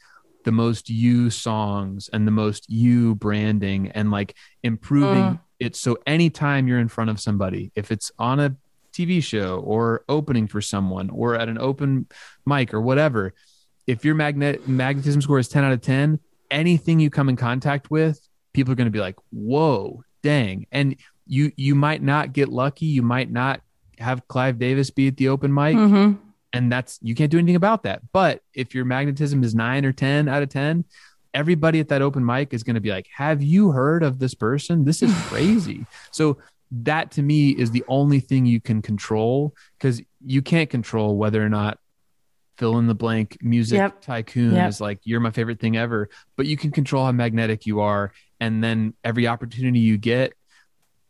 the 0.46 0.52
most 0.52 0.90
you 0.90 1.30
songs 1.30 2.10
and 2.14 2.26
the 2.28 2.32
most 2.32 2.70
you 2.70 3.16
branding 3.16 3.90
and 3.92 4.12
like 4.12 4.36
improving 4.64 5.24
Mm. 5.24 5.40
it 5.60 5.76
so 5.76 5.98
anytime 6.08 6.68
you're 6.68 6.80
in 6.80 6.88
front 6.88 7.10
of 7.10 7.20
somebody 7.20 7.72
if 7.76 7.92
it's 7.92 8.12
on 8.18 8.40
a 8.40 8.56
TV 8.94 9.22
show 9.22 9.60
or 9.60 10.04
opening 10.10 10.48
for 10.48 10.62
someone 10.62 11.10
or 11.10 11.36
at 11.36 11.48
an 11.50 11.58
open 11.58 12.08
mic 12.46 12.74
or 12.74 12.82
whatever 12.82 13.34
if 13.88 14.04
your 14.06 14.16
magnet 14.16 14.68
magnetism 14.68 15.22
score 15.22 15.40
is 15.40 15.48
10 15.48 15.64
out 15.64 15.72
of 15.74 15.82
10 15.82 16.20
anything 16.52 17.00
you 17.00 17.10
come 17.10 17.30
in 17.30 17.36
contact 17.36 17.92
with 17.92 18.20
people 18.54 18.72
are 18.72 18.76
going 18.76 18.86
to 18.88 18.92
be 18.92 19.00
like 19.00 19.16
whoa 19.32 20.04
dang. 20.24 20.66
And 20.72 20.96
you 21.28 21.52
you 21.56 21.76
might 21.76 22.02
not 22.02 22.34
get 22.34 22.50
lucky. 22.50 22.88
You 22.88 23.04
might 23.04 23.32
not 23.32 23.62
have 24.00 24.28
Clive 24.28 24.58
Davis 24.60 24.90
be 24.90 25.08
at 25.08 25.16
the 25.18 25.28
open 25.30 25.54
mic. 25.54 25.76
Hmm 25.76 26.14
and 26.54 26.72
that's 26.72 27.00
you 27.02 27.16
can't 27.16 27.32
do 27.32 27.38
anything 27.38 27.56
about 27.56 27.84
that. 27.84 28.02
But 28.12 28.42
if 28.54 28.74
your 28.76 28.86
magnetism 28.86 29.44
is 29.44 29.54
nine 29.56 29.86
or 29.86 29.92
ten 29.92 30.28
out 30.28 30.44
of 30.44 30.50
ten, 30.50 30.86
everybody 31.34 31.80
at 31.80 31.90
that 31.90 32.02
open 32.02 32.26
mic 32.26 32.54
is 32.54 32.64
going 32.64 32.76
to 32.76 32.82
be 32.82 32.90
like, 32.90 33.08
"Have 33.16 33.42
you 33.44 33.72
heard 33.72 34.04
of 34.04 34.20
this 34.20 34.34
person? 34.34 34.86
This 34.86 35.02
is 35.02 35.14
crazy." 35.28 35.88
so 36.12 36.38
that 36.72 37.10
to 37.10 37.24
me 37.24 37.50
is 37.50 37.72
the 37.72 37.84
only 37.88 38.20
thing 38.20 38.46
you 38.46 38.62
can 38.62 38.80
control 38.82 39.56
because 39.80 40.02
you 40.24 40.40
can't 40.44 40.70
control 40.70 41.18
whether 41.18 41.44
or 41.44 41.50
not 41.50 41.80
fill 42.60 42.78
in 42.78 42.86
the 42.86 42.94
blank 42.94 43.38
music 43.42 43.78
Yep. 43.78 44.02
tycoon 44.02 44.54
Yep. 44.56 44.70
is 44.70 44.80
like 44.80 45.00
you're 45.04 45.20
my 45.20 45.32
favorite 45.32 45.60
thing 45.60 45.78
ever 45.78 46.10
but 46.36 46.46
you 46.46 46.58
can 46.58 46.70
control 46.72 47.06
how 47.06 47.12
magnetic 47.12 47.66
you 47.66 47.80
are 47.80 48.12
and 48.40 48.64
then 48.64 48.94
every 49.04 49.26
opportunity 49.28 49.80
you 49.80 49.98
get 49.98 50.34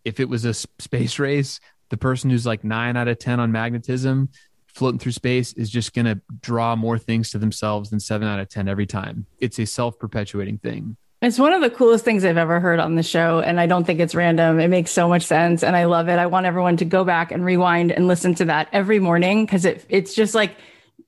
if 0.06 0.22
it 0.22 0.30
was 0.30 0.46
a 0.46 0.54
space 0.54 1.20
race 1.20 1.60
the 1.90 1.98
person 1.98 2.30
who's 2.30 2.46
like 2.46 2.64
9 2.64 2.96
out 2.96 3.10
of 3.10 3.20
10 3.20 3.42
on 3.42 3.52
magnetism 3.52 4.30
floating 4.80 4.98
through 4.98 5.12
space 5.12 5.54
is 5.54 5.70
just 5.70 5.94
going 5.94 6.06
to 6.06 6.20
draw 6.42 6.76
more 6.76 6.98
things 6.98 7.30
to 7.32 7.38
themselves 7.38 7.90
than 7.90 8.00
7 8.00 8.28
out 8.28 8.40
of 8.40 8.50
10 8.50 8.68
every 8.68 8.88
time 8.88 9.26
it's 9.40 9.60
a 9.60 9.66
self-perpetuating 9.66 10.58
thing 10.58 10.98
It's 11.22 11.38
one 11.38 11.52
of 11.52 11.62
the 11.62 11.70
coolest 11.70 12.06
things 12.06 12.24
I've 12.24 12.38
ever 12.38 12.62
heard 12.62 12.80
on 12.80 12.96
the 12.96 13.04
show. 13.04 13.42
And 13.42 13.60
I 13.60 13.68
don't 13.68 13.84
think 13.84 14.00
it's 14.00 14.16
random. 14.16 14.58
It 14.58 14.70
makes 14.70 14.90
so 14.90 15.10
much 15.10 15.24
sense. 15.24 15.64
And 15.66 15.76
I 15.76 15.84
love 15.84 16.08
it. 16.08 16.18
I 16.18 16.28
want 16.28 16.46
everyone 16.46 16.78
to 16.78 16.86
go 16.86 17.04
back 17.04 17.34
and 17.34 17.44
rewind 17.44 17.92
and 17.92 18.08
listen 18.08 18.36
to 18.36 18.46
that 18.46 18.70
every 18.72 19.00
morning 19.00 19.46
because 19.46 19.66
it, 19.66 19.86
it's 19.90 20.16
just 20.16 20.34
like 20.34 20.56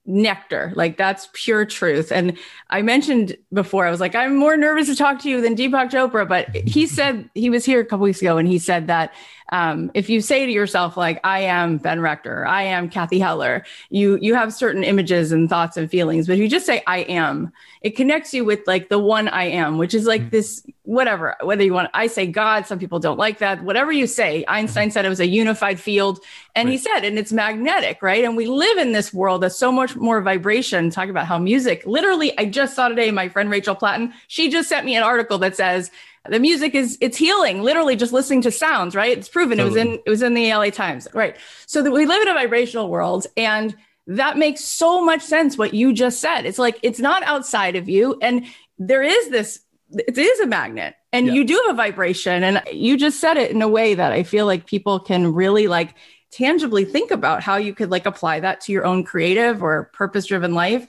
nectar. 0.06 0.74
Like 0.76 0.98
that's 0.98 1.30
pure 1.34 1.66
truth. 1.66 2.12
And 2.12 2.38
I 2.70 2.82
mentioned 2.82 3.38
before, 3.54 3.86
I 3.86 3.92
was 3.92 4.00
like, 4.00 4.16
I'm 4.16 4.36
more 4.36 4.58
nervous 4.58 4.88
to 4.88 4.96
talk 4.96 5.20
to 5.20 5.30
you 5.30 5.42
than 5.42 5.56
Deepak 5.56 5.92
Chopra. 5.92 6.28
But 6.28 6.56
he 6.56 6.88
said 6.88 7.30
he 7.36 7.50
was 7.50 7.66
here 7.66 7.80
a 7.80 7.86
couple 7.86 8.04
weeks 8.04 8.22
ago 8.22 8.38
and 8.38 8.48
he 8.48 8.58
said 8.58 8.88
that 8.88 9.14
um, 9.52 9.92
if 9.94 10.10
you 10.10 10.22
say 10.22 10.46
to 10.46 10.52
yourself, 10.52 10.96
like, 10.96 11.20
I 11.26 11.40
am 11.42 11.78
Ben 11.78 12.00
Rector, 12.00 12.48
I 12.48 12.64
am 12.64 12.90
Cathy 12.90 13.20
Heller, 13.20 13.66
you 13.90 14.18
you 14.22 14.34
have 14.34 14.54
certain 14.54 14.84
images 14.84 15.32
and 15.32 15.50
thoughts 15.50 15.76
and 15.76 15.92
feelings. 15.92 16.28
But 16.28 16.34
if 16.34 16.40
you 16.40 16.48
just 16.48 16.66
say 16.66 16.82
I 16.88 17.00
am, 17.00 17.52
it 17.82 17.98
connects 17.98 18.34
you 18.34 18.46
with 18.46 18.62
like 18.66 18.90
the 18.90 19.00
one 19.00 19.28
I 19.28 19.44
am, 19.46 19.78
which 19.78 19.94
is 19.94 20.06
like 20.06 20.32
this 20.32 20.66
whatever, 20.84 21.36
whether 21.44 21.64
you 21.64 21.74
want 21.74 21.90
I 21.94 22.08
say 22.08 22.26
God, 22.28 22.66
some 22.66 22.80
people 22.80 23.00
don't 23.00 23.18
like 23.18 23.38
that. 23.40 23.64
Whatever 23.64 23.92
you 23.92 24.08
say, 24.08 24.42
mm-hmm. 24.42 24.54
Einstein 24.54 24.92
said 24.92 25.06
it 25.06 25.10
was 25.10 25.20
a 25.20 25.28
unified 25.28 25.80
field. 25.80 26.20
And 26.56 26.70
he 26.70 26.78
said, 26.78 27.02
and 27.02 27.18
it's 27.18 27.32
magnetic, 27.32 28.02
right? 28.02 28.24
And 28.24 28.36
we 28.36 28.46
live 28.46 28.78
in 28.78 28.92
this 28.92 29.14
world 29.14 29.42
that's 29.44 29.58
so 29.58 29.72
much 29.72 29.96
more 29.96 30.22
vibration. 30.22 30.90
Talk 30.90 31.10
about 31.10 31.28
how 31.28 31.38
music, 31.38 31.84
literally, 31.86 32.38
I 32.38 32.46
just 32.46 32.76
saw 32.76 32.90
today, 32.90 33.12
my 33.12 33.30
friend 33.30 33.50
Rachel 33.50 33.76
Platten, 33.76 34.14
she 34.28 34.50
just 34.50 34.68
sent 34.68 34.86
me 34.86 34.96
an 34.96 35.04
article 35.04 35.38
that 35.40 35.56
says 35.56 35.92
the 36.30 36.40
music 36.40 36.76
is 36.76 36.98
it's 37.02 37.18
healing, 37.18 37.64
literally 37.64 37.96
just 37.96 38.14
listening 38.14 38.42
to 38.44 38.52
sounds, 38.52 38.96
right? 38.96 39.18
It's 39.18 39.30
proven. 39.30 39.60
It 39.60 39.64
was 39.64 39.76
in 39.76 40.00
it 40.06 40.10
was 40.10 40.22
in 40.22 40.34
the 40.34 40.54
LA 40.54 40.70
Times, 40.70 41.08
right? 41.14 41.36
So 41.66 41.82
that 41.82 41.92
we 41.92 42.06
live 42.06 42.22
in 42.22 42.28
a 42.28 42.34
vibrational 42.34 42.90
world 42.90 43.26
and 43.38 43.76
that 44.08 44.38
makes 44.38 44.64
so 44.64 45.04
much 45.04 45.22
sense 45.22 45.58
what 45.58 45.74
you 45.74 45.94
just 45.94 46.20
said. 46.20 46.46
It's 46.46 46.60
like 46.60 46.80
it's 46.84 47.00
not 47.00 47.24
outside 47.24 47.76
of 47.76 47.90
you. 47.90 48.18
And 48.22 48.46
there 48.78 49.04
is 49.04 49.30
this, 49.30 49.62
it 49.94 50.18
is 50.18 50.40
a 50.40 50.48
magnet 50.48 50.96
and 51.12 51.28
Yeah. 51.28 51.34
you 51.34 51.44
do 51.44 51.62
have 51.66 51.74
a 51.76 51.78
vibration. 51.78 52.44
And 52.44 52.62
you 52.72 52.98
just 52.98 53.20
said 53.20 53.38
it 53.38 53.52
in 53.52 53.62
a 53.62 53.68
way 53.68 53.94
that 53.94 54.12
I 54.12 54.24
feel 54.24 54.46
like 54.46 54.66
people 54.66 55.00
can 55.00 55.34
really 55.34 55.68
like 55.68 55.96
tangibly 56.32 56.86
think 56.86 57.12
about 57.12 57.44
how 57.44 57.58
you 57.58 57.74
could 57.74 57.92
like 57.92 58.06
apply 58.06 58.40
that 58.40 58.62
to 58.62 58.72
your 58.72 58.86
own 58.86 59.04
creative 59.04 59.62
or 59.62 59.92
purpose 59.94 60.26
driven 60.26 60.54
life. 60.54 60.88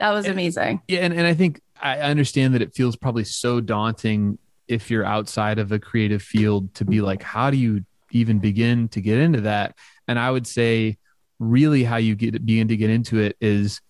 That 0.00 0.12
was 0.12 0.26
amazing. 0.26 0.80
Yeah, 0.88 1.00
and, 1.00 1.12
and 1.12 1.26
I 1.26 1.34
think 1.34 1.60
I 1.80 1.98
understand 2.00 2.54
that 2.54 2.62
it 2.62 2.74
feels 2.74 2.96
probably 2.96 3.24
so 3.24 3.60
daunting 3.60 4.38
if 4.66 4.90
you're 4.90 5.04
outside 5.04 5.58
of 5.58 5.72
a 5.72 5.78
creative 5.78 6.22
field 6.22 6.74
to 6.74 6.84
be 6.84 7.00
like, 7.00 7.22
how 7.22 7.50
do 7.50 7.56
you 7.56 7.84
even 8.10 8.38
begin 8.38 8.88
to 8.88 9.00
get 9.00 9.18
into 9.18 9.42
that? 9.42 9.74
And 10.06 10.18
I 10.18 10.30
would 10.30 10.46
say, 10.46 10.98
really, 11.38 11.84
how 11.84 11.96
you 11.96 12.14
get 12.14 12.44
begin 12.44 12.68
to 12.68 12.76
get 12.76 12.90
into 12.90 13.18
it 13.18 13.36
is 13.40 13.80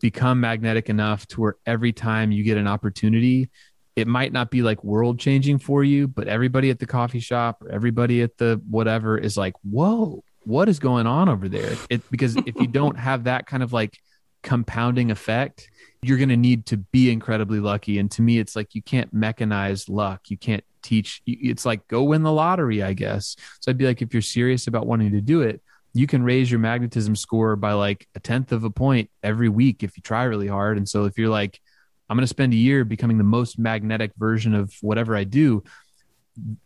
become 0.00 0.40
magnetic 0.40 0.88
enough 0.90 1.26
to 1.28 1.40
where 1.40 1.56
every 1.64 1.92
time 1.92 2.30
you 2.32 2.42
get 2.44 2.58
an 2.58 2.66
opportunity, 2.66 3.48
it 3.96 4.08
might 4.08 4.32
not 4.32 4.50
be 4.50 4.62
like 4.62 4.82
world 4.82 5.18
changing 5.18 5.58
for 5.58 5.84
you, 5.84 6.08
but 6.08 6.26
everybody 6.28 6.70
at 6.70 6.78
the 6.78 6.86
coffee 6.86 7.20
shop 7.20 7.62
or 7.62 7.70
everybody 7.70 8.22
at 8.22 8.36
the 8.38 8.60
whatever 8.68 9.16
is 9.16 9.36
like, 9.36 9.54
whoa, 9.62 10.22
what 10.40 10.68
is 10.68 10.78
going 10.78 11.06
on 11.06 11.28
over 11.28 11.48
there? 11.48 11.76
It 11.88 12.08
because 12.10 12.36
if 12.36 12.56
you 12.56 12.66
don't 12.66 12.98
have 12.98 13.24
that 13.24 13.46
kind 13.46 13.62
of 13.62 13.72
like 13.72 13.98
compounding 14.42 15.10
effect, 15.10 15.68
you're 16.02 16.18
going 16.18 16.28
to 16.28 16.36
need 16.36 16.66
to 16.66 16.76
be 16.76 17.10
incredibly 17.10 17.60
lucky. 17.60 17.98
And 17.98 18.10
to 18.12 18.22
me, 18.22 18.38
it's 18.38 18.56
like 18.56 18.74
you 18.74 18.82
can't 18.82 19.14
mechanize 19.14 19.88
luck. 19.88 20.28
You 20.28 20.36
can't 20.36 20.64
teach. 20.82 21.22
It's 21.26 21.64
like 21.64 21.86
go 21.88 22.02
win 22.02 22.22
the 22.22 22.32
lottery, 22.32 22.82
I 22.82 22.92
guess. 22.92 23.36
So 23.60 23.70
I'd 23.70 23.78
be 23.78 23.86
like, 23.86 24.02
if 24.02 24.12
you're 24.12 24.22
serious 24.22 24.66
about 24.66 24.86
wanting 24.86 25.12
to 25.12 25.20
do 25.20 25.42
it, 25.42 25.62
you 25.94 26.08
can 26.08 26.24
raise 26.24 26.50
your 26.50 26.60
magnetism 26.60 27.14
score 27.14 27.54
by 27.54 27.72
like 27.72 28.08
a 28.16 28.20
tenth 28.20 28.50
of 28.50 28.64
a 28.64 28.70
point 28.70 29.10
every 29.22 29.48
week 29.48 29.84
if 29.84 29.96
you 29.96 30.02
try 30.02 30.24
really 30.24 30.48
hard. 30.48 30.76
And 30.76 30.88
so 30.88 31.04
if 31.04 31.16
you're 31.16 31.28
like, 31.28 31.60
I'm 32.08 32.16
going 32.16 32.22
to 32.24 32.28
spend 32.28 32.52
a 32.52 32.56
year 32.56 32.84
becoming 32.84 33.18
the 33.18 33.24
most 33.24 33.58
magnetic 33.58 34.12
version 34.16 34.54
of 34.54 34.74
whatever 34.82 35.16
I 35.16 35.24
do, 35.24 35.64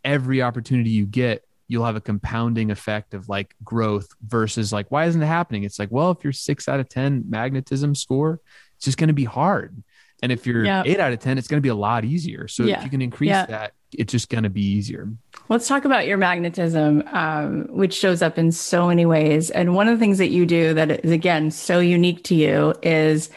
every 0.05 0.43
opportunity 0.43 0.91
you 0.91 1.07
get, 1.07 1.45
you'll 1.69 1.85
have 1.85 1.97
a 1.97 2.01
compounding 2.01 2.71
effect 2.71 3.15
of 3.15 3.29
like 3.29 3.55
growth 3.63 4.09
versus 4.27 4.73
like, 4.73 4.91
why 4.91 5.05
isn't 5.05 5.23
it 5.23 5.27
happening? 5.27 5.65
It's 5.65 5.79
like, 5.79 5.91
well, 5.93 6.11
if 6.11 6.25
you're 6.25 6.33
six 6.33 6.69
out 6.69 6.81
of 6.81 6.89
10 6.89 7.25
magnetism 7.29 7.95
score, 7.95 8.41
it's 8.77 8.87
just 8.87 8.99
going 8.99 9.09
to 9.09 9.15
be 9.15 9.25
hard. 9.25 9.83
And 10.23 10.33
if 10.33 10.47
you're 10.47 10.65
Yeah. 10.65 10.83
eight 10.85 10.99
out 10.99 11.13
of 11.13 11.21
10, 11.21 11.39
it's 11.39 11.47
going 11.47 11.59
to 11.59 11.63
be 11.63 11.69
a 11.69 11.75
lot 11.75 12.05
easier. 12.05 12.49
So 12.49 12.65
Yeah. 12.65 12.79
if 12.79 12.85
you 12.85 12.91
can 12.91 13.03
increase 13.03 13.29
Yeah. 13.29 13.47
that, 13.47 13.73
it's 13.93 14.11
just 14.11 14.29
going 14.31 14.45
to 14.45 14.51
be 14.51 14.63
easier. 14.63 15.09
Let's 15.49 15.69
talk 15.69 15.85
about 15.85 16.07
your 16.07 16.17
magnetism, 16.17 17.05
um, 17.13 17.67
which 17.71 17.95
shows 17.95 18.23
up 18.23 18.39
in 18.39 18.51
so 18.51 18.89
many 18.89 19.07
ways. 19.07 19.51
And 19.51 19.75
one 19.75 19.89
of 19.89 19.97
the 19.97 20.01
things 20.01 20.19
that 20.19 20.31
you 20.31 20.47
do 20.47 20.75
that 20.75 21.05
is, 21.05 21.11
again, 21.13 21.51
so 21.51 21.79
unique 21.81 22.25
to 22.25 22.35
you 22.35 22.75
is 22.83 23.31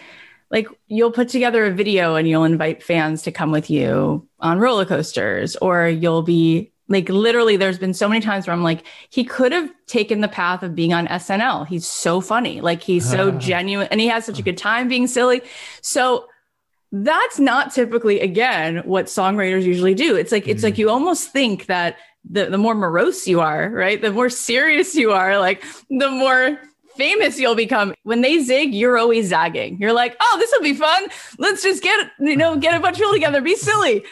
like 0.51 0.67
you'll 0.87 1.11
put 1.11 1.29
together 1.29 1.65
a 1.65 1.71
video 1.71 2.15
and 2.15 2.27
you'll 2.27 2.43
invite 2.43 2.83
fans 2.83 3.23
to 3.23 3.31
come 3.31 3.51
with 3.51 3.69
you 3.69 4.27
on 4.39 4.59
roller 4.59 4.85
coasters, 4.85 5.55
or 5.55 5.87
you'll 5.87 6.23
be 6.23 6.71
like 6.89 7.07
literally, 7.07 7.55
there's 7.55 7.79
been 7.79 7.93
so 7.93 8.09
many 8.09 8.19
times 8.19 8.45
where 8.45 8.53
I'm 8.53 8.63
like, 8.63 8.85
he 9.09 9.23
could 9.23 9.53
have 9.53 9.71
taken 9.87 10.19
the 10.19 10.27
path 10.27 10.61
of 10.61 10.75
being 10.75 10.93
on 10.93 11.07
SNL. 11.07 11.65
He's 11.65 11.87
so 11.87 12.19
funny. 12.19 12.59
Like 12.59 12.83
he's 12.83 13.09
so 13.09 13.31
genuine 13.39 13.87
and 13.89 14.01
he 14.01 14.07
has 14.07 14.25
such 14.25 14.39
a 14.39 14.43
good 14.43 14.57
time 14.57 14.89
being 14.89 15.07
silly. 15.07 15.41
So 15.81 16.27
that's 16.91 17.39
not 17.39 17.71
typically 17.73 18.19
again 18.19 18.77
what 18.79 19.05
songwriters 19.05 19.63
usually 19.63 19.93
do 19.93 20.17
it's 20.17 20.31
like 20.31 20.47
it's 20.47 20.61
like 20.61 20.73
mm-hmm. 20.73 20.81
you 20.81 20.89
almost 20.89 21.31
think 21.31 21.67
that 21.67 21.95
the, 22.29 22.47
the 22.47 22.57
more 22.57 22.75
morose 22.75 23.27
you 23.27 23.39
are 23.39 23.69
right 23.69 24.01
the 24.01 24.11
more 24.11 24.29
serious 24.29 24.93
you 24.93 25.13
are 25.13 25.39
like 25.39 25.63
the 25.89 26.09
more 26.09 26.59
famous 27.01 27.39
you'll 27.39 27.55
become 27.55 27.93
when 28.03 28.21
they 28.21 28.39
zig 28.39 28.73
you're 28.73 28.97
always 28.97 29.29
zagging 29.29 29.77
you're 29.79 29.93
like 29.93 30.15
oh 30.21 30.35
this 30.39 30.51
will 30.51 30.61
be 30.61 30.73
fun 30.73 31.07
let's 31.39 31.63
just 31.63 31.81
get 31.81 32.11
you 32.19 32.35
know 32.35 32.55
get 32.57 32.75
a 32.75 32.79
bunch 32.79 32.95
of 32.95 32.99
people 32.99 33.13
together 33.13 33.41
be 33.41 33.55
silly 33.55 34.03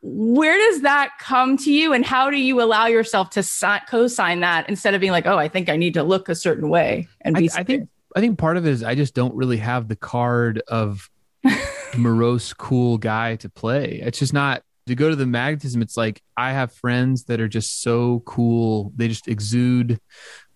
where 0.00 0.56
does 0.56 0.82
that 0.82 1.10
come 1.18 1.56
to 1.56 1.72
you 1.72 1.92
and 1.92 2.06
how 2.06 2.30
do 2.30 2.36
you 2.36 2.62
allow 2.62 2.86
yourself 2.86 3.30
to 3.30 3.42
si- 3.42 3.80
co-sign 3.88 4.40
that 4.40 4.68
instead 4.68 4.94
of 4.94 5.00
being 5.00 5.12
like 5.12 5.26
oh 5.26 5.36
i 5.36 5.48
think 5.48 5.68
i 5.68 5.76
need 5.76 5.94
to 5.94 6.02
look 6.04 6.28
a 6.28 6.34
certain 6.34 6.68
way 6.68 7.08
and 7.22 7.36
I, 7.36 7.40
be 7.40 7.50
I 7.56 7.64
think 7.64 7.88
I 8.16 8.20
think 8.20 8.38
part 8.38 8.56
of 8.56 8.66
it 8.66 8.70
is 8.70 8.82
I 8.82 8.94
just 8.94 9.14
don't 9.14 9.34
really 9.34 9.58
have 9.58 9.88
the 9.88 9.96
card 9.96 10.62
of 10.66 11.10
morose 11.96 12.52
cool 12.52 12.98
guy 12.98 13.36
to 13.36 13.48
play. 13.48 14.00
It's 14.02 14.18
just 14.18 14.32
not 14.32 14.62
to 14.86 14.94
go 14.94 15.10
to 15.10 15.16
the 15.16 15.26
magnetism. 15.26 15.82
It's 15.82 15.96
like 15.96 16.22
I 16.36 16.52
have 16.52 16.72
friends 16.72 17.24
that 17.24 17.40
are 17.40 17.48
just 17.48 17.82
so 17.82 18.20
cool. 18.24 18.92
They 18.96 19.08
just 19.08 19.28
exude 19.28 20.00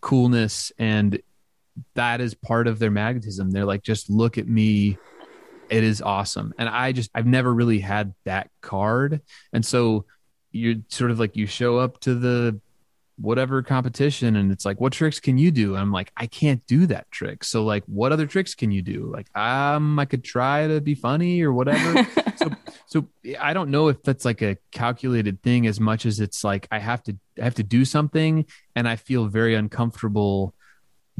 coolness, 0.00 0.72
and 0.78 1.20
that 1.94 2.20
is 2.20 2.34
part 2.34 2.66
of 2.66 2.78
their 2.78 2.90
magnetism. 2.90 3.50
They're 3.50 3.64
like, 3.64 3.82
just 3.82 4.10
look 4.10 4.38
at 4.38 4.46
me. 4.46 4.98
It 5.70 5.84
is 5.84 6.02
awesome. 6.02 6.52
And 6.58 6.68
I 6.68 6.92
just 6.92 7.10
I've 7.14 7.26
never 7.26 7.52
really 7.52 7.78
had 7.78 8.14
that 8.24 8.50
card. 8.60 9.20
And 9.52 9.64
so 9.64 10.04
you're 10.50 10.76
sort 10.88 11.10
of 11.10 11.18
like 11.18 11.36
you 11.36 11.46
show 11.46 11.78
up 11.78 11.98
to 12.00 12.14
the 12.14 12.60
whatever 13.16 13.62
competition 13.62 14.36
and 14.36 14.50
it's 14.50 14.64
like 14.64 14.80
what 14.80 14.92
tricks 14.92 15.20
can 15.20 15.36
you 15.36 15.50
do 15.50 15.74
and 15.74 15.82
i'm 15.82 15.92
like 15.92 16.10
i 16.16 16.26
can't 16.26 16.66
do 16.66 16.86
that 16.86 17.08
trick 17.10 17.44
so 17.44 17.62
like 17.62 17.84
what 17.86 18.10
other 18.10 18.26
tricks 18.26 18.54
can 18.54 18.70
you 18.70 18.80
do 18.80 19.10
like 19.12 19.26
um 19.36 19.98
i 19.98 20.04
could 20.04 20.24
try 20.24 20.66
to 20.66 20.80
be 20.80 20.94
funny 20.94 21.42
or 21.42 21.52
whatever 21.52 22.06
so 22.36 22.50
so 22.86 23.06
i 23.38 23.52
don't 23.52 23.70
know 23.70 23.88
if 23.88 24.02
that's 24.02 24.24
like 24.24 24.40
a 24.40 24.56
calculated 24.70 25.42
thing 25.42 25.66
as 25.66 25.78
much 25.78 26.06
as 26.06 26.20
it's 26.20 26.42
like 26.42 26.66
i 26.72 26.78
have 26.78 27.02
to 27.02 27.16
i 27.40 27.44
have 27.44 27.54
to 27.54 27.62
do 27.62 27.84
something 27.84 28.46
and 28.74 28.88
i 28.88 28.96
feel 28.96 29.26
very 29.26 29.54
uncomfortable 29.54 30.54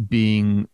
being 0.09 0.69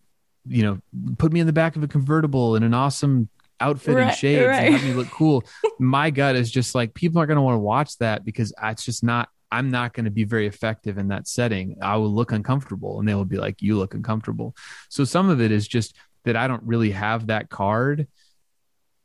you 0.47 0.63
know 0.63 0.79
put 1.19 1.33
me 1.33 1.41
in 1.41 1.47
the 1.47 1.53
back 1.53 1.77
of 1.77 1.83
a 1.83 1.89
convertible 1.89 2.57
in 2.57 2.63
an 2.63 2.75
awesome 2.75 3.29
outfit 3.61 3.97
and 3.97 4.15
shades 4.15 4.47
right. 4.47 4.67
and 4.67 4.75
have 4.75 4.85
me 4.85 4.95
look 4.95 5.11
cool. 5.11 5.45
My 5.79 6.11
gut 6.11 6.37
is 6.37 6.51
just 6.51 6.75
like 6.75 6.95
people 6.95 7.19
aren't 7.19 7.29
going 7.29 7.37
to 7.37 7.43
want 7.43 7.57
to 7.57 7.61
watch 7.61 7.99
that 7.99 8.25
because 8.25 8.53
it's 8.63 8.85
just 8.85 9.03
not 9.03 9.29
i'm 9.51 9.71
not 9.71 9.95
going 9.95 10.05
to 10.05 10.11
be 10.11 10.25
very 10.25 10.47
effective 10.47 10.99
in 10.99 11.09
that 11.09 11.27
setting. 11.27 11.77
I 11.81 11.97
will 11.97 12.13
look 12.13 12.33
uncomfortable 12.33 13.01
and 13.01 13.09
they 13.09 13.15
will 13.15 13.25
be 13.25 13.39
like 13.39 13.63
you 13.63 13.77
look 13.79 13.95
uncomfortable. 13.95 14.55
So 14.89 15.05
some 15.05 15.29
of 15.31 15.41
it 15.41 15.51
is 15.51 15.67
just 15.67 15.97
that 16.25 16.37
i 16.37 16.47
don't 16.47 16.63
really 16.65 16.91
have 16.91 17.29
that 17.29 17.49
card 17.49 18.07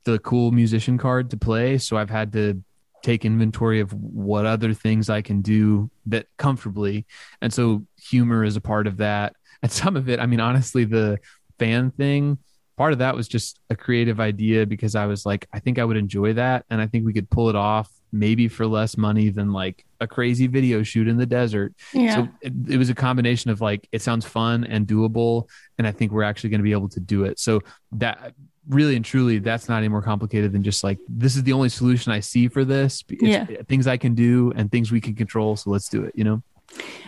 the 0.05 0.19
cool 0.19 0.51
musician 0.51 0.97
card 0.97 1.31
to 1.31 1.37
play. 1.37 1.77
So 1.77 1.97
i've 1.97 2.09
had 2.09 2.33
to 2.33 2.61
take 3.03 3.25
inventory 3.25 3.81
of 3.81 3.93
what 3.93 4.45
other 4.45 4.73
things 4.73 5.09
i 5.09 5.21
can 5.21 5.41
do 5.41 5.89
that 6.07 6.27
comfortably. 6.37 7.05
And 7.41 7.53
so 7.53 7.85
humor 8.01 8.43
is 8.43 8.55
a 8.55 8.61
part 8.61 8.87
of 8.87 8.97
that 8.97 9.35
and 9.63 9.71
some 9.81 9.97
of 9.97 10.07
it 10.07 10.19
i 10.19 10.27
mean 10.27 10.39
honestly 10.39 10.85
the 10.85 11.17
fan 11.57 11.89
thing 11.89 12.37
part 12.77 12.93
of 12.93 12.99
that 12.99 13.15
was 13.15 13.27
just 13.27 13.59
a 13.69 13.75
creative 13.75 14.19
idea 14.19 14.65
because 14.65 14.95
I 14.95 15.05
was 15.05 15.25
like, 15.25 15.47
I 15.53 15.59
think 15.59 15.79
I 15.79 15.85
would 15.85 15.97
enjoy 15.97 16.33
that. 16.33 16.65
And 16.69 16.81
I 16.81 16.87
think 16.87 17.05
we 17.05 17.13
could 17.13 17.29
pull 17.29 17.49
it 17.49 17.55
off 17.55 17.89
maybe 18.11 18.47
for 18.47 18.67
less 18.67 18.97
money 18.97 19.29
than 19.29 19.51
like 19.51 19.85
a 19.99 20.07
crazy 20.07 20.47
video 20.47 20.83
shoot 20.83 21.07
in 21.07 21.17
the 21.17 21.25
desert. 21.25 21.73
yeah 21.93 22.15
So 22.15 22.27
it, 22.41 22.53
it 22.69 22.77
was 22.77 22.89
a 22.89 22.95
combination 22.95 23.51
of 23.51 23.61
like, 23.61 23.87
it 23.91 24.01
sounds 24.01 24.25
fun 24.25 24.63
and 24.65 24.87
doable. 24.87 25.47
And 25.77 25.87
I 25.87 25.91
think 25.91 26.11
we're 26.11 26.23
actually 26.23 26.51
going 26.51 26.59
to 26.59 26.63
be 26.63 26.71
able 26.71 26.89
to 26.89 26.99
do 26.99 27.23
it. 27.23 27.39
So 27.39 27.61
that 27.93 28.33
really 28.67 28.95
and 28.95 29.05
truly, 29.05 29.39
that's 29.39 29.67
not 29.69 29.77
any 29.77 29.87
more 29.87 30.01
complicated 30.01 30.51
than 30.51 30.63
just 30.63 30.83
like, 30.83 30.99
this 31.07 31.35
is 31.35 31.43
the 31.43 31.53
only 31.53 31.69
solution 31.69 32.11
I 32.11 32.21
see 32.21 32.47
for 32.47 32.65
this. 32.65 33.03
It's 33.09 33.23
Yeah. 33.23 33.45
Things 33.67 33.87
I 33.87 33.97
can 33.97 34.15
do 34.15 34.51
and 34.55 34.71
things 34.71 34.91
we 34.91 35.01
can 35.01 35.15
control. 35.15 35.55
So 35.55 35.69
let's 35.69 35.89
do 35.89 36.03
it, 36.03 36.13
you 36.15 36.23
know? 36.23 36.41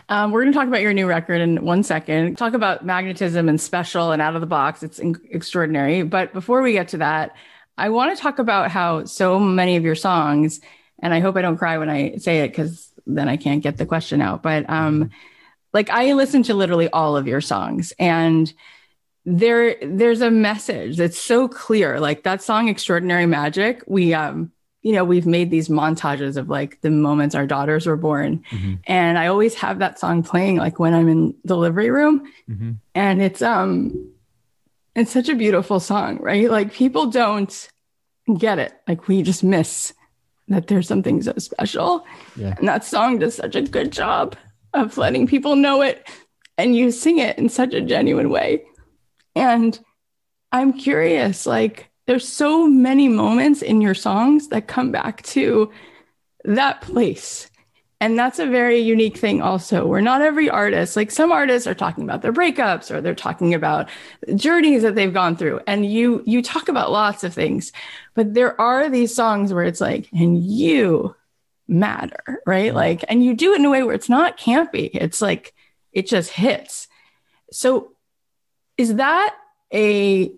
Um, 0.10 0.32
we're 0.32 0.44
going 0.44 0.54
to 0.54 0.60
talk 0.60 0.68
about 0.68 0.82
your 0.82 0.94
new 0.94 1.08
record 1.08 1.42
in 1.42 1.66
one 1.66 1.84
second. 1.84 2.38
Talk 2.38 2.54
about 2.54 2.86
magnetism 2.86 3.50
and 3.50 3.60
special 3.60 4.12
and 4.12 4.22
out 4.22 4.36
of 4.36 4.42
the 4.42 4.48
box. 4.48 4.84
It's 4.84 5.00
in- 5.00 5.20
extraordinary. 5.30 6.04
But 6.04 6.34
before 6.34 6.62
we 6.62 6.74
get 6.74 6.90
to 6.90 6.98
that, 6.98 7.36
I 7.78 7.90
want 7.90 8.16
to 8.16 8.22
talk 8.22 8.40
about 8.40 8.72
how 8.72 9.06
so 9.06 9.40
many 9.40 9.76
of 9.76 9.84
your 9.84 9.96
songs, 9.96 10.62
and 11.02 11.14
I 11.14 11.20
hope 11.20 11.36
I 11.36 11.42
don't 11.42 11.58
cry 11.58 11.78
when 11.78 11.90
I 11.90 12.18
say 12.18 12.42
it 12.42 12.50
because 12.50 12.92
then 13.06 13.28
I 13.28 13.38
can't 13.38 13.64
get 13.64 13.78
the 13.78 13.86
question 13.86 14.22
out. 14.22 14.44
But 14.44 14.70
um, 14.70 15.10
like 15.74 15.90
I 15.90 16.14
listen 16.14 16.44
to 16.44 16.54
literally 16.54 16.90
all 16.90 17.18
of 17.18 17.28
your 17.28 17.42
songs, 17.42 17.92
and 18.00 18.54
there 19.26 19.76
there's 19.82 20.22
a 20.22 20.32
message 20.32 20.98
that's 20.98 21.20
so 21.20 21.48
clear 21.48 22.00
like 22.00 22.24
that 22.24 22.44
song 22.44 22.70
extraordinary 22.70 23.26
magic 23.26 23.84
we 23.88 24.14
um 24.14 24.52
you 24.86 24.94
know 24.94 25.04
we've 25.04 25.26
made 25.26 25.50
these 25.50 25.68
montages 25.68 26.38
of 26.38 26.48
like 26.58 26.80
the 26.82 26.92
moments 26.92 27.34
our 27.36 27.48
daughters 27.48 27.88
were 27.88 27.98
born 27.98 28.32
Mhm. 28.52 28.78
and 28.86 29.18
i 29.18 29.26
always 29.28 29.56
have 29.56 29.80
that 29.80 29.98
song 30.00 30.22
playing 30.32 30.58
like 30.66 30.78
when 30.80 30.94
i'm 30.94 31.10
in 31.16 31.34
delivery 31.54 31.90
room 31.90 32.16
Mhm. 32.48 32.76
and 32.94 33.22
it's 33.28 33.42
um 33.42 33.72
it's 34.96 35.12
such 35.12 35.28
a 35.28 35.36
beautiful 35.36 35.80
song 35.80 36.18
right 36.30 36.50
like 36.58 36.72
people 36.72 37.06
don't 37.22 37.54
get 38.38 38.60
it 38.60 38.74
like 38.88 39.08
we 39.08 39.24
just 39.24 39.44
miss 39.44 39.92
that 40.48 40.68
there's 40.68 40.88
something 40.88 41.22
so 41.24 41.34
special 41.38 42.06
Yeah. 42.36 42.54
and 42.60 42.68
that 42.68 42.84
song 42.86 43.18
does 43.20 43.36
such 43.36 43.56
a 43.56 43.64
good 43.64 43.92
job 43.92 44.36
of 44.74 44.98
letting 45.00 45.26
people 45.26 45.56
know 45.56 45.82
it 45.82 46.08
and 46.60 46.76
you 46.76 46.92
sing 46.92 47.18
it 47.18 47.40
in 47.40 47.50
such 47.50 47.74
a 47.74 47.82
genuine 47.82 48.30
way 48.30 48.64
and 49.36 49.80
i'm 50.52 50.74
curious 50.74 51.46
like 51.48 51.90
there's 52.08 52.28
so 52.28 52.68
many 52.68 53.08
moments 53.08 53.62
in 53.62 53.82
your 53.82 53.96
songs 53.96 54.50
that 54.50 54.68
come 54.68 54.92
back 54.92 55.24
to 55.24 55.72
that 56.44 56.82
place. 56.82 57.50
And 58.02 58.20
that's 58.20 58.40
a 58.40 58.46
very 58.46 58.80
unique 58.80 59.18
thing 59.18 59.42
also. 59.42 59.88
Where 59.88 60.02
not 60.02 60.22
every 60.22 60.50
artist. 60.50 60.96
Like 60.96 61.12
some 61.12 61.32
artists 61.32 61.66
are 61.66 61.74
talking 61.74 62.04
about 62.04 62.22
their 62.22 62.34
breakups 62.34 62.92
or 62.92 63.02
they're 63.02 63.16
talking 63.16 63.54
about 63.54 63.90
journeys 64.36 64.84
that 64.84 64.96
they've 64.96 65.14
gone 65.14 65.38
through. 65.38 65.62
And 65.66 65.86
you 65.86 66.22
you 66.26 66.44
talk 66.44 66.68
about 66.68 66.92
lots 66.92 67.24
of 67.24 67.34
things 67.34 67.72
but 68.14 68.34
there 68.34 68.60
are 68.60 68.90
these 68.90 69.14
songs 69.14 69.54
where 69.54 69.64
it's 69.64 69.82
like 69.82 70.10
and 70.14 70.44
you 70.44 71.16
matter 71.68 72.42
right? 72.46 72.68
Mm-hmm. 72.68 72.76
Like 72.76 73.06
and 73.08 73.24
you 73.24 73.34
do 73.34 73.54
it 73.54 73.60
in 73.60 73.66
a 73.66 73.70
way 73.70 73.82
where 73.84 73.96
it's 73.96 74.10
not 74.10 74.38
campy. 74.38 74.90
It's 74.94 75.22
like 75.22 75.54
it 75.94 76.08
just 76.08 76.32
hits. 76.32 76.88
So 77.52 77.94
is 78.78 78.96
that 78.96 79.36
a 79.74 80.34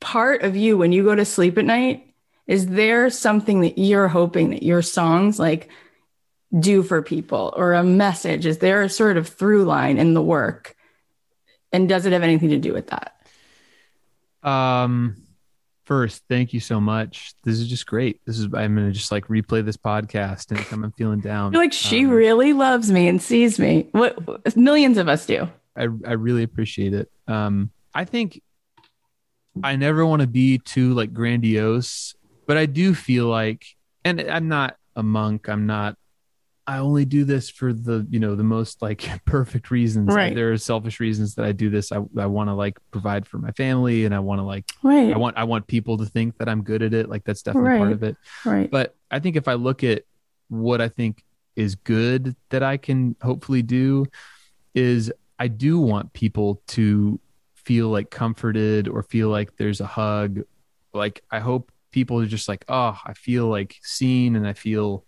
part 0.00 0.42
of 0.42 0.56
you 0.56 0.76
when 0.78 0.92
you 0.92 1.02
go 1.04 1.14
to 1.14 1.24
sleep 1.24 1.56
at 1.58 1.64
night 1.64 2.02
is 2.46 2.66
there 2.68 3.10
something 3.10 3.60
that 3.62 3.76
you're 3.78 4.08
hoping 4.08 4.50
that 4.50 4.62
your 4.62 4.82
songs 4.82 5.38
like 5.38 5.68
do 6.58 6.82
for 6.82 7.02
people 7.02 7.52
or 7.56 7.72
a 7.74 7.82
message 7.82 8.46
is 8.46 8.58
there 8.58 8.82
a 8.82 8.88
sort 8.88 9.16
of 9.16 9.28
through 9.28 9.64
line 9.64 9.98
in 9.98 10.14
the 10.14 10.22
work 10.22 10.76
and 11.72 11.88
does 11.88 12.06
it 12.06 12.12
have 12.12 12.22
anything 12.22 12.50
to 12.50 12.58
do 12.58 12.72
with 12.72 12.86
that 12.88 13.12
Um, 14.42 15.16
first, 15.84 16.22
thank 16.28 16.52
you 16.52 16.60
so 16.60 16.80
much. 16.80 17.32
This 17.44 17.58
is 17.58 17.68
just 17.68 17.86
great. 17.86 18.20
This 18.26 18.38
is 18.38 18.44
I'm 18.54 18.74
gonna 18.76 18.92
just 18.92 19.10
like 19.10 19.26
replay 19.26 19.64
this 19.64 19.76
podcast 19.76 20.52
anytime 20.52 20.84
I'm 20.84 20.92
feeling 20.92 21.20
down. 21.20 21.52
like 21.52 21.72
she 21.72 22.04
Um, 22.04 22.10
really 22.10 22.52
loves 22.52 22.90
me 22.90 23.08
and 23.08 23.20
sees 23.20 23.58
me 23.58 23.88
what 23.92 24.56
millions 24.56 24.98
of 24.98 25.08
us 25.08 25.26
do 25.26 25.48
I 25.76 25.82
I 25.82 26.12
really 26.12 26.42
appreciate 26.44 26.94
it. 26.94 27.10
Um, 27.26 27.70
I 27.94 28.04
think 28.04 28.40
I 29.62 29.76
never 29.76 30.04
want 30.06 30.22
to 30.22 30.26
be 30.28 30.58
too 30.58 30.94
like 30.94 31.12
grandiose, 31.12 32.14
but 32.46 32.56
I 32.56 32.66
do 32.66 32.94
feel 32.94 33.26
like, 33.26 33.64
and 34.04 34.20
I'm 34.20 34.48
not 34.48 34.76
a 34.94 35.02
monk. 35.02 35.48
I'm 35.48 35.66
not. 35.66 35.96
I 36.68 36.78
only 36.78 37.04
do 37.04 37.22
this 37.24 37.48
for 37.48 37.72
the 37.72 38.04
you 38.10 38.18
know 38.18 38.34
the 38.34 38.42
most 38.42 38.82
like 38.82 39.08
perfect 39.24 39.70
reasons. 39.70 40.12
Right. 40.12 40.34
There 40.34 40.52
are 40.52 40.58
selfish 40.58 40.98
reasons 40.98 41.36
that 41.36 41.44
I 41.44 41.52
do 41.52 41.70
this. 41.70 41.92
I 41.92 41.98
I 42.18 42.26
want 42.26 42.48
to 42.48 42.54
like 42.54 42.78
provide 42.90 43.26
for 43.26 43.38
my 43.38 43.52
family, 43.52 44.04
and 44.04 44.14
I 44.14 44.18
want 44.18 44.40
to 44.40 44.42
like 44.42 44.64
right 44.82 45.12
I 45.12 45.16
want 45.16 45.36
I 45.36 45.44
want 45.44 45.66
people 45.66 45.98
to 45.98 46.06
think 46.06 46.38
that 46.38 46.48
I'm 46.48 46.62
good 46.62 46.82
at 46.82 46.92
it. 46.92 47.08
Like 47.08 47.24
that's 47.24 47.42
definitely 47.42 47.78
part 47.78 47.92
of 47.92 48.02
it. 48.02 48.16
right 48.44 48.70
But 48.70 48.96
I 49.10 49.20
think 49.20 49.36
if 49.36 49.48
I 49.48 49.54
look 49.54 49.84
at 49.84 50.02
what 50.48 50.80
I 50.80 50.88
think 50.88 51.22
is 51.54 51.74
good 51.74 52.36
that 52.50 52.62
I 52.62 52.76
can 52.76 53.16
hopefully 53.22 53.62
do 53.62 54.06
is 54.74 55.12
I 55.38 55.48
do 55.48 55.78
want 55.80 56.12
people 56.12 56.62
to 56.68 57.18
feel 57.66 57.88
like 57.88 58.10
comforted 58.10 58.86
or 58.86 59.02
feel 59.02 59.28
like 59.28 59.56
there's 59.56 59.80
a 59.80 59.86
hug. 59.86 60.42
Like 60.94 61.22
I 61.30 61.40
hope 61.40 61.72
people 61.90 62.20
are 62.20 62.26
just 62.26 62.48
like, 62.48 62.64
oh, 62.68 62.96
I 63.04 63.12
feel 63.14 63.48
like 63.48 63.76
seen 63.82 64.36
and 64.36 64.46
I 64.46 64.52
feel 64.52 65.04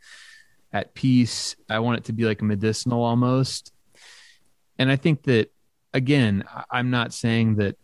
at 0.72 0.92
peace. 0.92 1.54
I 1.70 1.78
want 1.78 1.98
it 1.98 2.04
to 2.04 2.12
be 2.12 2.24
like 2.24 2.42
medicinal 2.42 3.02
almost. 3.02 3.72
And 4.76 4.90
I 4.90 4.96
think 4.96 5.22
that 5.22 5.52
again, 5.94 6.44
I'm 6.70 6.90
not 6.90 7.14
saying 7.14 7.56
that 7.56 7.76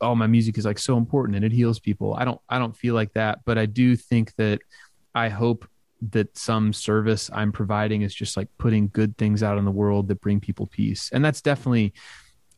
oh 0.00 0.14
my 0.14 0.26
music 0.26 0.58
is 0.58 0.66
like 0.66 0.78
so 0.78 0.98
important 0.98 1.36
and 1.36 1.44
it 1.44 1.52
heals 1.52 1.80
people. 1.80 2.14
I 2.14 2.26
don't 2.26 2.40
I 2.48 2.58
don't 2.58 2.76
feel 2.76 2.94
like 2.94 3.14
that, 3.14 3.38
but 3.46 3.56
I 3.56 3.64
do 3.64 3.96
think 3.96 4.34
that 4.36 4.60
I 5.14 5.30
hope 5.30 5.66
that 6.10 6.36
some 6.36 6.74
service 6.74 7.30
I'm 7.32 7.52
providing 7.52 8.02
is 8.02 8.14
just 8.14 8.36
like 8.36 8.48
putting 8.58 8.88
good 8.88 9.16
things 9.16 9.42
out 9.42 9.56
in 9.56 9.64
the 9.64 9.70
world 9.70 10.08
that 10.08 10.20
bring 10.20 10.40
people 10.40 10.66
peace. 10.66 11.08
And 11.10 11.24
that's 11.24 11.40
definitely 11.40 11.94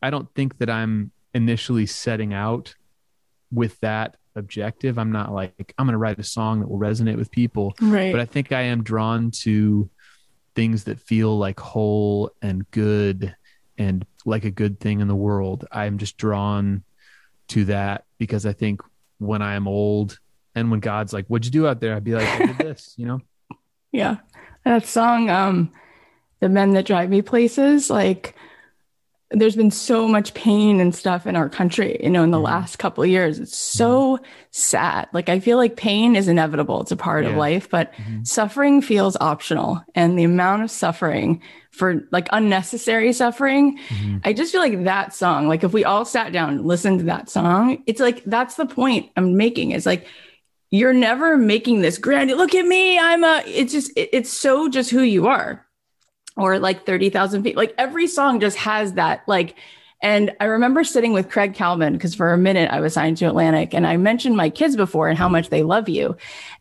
I 0.01 0.09
don't 0.09 0.27
think 0.35 0.57
that 0.57 0.69
I'm 0.69 1.11
initially 1.37 1.85
setting 1.85 2.33
out 2.33 2.75
with 3.51 3.79
that 3.79 4.17
objective. 4.35 4.99
I'm 4.99 5.11
not 5.11 5.31
like 5.31 5.73
I'm 5.77 5.85
going 5.85 5.93
to 5.93 5.97
write 5.97 6.19
a 6.19 6.23
song 6.23 6.59
that 6.59 6.69
will 6.69 6.79
resonate 6.79 7.15
with 7.15 7.31
people, 7.31 7.73
right 7.79 8.11
but 8.11 8.19
I 8.19 8.25
think 8.25 8.51
I 8.51 8.63
am 8.63 8.83
drawn 8.83 9.31
to 9.43 9.89
things 10.55 10.85
that 10.85 10.99
feel 10.99 11.37
like 11.37 11.59
whole 11.59 12.31
and 12.41 12.69
good 12.71 13.35
and 13.77 14.05
like 14.25 14.43
a 14.43 14.51
good 14.51 14.79
thing 14.79 14.99
in 14.99 15.07
the 15.07 15.15
world. 15.15 15.65
I'm 15.71 15.97
just 15.99 16.17
drawn 16.17 16.83
to 17.49 17.65
that 17.65 18.05
because 18.17 18.45
I 18.45 18.53
think 18.53 18.81
when 19.19 19.41
I 19.41 19.53
am 19.55 19.67
old 19.67 20.19
and 20.55 20.71
when 20.71 20.79
God's 20.79 21.13
like, 21.13 21.27
"What'd 21.27 21.45
you 21.45 21.51
do 21.51 21.67
out 21.67 21.79
there?" 21.79 21.95
I'd 21.95 22.03
be 22.03 22.15
like, 22.15 22.27
"I 22.27 22.45
did 22.47 22.57
this," 22.57 22.93
you 22.97 23.05
know. 23.05 23.21
Yeah. 23.93 24.17
That 24.65 24.85
song, 24.85 25.29
um, 25.29 25.71
The 26.41 26.49
Men 26.49 26.71
That 26.71 26.85
Drive 26.85 27.09
Me 27.09 27.21
Places, 27.21 27.89
like 27.89 28.35
there's 29.31 29.57
been 29.57 29.71
so 29.71 30.07
much 30.07 30.33
pain 30.33 30.79
and 30.79 30.95
stuff 30.95 31.27
in 31.27 31.35
our 31.35 31.49
country, 31.49 31.99
you 32.01 32.09
know, 32.09 32.23
in 32.23 32.31
the 32.31 32.37
Mhm. 32.37 32.43
last 32.45 32.79
couple 32.79 33.03
of 33.03 33.09
years. 33.09 33.39
It's 33.39 33.57
so 33.57 34.19
sad. 34.51 35.07
Like 35.11 35.27
I 35.27 35.39
feel 35.41 35.57
like 35.57 35.75
pain 35.75 36.15
is 36.15 36.29
inevitable. 36.29 36.81
It's 36.81 36.93
a 36.93 36.95
part 36.95 37.25
of 37.25 37.35
life, 37.35 37.69
but 37.69 37.91
Mhm. 37.95 38.25
suffering 38.25 38.81
feels 38.81 39.17
optional. 39.19 39.81
And 39.95 40.17
the 40.17 40.23
amount 40.23 40.63
of 40.63 40.71
suffering 40.71 41.41
for 41.71 42.07
like 42.11 42.29
unnecessary 42.31 43.11
suffering, 43.11 43.77
Mhm. 43.89 44.21
I 44.23 44.31
just 44.31 44.53
feel 44.53 44.61
like 44.61 44.85
that 44.85 45.13
song, 45.13 45.49
like 45.49 45.63
if 45.65 45.73
we 45.73 45.83
all 45.83 46.05
sat 46.05 46.31
down 46.31 46.53
and 46.53 46.65
listened 46.65 46.99
to 46.99 47.05
that 47.07 47.29
song, 47.29 47.83
it's 47.85 47.99
like 47.99 48.23
that's 48.25 48.55
the 48.55 48.65
point 48.65 49.07
I'm 49.17 49.35
making. 49.35 49.71
Is 49.71 49.85
like 49.85 50.05
you're 50.71 50.93
never 50.93 51.35
making 51.37 51.81
this 51.81 51.97
grand. 51.97 52.31
Look 52.31 52.55
at 52.55 52.65
me, 52.65 52.97
I'm 52.97 53.25
a. 53.25 53.43
It's 53.45 53.73
just 53.73 53.91
it- 53.97 54.09
it's 54.13 54.31
so 54.31 54.69
just 54.69 54.89
who 54.89 55.01
you 55.01 55.27
are, 55.27 55.65
or 56.37 56.59
like 56.59 56.85
thirty 56.85 57.09
thousand 57.09 57.43
feet. 57.43 57.57
Like 57.57 57.73
every 57.77 58.07
song 58.07 58.39
just 58.39 58.57
has 58.57 58.93
that 58.93 59.23
like. 59.27 59.55
And 59.99 60.35
I 60.39 60.45
remember 60.45 60.83
sitting 60.83 61.11
with 61.11 61.29
Craig 61.29 61.55
Kallman 61.55 61.93
because 61.93 62.13
for 62.13 62.31
a 62.31 62.37
minute 62.37 62.69
I 62.69 62.81
was 62.81 62.93
signed 62.93 63.17
to 63.17 63.25
Atlantic, 63.25 63.73
and 63.73 63.87
I 63.87 63.97
mentioned 63.97 64.37
my 64.37 64.51
kids 64.51 64.75
before 64.75 65.09
and 65.09 65.17
how 65.17 65.27
much 65.27 65.49
they 65.49 65.63
love 65.63 65.89
you, 65.89 66.15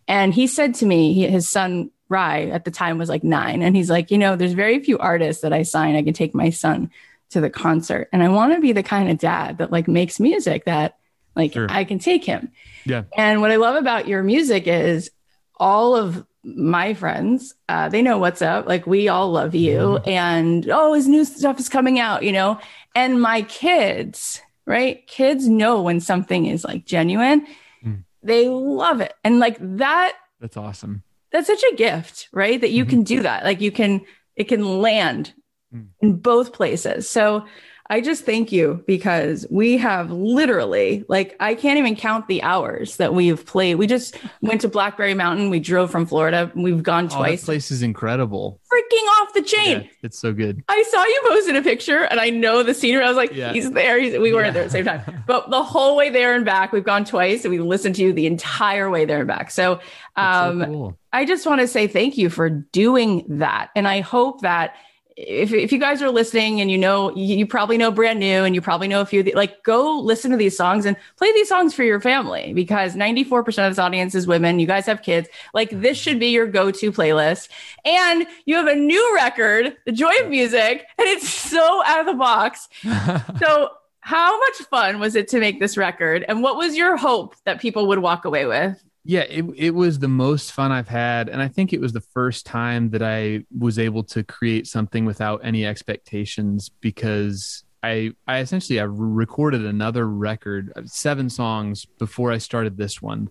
and 0.08 0.32
he 0.32 0.46
said 0.46 0.74
to 0.76 0.86
me, 0.86 1.12
he, 1.12 1.26
his 1.26 1.46
son 1.46 1.90
Rye 2.08 2.46
at 2.46 2.64
the 2.64 2.70
time 2.70 2.96
was 2.96 3.10
like 3.10 3.22
nine, 3.22 3.62
and 3.62 3.76
he's 3.76 3.90
like, 3.90 4.10
you 4.10 4.16
know, 4.16 4.36
there's 4.36 4.54
very 4.54 4.82
few 4.82 4.98
artists 4.98 5.42
that 5.42 5.52
I 5.52 5.64
sign. 5.64 5.96
I 5.96 6.02
can 6.02 6.14
take 6.14 6.34
my 6.34 6.48
son 6.48 6.90
to 7.30 7.42
the 7.42 7.50
concert, 7.50 8.08
and 8.10 8.22
I 8.22 8.28
want 8.30 8.54
to 8.54 8.60
be 8.60 8.72
the 8.72 8.82
kind 8.82 9.10
of 9.10 9.18
dad 9.18 9.58
that 9.58 9.70
like 9.70 9.86
makes 9.86 10.18
music 10.18 10.64
that 10.64 10.96
like 11.34 11.52
Sure. 11.52 11.66
I 11.68 11.84
can 11.84 11.98
take 11.98 12.24
him. 12.24 12.50
Yeah. 12.86 13.02
And 13.16 13.42
what 13.42 13.50
I 13.50 13.56
love 13.56 13.76
about 13.76 14.08
your 14.08 14.22
music 14.22 14.66
is 14.66 15.10
all 15.58 15.94
of 15.94 16.24
my 16.54 16.94
friends, 16.94 17.54
uh, 17.68 17.88
they 17.88 18.02
know 18.02 18.18
what's 18.18 18.40
up. 18.40 18.66
Like 18.66 18.86
we 18.86 19.08
all 19.08 19.30
love 19.32 19.54
you, 19.54 19.96
and 20.06 20.68
oh, 20.70 20.92
his 20.92 21.08
new 21.08 21.24
stuff 21.24 21.58
is 21.58 21.68
coming 21.68 21.98
out, 21.98 22.22
you 22.22 22.32
know. 22.32 22.60
And 22.94 23.20
my 23.20 23.42
kids, 23.42 24.40
right? 24.64 25.06
Kids 25.08 25.48
know 25.48 25.82
when 25.82 26.00
something 26.00 26.46
is 26.46 26.64
like 26.64 26.86
genuine. 26.86 27.46
Mm. 27.84 28.04
They 28.22 28.48
love 28.48 29.00
it, 29.00 29.12
and 29.24 29.38
like 29.40 29.58
that 29.60 30.12
That's 30.40 30.56
awesome. 30.56 31.02
that's 31.32 31.48
such 31.48 31.62
a 31.72 31.74
gift, 31.76 32.28
right? 32.32 32.60
That 32.60 32.70
you 32.70 32.84
Mhm. 32.84 32.90
can 32.90 33.02
do 33.02 33.22
that. 33.22 33.44
Like 33.44 33.60
you 33.60 33.72
can, 33.72 34.02
it 34.36 34.44
can 34.44 34.80
land 34.80 35.32
Mm. 35.74 35.88
in 36.00 36.16
both 36.18 36.52
places. 36.52 37.10
So 37.10 37.44
I 37.88 38.00
just 38.00 38.24
thank 38.24 38.50
you 38.50 38.82
because 38.86 39.46
we 39.50 39.76
have 39.78 40.10
literally, 40.10 41.04
like, 41.08 41.36
I 41.38 41.54
can't 41.54 41.78
even 41.78 41.94
count 41.94 42.26
the 42.26 42.42
hours 42.42 42.96
that 42.96 43.14
we've 43.14 43.46
played. 43.46 43.76
We 43.76 43.86
just 43.86 44.16
went 44.42 44.60
to 44.62 44.68
Blackberry 44.68 45.14
Mountain. 45.14 45.50
We 45.50 45.60
drove 45.60 45.90
from 45.90 46.04
Florida. 46.06 46.50
We've 46.54 46.82
gone 46.82 47.08
Oh, 47.12 47.22
that 47.22 47.40
place 47.40 47.70
is 47.70 47.82
incredible. 47.82 48.60
Freaking 48.72 49.06
off 49.20 49.34
the 49.34 49.42
chain. 49.42 49.82
Yeah, 49.82 49.88
it's 50.02 50.18
so 50.18 50.32
good. 50.32 50.64
I 50.68 50.82
saw 50.90 51.04
you 51.04 51.20
posted 51.28 51.54
a 51.56 51.62
picture 51.62 52.02
and 52.04 52.18
I 52.18 52.30
know 52.30 52.62
the 52.64 52.74
scenery. 52.74 53.04
I 53.04 53.08
was 53.08 53.16
like, 53.16 53.32
Yeah. 53.32 53.52
he's 53.52 53.70
there. 53.70 54.00
He's, 54.00 54.18
we 54.18 54.32
weren't 54.32 54.46
Yeah. 54.46 54.50
there 54.52 54.62
at 54.62 54.66
the 54.66 54.72
same 54.72 54.84
time. 54.84 55.22
But 55.26 55.50
the 55.50 55.62
whole 55.62 55.96
way 55.96 56.10
there 56.10 56.34
and 56.34 56.44
back, 56.44 56.72
we've 56.72 56.82
gone 56.84 57.04
twice 57.04 57.44
and 57.44 57.52
we 57.52 57.60
listened 57.60 57.94
to 57.96 58.02
you 58.02 58.12
the 58.12 58.26
entire 58.26 58.90
way 58.90 59.04
there 59.04 59.18
and 59.20 59.28
back. 59.28 59.50
So, 59.50 59.78
um, 60.16 60.60
so 60.60 60.66
cool. 60.66 60.98
I 61.12 61.24
just 61.24 61.46
want 61.46 61.60
to 61.60 61.68
say 61.68 61.86
thank 61.86 62.18
you 62.18 62.30
for 62.30 62.50
doing 62.50 63.24
that. 63.28 63.70
And 63.76 63.86
I 63.86 64.00
hope 64.00 64.40
that 64.42 64.74
if, 65.16 65.52
if 65.52 65.72
you 65.72 65.78
guys 65.78 66.02
are 66.02 66.10
listening 66.10 66.60
and 66.60 66.70
you 66.70 66.76
know, 66.76 67.14
you, 67.16 67.36
you 67.36 67.46
probably 67.46 67.78
know 67.78 67.90
brand 67.90 68.20
new 68.20 68.44
and 68.44 68.54
you 68.54 68.60
probably 68.60 68.86
know 68.86 69.00
a 69.00 69.06
few, 69.06 69.20
of 69.20 69.26
the, 69.26 69.32
like 69.32 69.62
go 69.62 69.98
listen 69.98 70.30
to 70.30 70.36
these 70.36 70.56
songs 70.56 70.84
and 70.84 70.96
play 71.16 71.32
these 71.32 71.48
songs 71.48 71.72
for 71.72 71.84
your 71.84 72.00
family 72.00 72.52
because 72.52 72.94
94% 72.94 73.46
of 73.66 73.70
this 73.70 73.78
audience 73.78 74.14
is 74.14 74.26
women. 74.26 74.58
You 74.58 74.66
guys 74.66 74.84
have 74.86 75.02
kids. 75.02 75.28
Like 75.54 75.70
this 75.70 75.96
should 75.96 76.20
be 76.20 76.28
your 76.28 76.46
go-to 76.46 76.92
playlist. 76.92 77.48
And 77.84 78.26
you 78.44 78.56
have 78.56 78.66
a 78.66 78.74
new 78.74 79.14
record, 79.14 79.76
The 79.86 79.92
Joy 79.92 80.12
of 80.22 80.28
Music, 80.28 80.86
and 80.98 81.08
it's 81.08 81.28
so 81.28 81.82
out 81.84 82.00
of 82.00 82.06
the 82.06 82.14
box. 82.14 82.68
So 83.38 83.70
How 84.06 84.38
much 84.38 84.58
fun 84.70 85.00
was 85.00 85.16
it 85.16 85.26
to 85.28 85.40
make 85.40 85.58
this 85.58 85.76
record? 85.76 86.24
And 86.28 86.40
what 86.40 86.56
was 86.56 86.76
your 86.76 86.96
hope 86.96 87.34
that 87.44 87.60
people 87.60 87.88
would 87.88 87.98
walk 87.98 88.24
away 88.24 88.46
with? 88.46 88.80
Yeah, 89.08 89.20
it, 89.20 89.44
it 89.54 89.70
was 89.70 90.00
the 90.00 90.08
most 90.08 90.50
fun 90.50 90.72
I've 90.72 90.88
had. 90.88 91.28
And 91.28 91.40
I 91.40 91.46
think 91.46 91.72
it 91.72 91.80
was 91.80 91.92
the 91.92 92.00
first 92.00 92.44
time 92.44 92.90
that 92.90 93.02
I 93.02 93.44
was 93.56 93.78
able 93.78 94.02
to 94.04 94.24
create 94.24 94.66
something 94.66 95.04
without 95.04 95.42
any 95.44 95.64
expectations 95.64 96.70
because 96.80 97.62
I, 97.84 98.14
I 98.26 98.38
essentially 98.38 98.80
I 98.80 98.84
recorded 98.84 99.64
another 99.64 100.08
record, 100.08 100.72
uh, 100.74 100.82
seven 100.86 101.30
songs 101.30 101.84
before 101.84 102.32
I 102.32 102.38
started 102.38 102.76
this 102.76 103.00
one. 103.00 103.30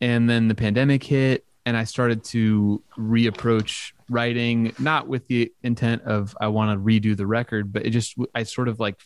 And 0.00 0.30
then 0.30 0.48
the 0.48 0.54
pandemic 0.54 1.04
hit 1.04 1.44
and 1.66 1.76
I 1.76 1.84
started 1.84 2.24
to 2.24 2.82
reapproach 2.96 3.92
writing, 4.08 4.72
not 4.78 5.08
with 5.08 5.28
the 5.28 5.52
intent 5.62 6.02
of 6.04 6.34
I 6.40 6.48
want 6.48 6.72
to 6.72 6.82
redo 6.82 7.14
the 7.14 7.26
record, 7.26 7.70
but 7.70 7.84
it 7.84 7.90
just, 7.90 8.16
I 8.34 8.44
sort 8.44 8.68
of 8.68 8.80
like 8.80 8.98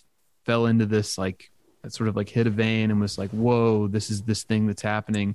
fell 0.45 0.67
into 0.67 0.87
this 0.87 1.19
like, 1.19 1.51
sort 1.89 2.09
of 2.09 2.15
like 2.15 2.29
hit 2.29 2.47
a 2.47 2.51
vein 2.51 2.93
and 2.93 3.01
was 3.01 3.19
like, 3.19 3.31
whoa, 3.31 3.89
this 3.89 4.09
is 4.09 4.23
this 4.23 4.45
thing 4.45 4.69
that's 4.69 4.83
happening. 4.83 5.35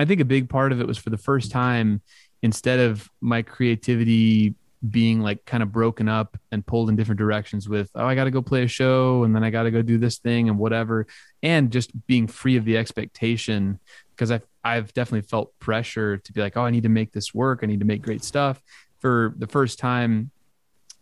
I 0.00 0.04
think 0.04 0.20
a 0.20 0.24
big 0.24 0.48
part 0.48 0.72
of 0.72 0.80
it 0.80 0.86
was 0.86 0.98
for 0.98 1.10
the 1.10 1.18
first 1.18 1.50
time, 1.50 2.02
instead 2.42 2.78
of 2.78 3.08
my 3.20 3.42
creativity 3.42 4.54
being 4.88 5.20
like 5.20 5.44
kind 5.44 5.60
of 5.60 5.72
broken 5.72 6.08
up 6.08 6.36
and 6.52 6.64
pulled 6.64 6.88
in 6.88 6.94
different 6.94 7.18
directions 7.18 7.68
with, 7.68 7.90
oh, 7.96 8.06
I 8.06 8.14
got 8.14 8.24
to 8.24 8.30
go 8.30 8.40
play 8.40 8.62
a 8.62 8.68
show 8.68 9.24
and 9.24 9.34
then 9.34 9.42
I 9.42 9.50
got 9.50 9.64
to 9.64 9.72
go 9.72 9.82
do 9.82 9.98
this 9.98 10.18
thing 10.18 10.48
and 10.48 10.56
whatever, 10.56 11.06
and 11.42 11.72
just 11.72 11.90
being 12.06 12.28
free 12.28 12.56
of 12.56 12.64
the 12.64 12.76
expectation 12.76 13.80
because 14.10 14.30
I've, 14.30 14.46
I've 14.62 14.92
definitely 14.94 15.26
felt 15.28 15.58
pressure 15.58 16.18
to 16.18 16.32
be 16.32 16.40
like, 16.40 16.56
oh, 16.56 16.62
I 16.62 16.70
need 16.70 16.84
to 16.84 16.88
make 16.88 17.12
this 17.12 17.34
work. 17.34 17.60
I 17.62 17.66
need 17.66 17.80
to 17.80 17.86
make 17.86 18.02
great 18.02 18.22
stuff. 18.22 18.62
For 19.00 19.34
the 19.36 19.46
first 19.46 19.80
time 19.80 20.30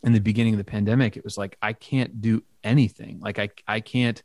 in 0.04 0.12
the 0.12 0.20
beginning 0.20 0.54
of 0.54 0.58
the 0.58 0.64
pandemic, 0.64 1.16
it 1.16 1.24
was 1.24 1.36
like, 1.36 1.58
I 1.60 1.74
can't 1.74 2.22
do 2.22 2.44
anything. 2.64 3.20
Like, 3.20 3.38
I, 3.38 3.50
I 3.68 3.80
can't 3.80 4.22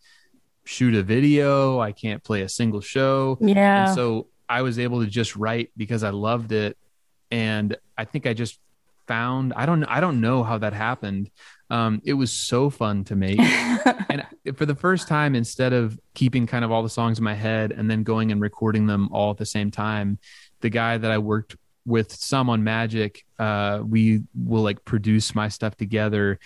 shoot 0.63 0.93
a 0.93 1.03
video, 1.03 1.79
I 1.79 1.91
can't 1.91 2.23
play 2.23 2.41
a 2.43 2.49
single 2.49 2.81
show. 2.81 3.37
Yeah. 3.41 3.87
And 3.87 3.95
so 3.95 4.27
I 4.51 4.63
was 4.63 4.77
able 4.79 4.99
to 4.99 5.07
just 5.07 5.37
write 5.37 5.71
because 5.77 6.03
I 6.03 6.09
loved 6.09 6.51
it. 6.51 6.77
And 7.31 7.77
I 7.97 8.03
think 8.03 8.27
I 8.27 8.33
just 8.33 8.59
found 9.07 9.53
I 9.53 9.65
don't 9.65 9.85
I 9.85 10.01
don't 10.01 10.19
know 10.19 10.43
how 10.43 10.57
that 10.57 10.73
happened. 10.73 11.31
Um, 11.69 12.01
it 12.03 12.13
was 12.13 12.31
so 12.31 12.69
fun 12.69 13.05
to 13.05 13.15
make. 13.15 13.39
and 14.09 14.25
for 14.55 14.65
the 14.65 14.75
first 14.75 15.07
time, 15.07 15.35
instead 15.35 15.71
of 15.71 15.97
keeping 16.13 16.47
kind 16.47 16.65
of 16.65 16.71
all 16.71 16.83
the 16.83 16.89
songs 16.89 17.17
in 17.17 17.23
my 17.23 17.33
head 17.33 17.71
and 17.71 17.89
then 17.89 18.03
going 18.03 18.33
and 18.33 18.41
recording 18.41 18.87
them 18.87 19.07
all 19.13 19.31
at 19.31 19.37
the 19.37 19.45
same 19.45 19.71
time, 19.71 20.19
the 20.59 20.69
guy 20.69 20.97
that 20.97 21.11
I 21.11 21.17
worked 21.17 21.55
with 21.85 22.13
some 22.13 22.49
on 22.49 22.61
Magic, 22.61 23.25
uh, 23.39 23.81
we 23.87 24.21
will 24.35 24.63
like 24.63 24.83
produce 24.83 25.33
my 25.33 25.47
stuff 25.47 25.77
together. 25.77 26.39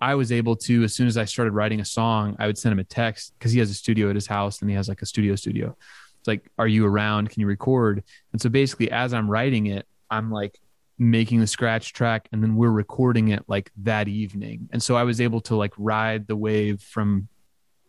I 0.00 0.16
was 0.16 0.32
able 0.32 0.56
to, 0.56 0.82
as 0.82 0.96
soon 0.96 1.06
as 1.06 1.16
I 1.16 1.26
started 1.26 1.52
writing 1.52 1.80
a 1.80 1.84
song, 1.84 2.34
I 2.40 2.48
would 2.48 2.58
send 2.58 2.72
him 2.72 2.80
a 2.80 2.84
text 2.84 3.34
because 3.38 3.52
he 3.52 3.60
has 3.60 3.70
a 3.70 3.74
studio 3.74 4.10
at 4.10 4.16
his 4.16 4.26
house 4.26 4.60
and 4.60 4.68
he 4.68 4.74
has 4.74 4.88
like 4.88 5.00
a 5.00 5.06
studio 5.06 5.36
studio. 5.36 5.76
It's 6.22 6.28
like, 6.28 6.48
are 6.56 6.68
you 6.68 6.86
around? 6.86 7.30
Can 7.30 7.40
you 7.40 7.48
record? 7.48 8.04
And 8.32 8.40
so 8.40 8.48
basically, 8.48 8.92
as 8.92 9.12
I'm 9.12 9.28
writing 9.28 9.66
it, 9.66 9.88
I'm 10.08 10.30
like 10.30 10.56
making 10.98 11.40
the 11.40 11.48
scratch 11.48 11.92
track 11.92 12.28
and 12.30 12.40
then 12.40 12.54
we're 12.54 12.70
recording 12.70 13.28
it 13.28 13.42
like 13.48 13.72
that 13.78 14.06
evening. 14.06 14.68
And 14.72 14.80
so 14.80 14.94
I 14.94 15.02
was 15.02 15.20
able 15.20 15.40
to 15.42 15.56
like 15.56 15.72
ride 15.76 16.28
the 16.28 16.36
wave 16.36 16.80
from 16.80 17.26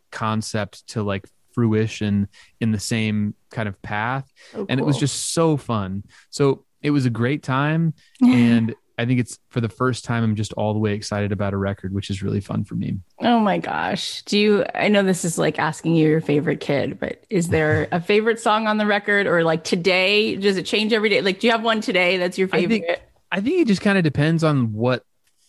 concept 0.09 0.87
to 0.87 1.03
like 1.03 1.27
fruition 1.51 2.27
in 2.59 2.71
the 2.71 2.79
same 2.79 3.35
kind 3.51 3.69
of 3.69 3.79
path. 3.83 4.31
So 4.51 4.65
And 4.67 4.79
it 4.79 4.83
was 4.83 4.97
just 4.97 5.33
so 5.33 5.57
fun. 5.57 6.05
So 6.31 6.65
it 6.81 6.89
was 6.89 7.05
a 7.05 7.11
great 7.11 7.43
time. 7.43 7.93
and 8.23 8.73
I 8.97 9.05
think 9.05 9.19
it's 9.19 9.39
for 9.49 9.59
the 9.61 9.69
first 9.69 10.05
time, 10.05 10.23
I'm 10.23 10.35
just 10.35 10.53
all 10.53 10.73
the 10.73 10.79
way 10.79 10.93
excited 10.93 11.31
about 11.31 11.53
a 11.53 11.57
record, 11.57 11.93
which 11.93 12.09
is 12.09 12.21
really 12.21 12.41
fun 12.41 12.63
for 12.63 12.75
me. 12.75 12.99
Oh 13.19 13.39
my 13.39 13.57
gosh. 13.57 14.21
Do 14.23 14.37
you, 14.37 14.65
I 14.75 14.87
know 14.87 15.01
this 15.01 15.25
is 15.25 15.37
like 15.37 15.57
asking 15.57 15.95
you 15.95 16.07
your 16.07 16.21
favorite 16.21 16.59
kid, 16.59 16.99
but 16.99 17.23
is 17.29 17.47
there 17.49 17.87
a 17.91 17.99
favorite 18.11 18.39
song 18.39 18.67
on 18.67 18.77
the 18.77 18.85
record 18.85 19.25
or 19.25 19.43
like 19.43 19.63
today? 19.63 20.35
Does 20.35 20.57
it 20.57 20.65
change 20.67 20.93
every 20.93 21.09
day? 21.09 21.21
Like, 21.21 21.39
do 21.39 21.47
you 21.47 21.51
have 21.51 21.63
one 21.63 21.81
today 21.81 22.17
that's 22.17 22.37
your 22.37 22.47
I 22.53 22.61
favorite? 22.61 22.85
think- 22.87 22.99
I 23.31 23.41
think 23.41 23.61
it 23.61 23.67
just 23.67 23.81
kind 23.81 23.97
of 23.97 24.03
depends 24.03 24.43
on 24.43 24.73
what 24.73 25.03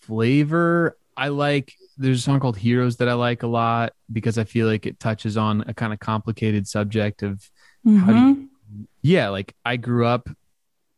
flavor 0.08 0.96
I 1.16 1.28
like. 1.28 1.74
There's 1.98 2.20
a 2.20 2.22
song 2.22 2.40
called 2.40 2.56
Heroes 2.56 2.96
that 2.96 3.08
I 3.08 3.14
like 3.14 3.42
a 3.42 3.46
lot 3.46 3.92
because 4.12 4.38
I 4.38 4.44
feel 4.44 4.66
like 4.66 4.86
it 4.86 4.98
touches 4.98 5.36
on 5.36 5.64
a 5.66 5.74
kind 5.74 5.92
of 5.92 5.98
complicated 5.98 6.66
subject 6.66 7.22
of, 7.22 7.42
how 7.84 7.90
do 8.06 8.12
Mhm. 8.14 8.36
you, 8.36 8.48
yeah, 9.02 9.28
like 9.28 9.54
I 9.66 9.76
grew 9.76 10.06
up 10.06 10.28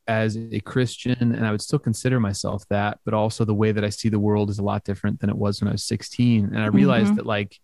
as 0.08 0.36
a 0.36 0.60
Christian 0.60 1.32
and 1.34 1.44
I 1.46 1.50
would 1.50 1.60
still 1.62 1.78
consider 1.78 2.20
myself 2.20 2.64
that, 2.68 2.98
but 3.04 3.12
also 3.14 3.44
the 3.44 3.54
way 3.54 3.72
that 3.72 3.84
I 3.84 3.88
see 3.90 4.08
the 4.08 4.20
world 4.20 4.50
is 4.50 4.58
a 4.58 4.62
lot 4.62 4.84
different 4.84 5.20
than 5.20 5.30
it 5.30 5.36
was 5.36 5.60
when 5.60 5.68
I 5.68 5.72
was 5.72 5.84
16. 5.84 6.46
And 6.46 6.58
I 6.58 6.66
realized 6.66 7.12
Mhm. 7.12 7.16
that 7.16 7.26
like 7.26 7.58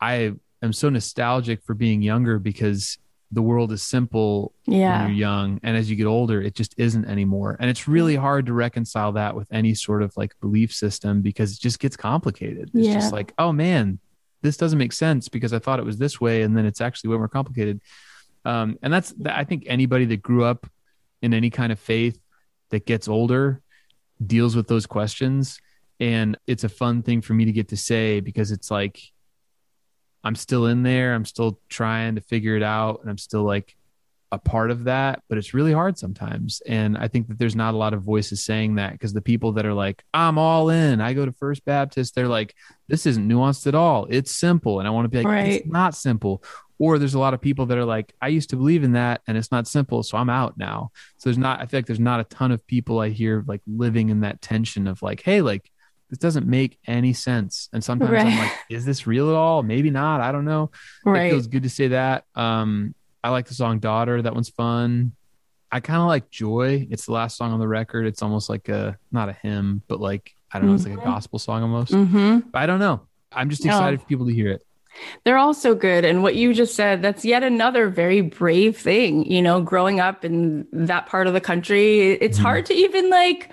I 0.00 0.32
am 0.62 0.72
so 0.72 0.88
nostalgic 0.88 1.62
for 1.64 1.74
being 1.74 2.02
younger 2.02 2.38
because 2.38 2.98
the 3.30 3.42
world 3.42 3.72
is 3.72 3.82
simple 3.82 4.54
when 4.64 4.78
yeah. 4.78 5.02
you're 5.06 5.14
young 5.16 5.60
and 5.62 5.76
as 5.76 5.90
you 5.90 5.96
get 5.96 6.06
older 6.06 6.40
it 6.40 6.54
just 6.54 6.74
isn't 6.78 7.04
anymore 7.04 7.58
and 7.60 7.68
it's 7.68 7.86
really 7.86 8.16
hard 8.16 8.46
to 8.46 8.54
reconcile 8.54 9.12
that 9.12 9.36
with 9.36 9.46
any 9.52 9.74
sort 9.74 10.02
of 10.02 10.16
like 10.16 10.32
belief 10.40 10.72
system 10.72 11.20
because 11.20 11.52
it 11.52 11.60
just 11.60 11.78
gets 11.78 11.94
complicated 11.94 12.70
it's 12.72 12.86
Yeah. 12.88 12.94
just 12.94 13.12
like 13.12 13.34
oh 13.36 13.52
man 13.52 13.98
this 14.40 14.56
doesn't 14.56 14.78
make 14.78 14.94
sense 14.94 15.28
because 15.28 15.52
i 15.52 15.58
thought 15.58 15.78
it 15.78 15.84
was 15.84 15.98
this 15.98 16.18
way 16.18 16.40
and 16.40 16.56
then 16.56 16.64
it's 16.64 16.80
actually 16.80 17.10
way 17.10 17.18
more 17.18 17.28
complicated 17.28 17.82
um, 18.46 18.78
and 18.82 18.90
that's 18.90 19.12
i 19.26 19.44
think 19.44 19.64
anybody 19.66 20.06
that 20.06 20.22
grew 20.22 20.44
up 20.44 20.66
in 21.22 21.34
any 21.34 21.50
kind 21.50 21.72
of 21.72 21.78
faith 21.78 22.18
that 22.70 22.86
gets 22.86 23.08
older 23.08 23.62
deals 24.24 24.56
with 24.56 24.66
those 24.66 24.86
questions. 24.86 25.60
And 26.00 26.36
it's 26.46 26.64
a 26.64 26.68
fun 26.68 27.02
thing 27.02 27.22
for 27.22 27.34
me 27.34 27.44
to 27.44 27.52
get 27.52 27.68
to 27.68 27.76
say 27.76 28.20
because 28.20 28.52
it's 28.52 28.70
like 28.70 29.00
i'm 30.24 30.34
still 30.34 30.66
in 30.66 30.82
there. 30.82 31.14
I'm 31.14 31.24
still 31.24 31.60
trying 31.68 32.16
to 32.16 32.20
figure 32.20 32.56
it 32.56 32.62
out. 32.62 33.00
And 33.00 33.10
i'm 33.10 33.18
still 33.18 33.44
like 33.44 33.76
a 34.30 34.38
part 34.38 34.70
of 34.70 34.84
that, 34.84 35.22
but 35.28 35.38
it's 35.38 35.54
really 35.54 35.72
hard 35.72 35.96
sometimes. 35.98 36.60
And 36.66 36.98
I 36.98 37.08
think 37.08 37.28
that 37.28 37.38
there's 37.38 37.56
not 37.56 37.72
a 37.74 37.76
lot 37.78 37.94
of 37.94 38.02
voices 38.02 38.44
saying 38.44 38.74
that 38.74 38.92
because 38.92 39.12
the 39.14 39.22
people 39.22 39.52
that 39.52 39.64
are 39.64 39.72
like, 39.72 40.04
I'm 40.12 40.36
all 40.38 40.68
in, 40.68 41.00
I 41.00 41.14
go 41.14 41.24
to 41.24 41.32
First 41.32 41.64
Baptist, 41.64 42.14
they're 42.14 42.28
like, 42.28 42.54
this 42.88 43.06
isn't 43.06 43.26
nuanced 43.26 43.66
at 43.66 43.74
all. 43.74 44.06
It's 44.10 44.36
simple. 44.36 44.80
And 44.80 44.86
I 44.86 44.90
want 44.90 45.06
to 45.06 45.08
be 45.08 45.18
like, 45.18 45.26
Right. 45.26 45.46
it's 45.54 45.66
not 45.66 45.94
simple. 45.94 46.42
Or 46.78 46.98
there's 46.98 47.14
a 47.14 47.18
lot 47.18 47.34
of 47.34 47.40
people 47.40 47.66
that 47.66 47.78
are 47.78 47.84
like, 47.84 48.14
I 48.20 48.28
used 48.28 48.50
to 48.50 48.56
believe 48.56 48.84
in 48.84 48.92
that 48.92 49.22
and 49.26 49.36
it's 49.36 49.50
not 49.50 49.66
simple. 49.66 50.02
So 50.02 50.16
I'm 50.18 50.30
out 50.30 50.58
now. 50.58 50.90
So 51.16 51.28
there's 51.30 51.38
not, 51.38 51.60
I 51.60 51.66
feel 51.66 51.78
like 51.78 51.86
there's 51.86 51.98
not 51.98 52.20
a 52.20 52.24
ton 52.24 52.52
of 52.52 52.64
people 52.66 53.00
I 53.00 53.08
hear 53.08 53.42
like 53.48 53.62
living 53.66 54.10
in 54.10 54.20
that 54.20 54.40
tension 54.42 54.86
of 54.86 55.02
like, 55.02 55.22
hey, 55.22 55.40
like, 55.40 55.70
this 56.10 56.18
doesn't 56.18 56.46
make 56.46 56.78
any 56.86 57.12
sense. 57.12 57.68
And 57.72 57.84
sometimes 57.84 58.12
I'm 58.24 58.38
like, 58.38 58.52
is 58.70 58.86
this 58.86 59.06
real 59.06 59.28
at 59.28 59.34
all? 59.34 59.62
Maybe 59.62 59.90
not. 59.90 60.20
I 60.22 60.32
don't 60.32 60.46
know 60.46 60.70
Right. 61.04 61.26
it 61.26 61.30
feels 61.30 61.46
good 61.48 61.64
to 61.64 61.68
say 61.68 61.88
that. 61.88 62.24
Um, 62.34 62.94
I 63.22 63.30
like 63.30 63.46
the 63.46 63.54
song 63.54 63.78
"Daughter." 63.78 64.22
That 64.22 64.34
one's 64.34 64.48
fun. 64.50 65.12
I 65.70 65.80
kind 65.80 66.00
of 66.00 66.06
like 66.06 66.30
"Joy." 66.30 66.86
It's 66.90 67.06
the 67.06 67.12
last 67.12 67.36
song 67.36 67.52
on 67.52 67.60
the 67.60 67.68
record. 67.68 68.06
It's 68.06 68.22
almost 68.22 68.48
like 68.48 68.68
a 68.68 68.96
not 69.12 69.28
a 69.28 69.32
hymn, 69.32 69.82
but 69.88 70.00
like 70.00 70.32
I 70.52 70.58
don't 70.58 70.68
know. 70.68 70.74
It's 70.74 70.84
like 70.86 70.94
a 70.94 71.00
Mhm. 71.00 71.04
gospel 71.04 71.38
song 71.38 71.62
almost. 71.62 71.92
hmm 71.92 72.38
I 72.54 72.66
don't 72.66 72.78
know. 72.78 73.02
I'm 73.32 73.50
just 73.50 73.64
No. 73.64 73.70
excited 73.70 74.00
for 74.00 74.06
people 74.06 74.26
to 74.26 74.32
hear 74.32 74.50
it. 74.50 74.62
They're 75.24 75.36
all 75.36 75.52
so 75.54 75.74
good. 75.74 76.04
And 76.06 76.22
what 76.22 76.34
you 76.34 76.54
just 76.54 76.74
said, 76.74 77.02
that's 77.02 77.24
yet 77.24 77.42
another 77.42 77.88
very 77.88 78.22
brave 78.22 78.76
thing, 78.78 79.30
you 79.30 79.42
know, 79.42 79.60
growing 79.60 80.00
up 80.00 80.24
in 80.24 80.66
that 80.72 81.06
part 81.06 81.26
of 81.26 81.34
the 81.34 81.40
country. 81.40 82.12
It's 82.12 82.38
Mhm. 82.38 82.42
hard 82.42 82.66
to 82.66 82.74
even 82.74 83.10
like 83.10 83.50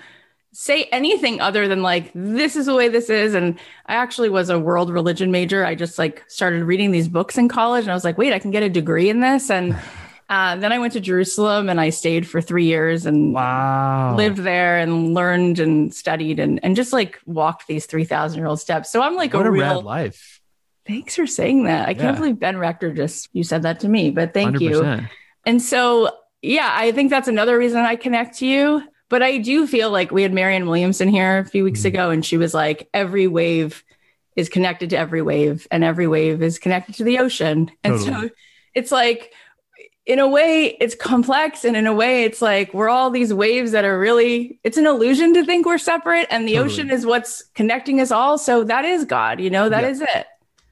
say 0.56 0.84
anything 0.84 1.38
other 1.38 1.68
than 1.68 1.82
like, 1.82 2.10
this 2.14 2.56
is 2.56 2.64
the 2.64 2.74
way 2.74 2.88
this 2.88 3.10
is. 3.10 3.34
And 3.34 3.58
I 3.84 3.94
actually 3.94 4.30
was 4.30 4.48
a 4.48 4.58
world 4.58 4.88
religion 4.90 5.30
major. 5.30 5.66
I 5.66 5.74
just 5.74 5.98
like 5.98 6.24
started 6.28 6.64
reading 6.64 6.92
these 6.92 7.08
books 7.08 7.36
in 7.36 7.46
college 7.46 7.82
and 7.82 7.90
I 7.90 7.94
was 7.94 8.04
like, 8.04 8.16
wait, 8.16 8.32
I 8.32 8.38
can 8.38 8.50
get 8.50 8.62
a 8.62 8.70
degree 8.70 9.10
in 9.10 9.20
this. 9.20 9.50
And 9.50 9.76
uh, 10.30 10.56
then 10.56 10.72
I 10.72 10.78
went 10.78 10.94
to 10.94 11.00
Jerusalem 11.00 11.68
and 11.68 11.78
I 11.78 11.90
stayed 11.90 12.26
for 12.26 12.40
three 12.40 12.64
years 12.64 13.04
and 13.04 13.34
Wow. 13.34 14.16
lived 14.16 14.38
there 14.38 14.78
and 14.78 15.12
learned 15.12 15.58
and 15.58 15.94
studied 15.94 16.40
and, 16.40 16.58
and 16.64 16.74
just 16.74 16.90
like 16.90 17.20
walked 17.26 17.66
these 17.66 17.84
3,000 17.84 18.38
year 18.38 18.46
old 18.46 18.58
steps. 18.58 18.90
So 18.90 19.02
I'm 19.02 19.14
like 19.14 19.34
what 19.34 19.44
a 19.44 19.50
a 19.50 19.52
real 19.52 19.82
life. 19.82 20.40
Thanks 20.86 21.16
for 21.16 21.26
saying 21.26 21.64
that. 21.64 21.86
I 21.86 21.92
can't 21.92 22.16
believe 22.16 22.38
Ben 22.38 22.56
Rector 22.56 22.94
just 22.94 23.28
you 23.34 23.44
said 23.44 23.62
that 23.62 23.80
to 23.80 23.88
me, 23.88 24.10
but 24.10 24.32
thank 24.32 24.60
you. 24.60 24.80
100%. 24.80 25.10
And 25.44 25.60
so, 25.60 26.10
yeah, 26.40 26.70
I 26.72 26.92
think 26.92 27.10
that's 27.10 27.28
another 27.28 27.58
reason 27.58 27.80
I 27.80 27.96
connect 27.96 28.38
to 28.38 28.46
you. 28.46 28.82
But 29.08 29.22
I 29.22 29.38
do 29.38 29.66
feel 29.66 29.90
like 29.90 30.10
we 30.10 30.22
had 30.22 30.32
Marianne 30.32 30.66
Williamson 30.66 31.08
here 31.08 31.38
a 31.38 31.44
few 31.44 31.62
weeks 31.64 31.82
Mhm. 31.82 31.86
ago, 31.86 32.10
and 32.10 32.24
she 32.24 32.36
was 32.36 32.52
like, 32.54 32.88
every 32.92 33.26
wave 33.26 33.84
is 34.34 34.48
connected 34.48 34.90
to 34.90 34.98
every 34.98 35.22
wave, 35.22 35.66
and 35.70 35.84
every 35.84 36.06
wave 36.08 36.42
is 36.42 36.58
connected 36.58 36.94
to 36.96 37.04
the 37.04 37.18
ocean. 37.18 37.70
And 37.84 37.98
Totally. 37.98 38.28
so 38.28 38.34
it's 38.74 38.90
like, 38.92 39.32
in 40.04 40.18
a 40.18 40.28
way, 40.28 40.76
it's 40.80 40.94
complex. 40.94 41.64
And 41.64 41.76
in 41.76 41.86
a 41.86 41.92
way, 41.94 42.24
it's 42.24 42.40
like 42.42 42.72
we're 42.74 42.88
all 42.88 43.10
these 43.10 43.32
waves 43.34 43.72
that 43.72 43.84
are 43.84 43.98
really, 43.98 44.58
it's 44.62 44.76
an 44.76 44.86
illusion 44.86 45.34
to 45.34 45.44
think 45.44 45.66
we're 45.66 45.78
separate. 45.78 46.26
And 46.30 46.46
the 46.46 46.54
Totally. 46.54 46.72
ocean 46.74 46.90
is 46.90 47.04
what's 47.06 47.42
connecting 47.54 48.00
us 48.00 48.10
all. 48.12 48.38
So 48.38 48.62
that 48.64 48.84
is 48.84 49.04
God, 49.04 49.40
you 49.40 49.50
know, 49.50 49.68
that 49.68 49.82
Yeah. 49.82 49.88
is 49.90 50.00
it. 50.00 50.26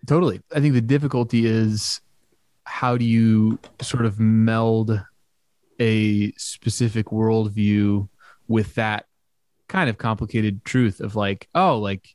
Totally. 0.06 0.40
I 0.54 0.60
think 0.60 0.74
the 0.74 0.80
difficulty 0.80 1.46
is 1.46 2.00
how 2.64 2.96
do 2.96 3.04
you 3.04 3.58
sort 3.80 4.04
of 4.06 4.20
meld 4.20 5.00
a 5.80 6.30
specific 6.32 7.06
worldview 7.06 8.08
with 8.48 8.74
that 8.74 9.06
kind 9.68 9.88
of 9.90 9.98
complicated 9.98 10.64
truth 10.64 11.00
of 11.00 11.16
like, 11.16 11.48
oh, 11.54 11.78
like 11.78 12.06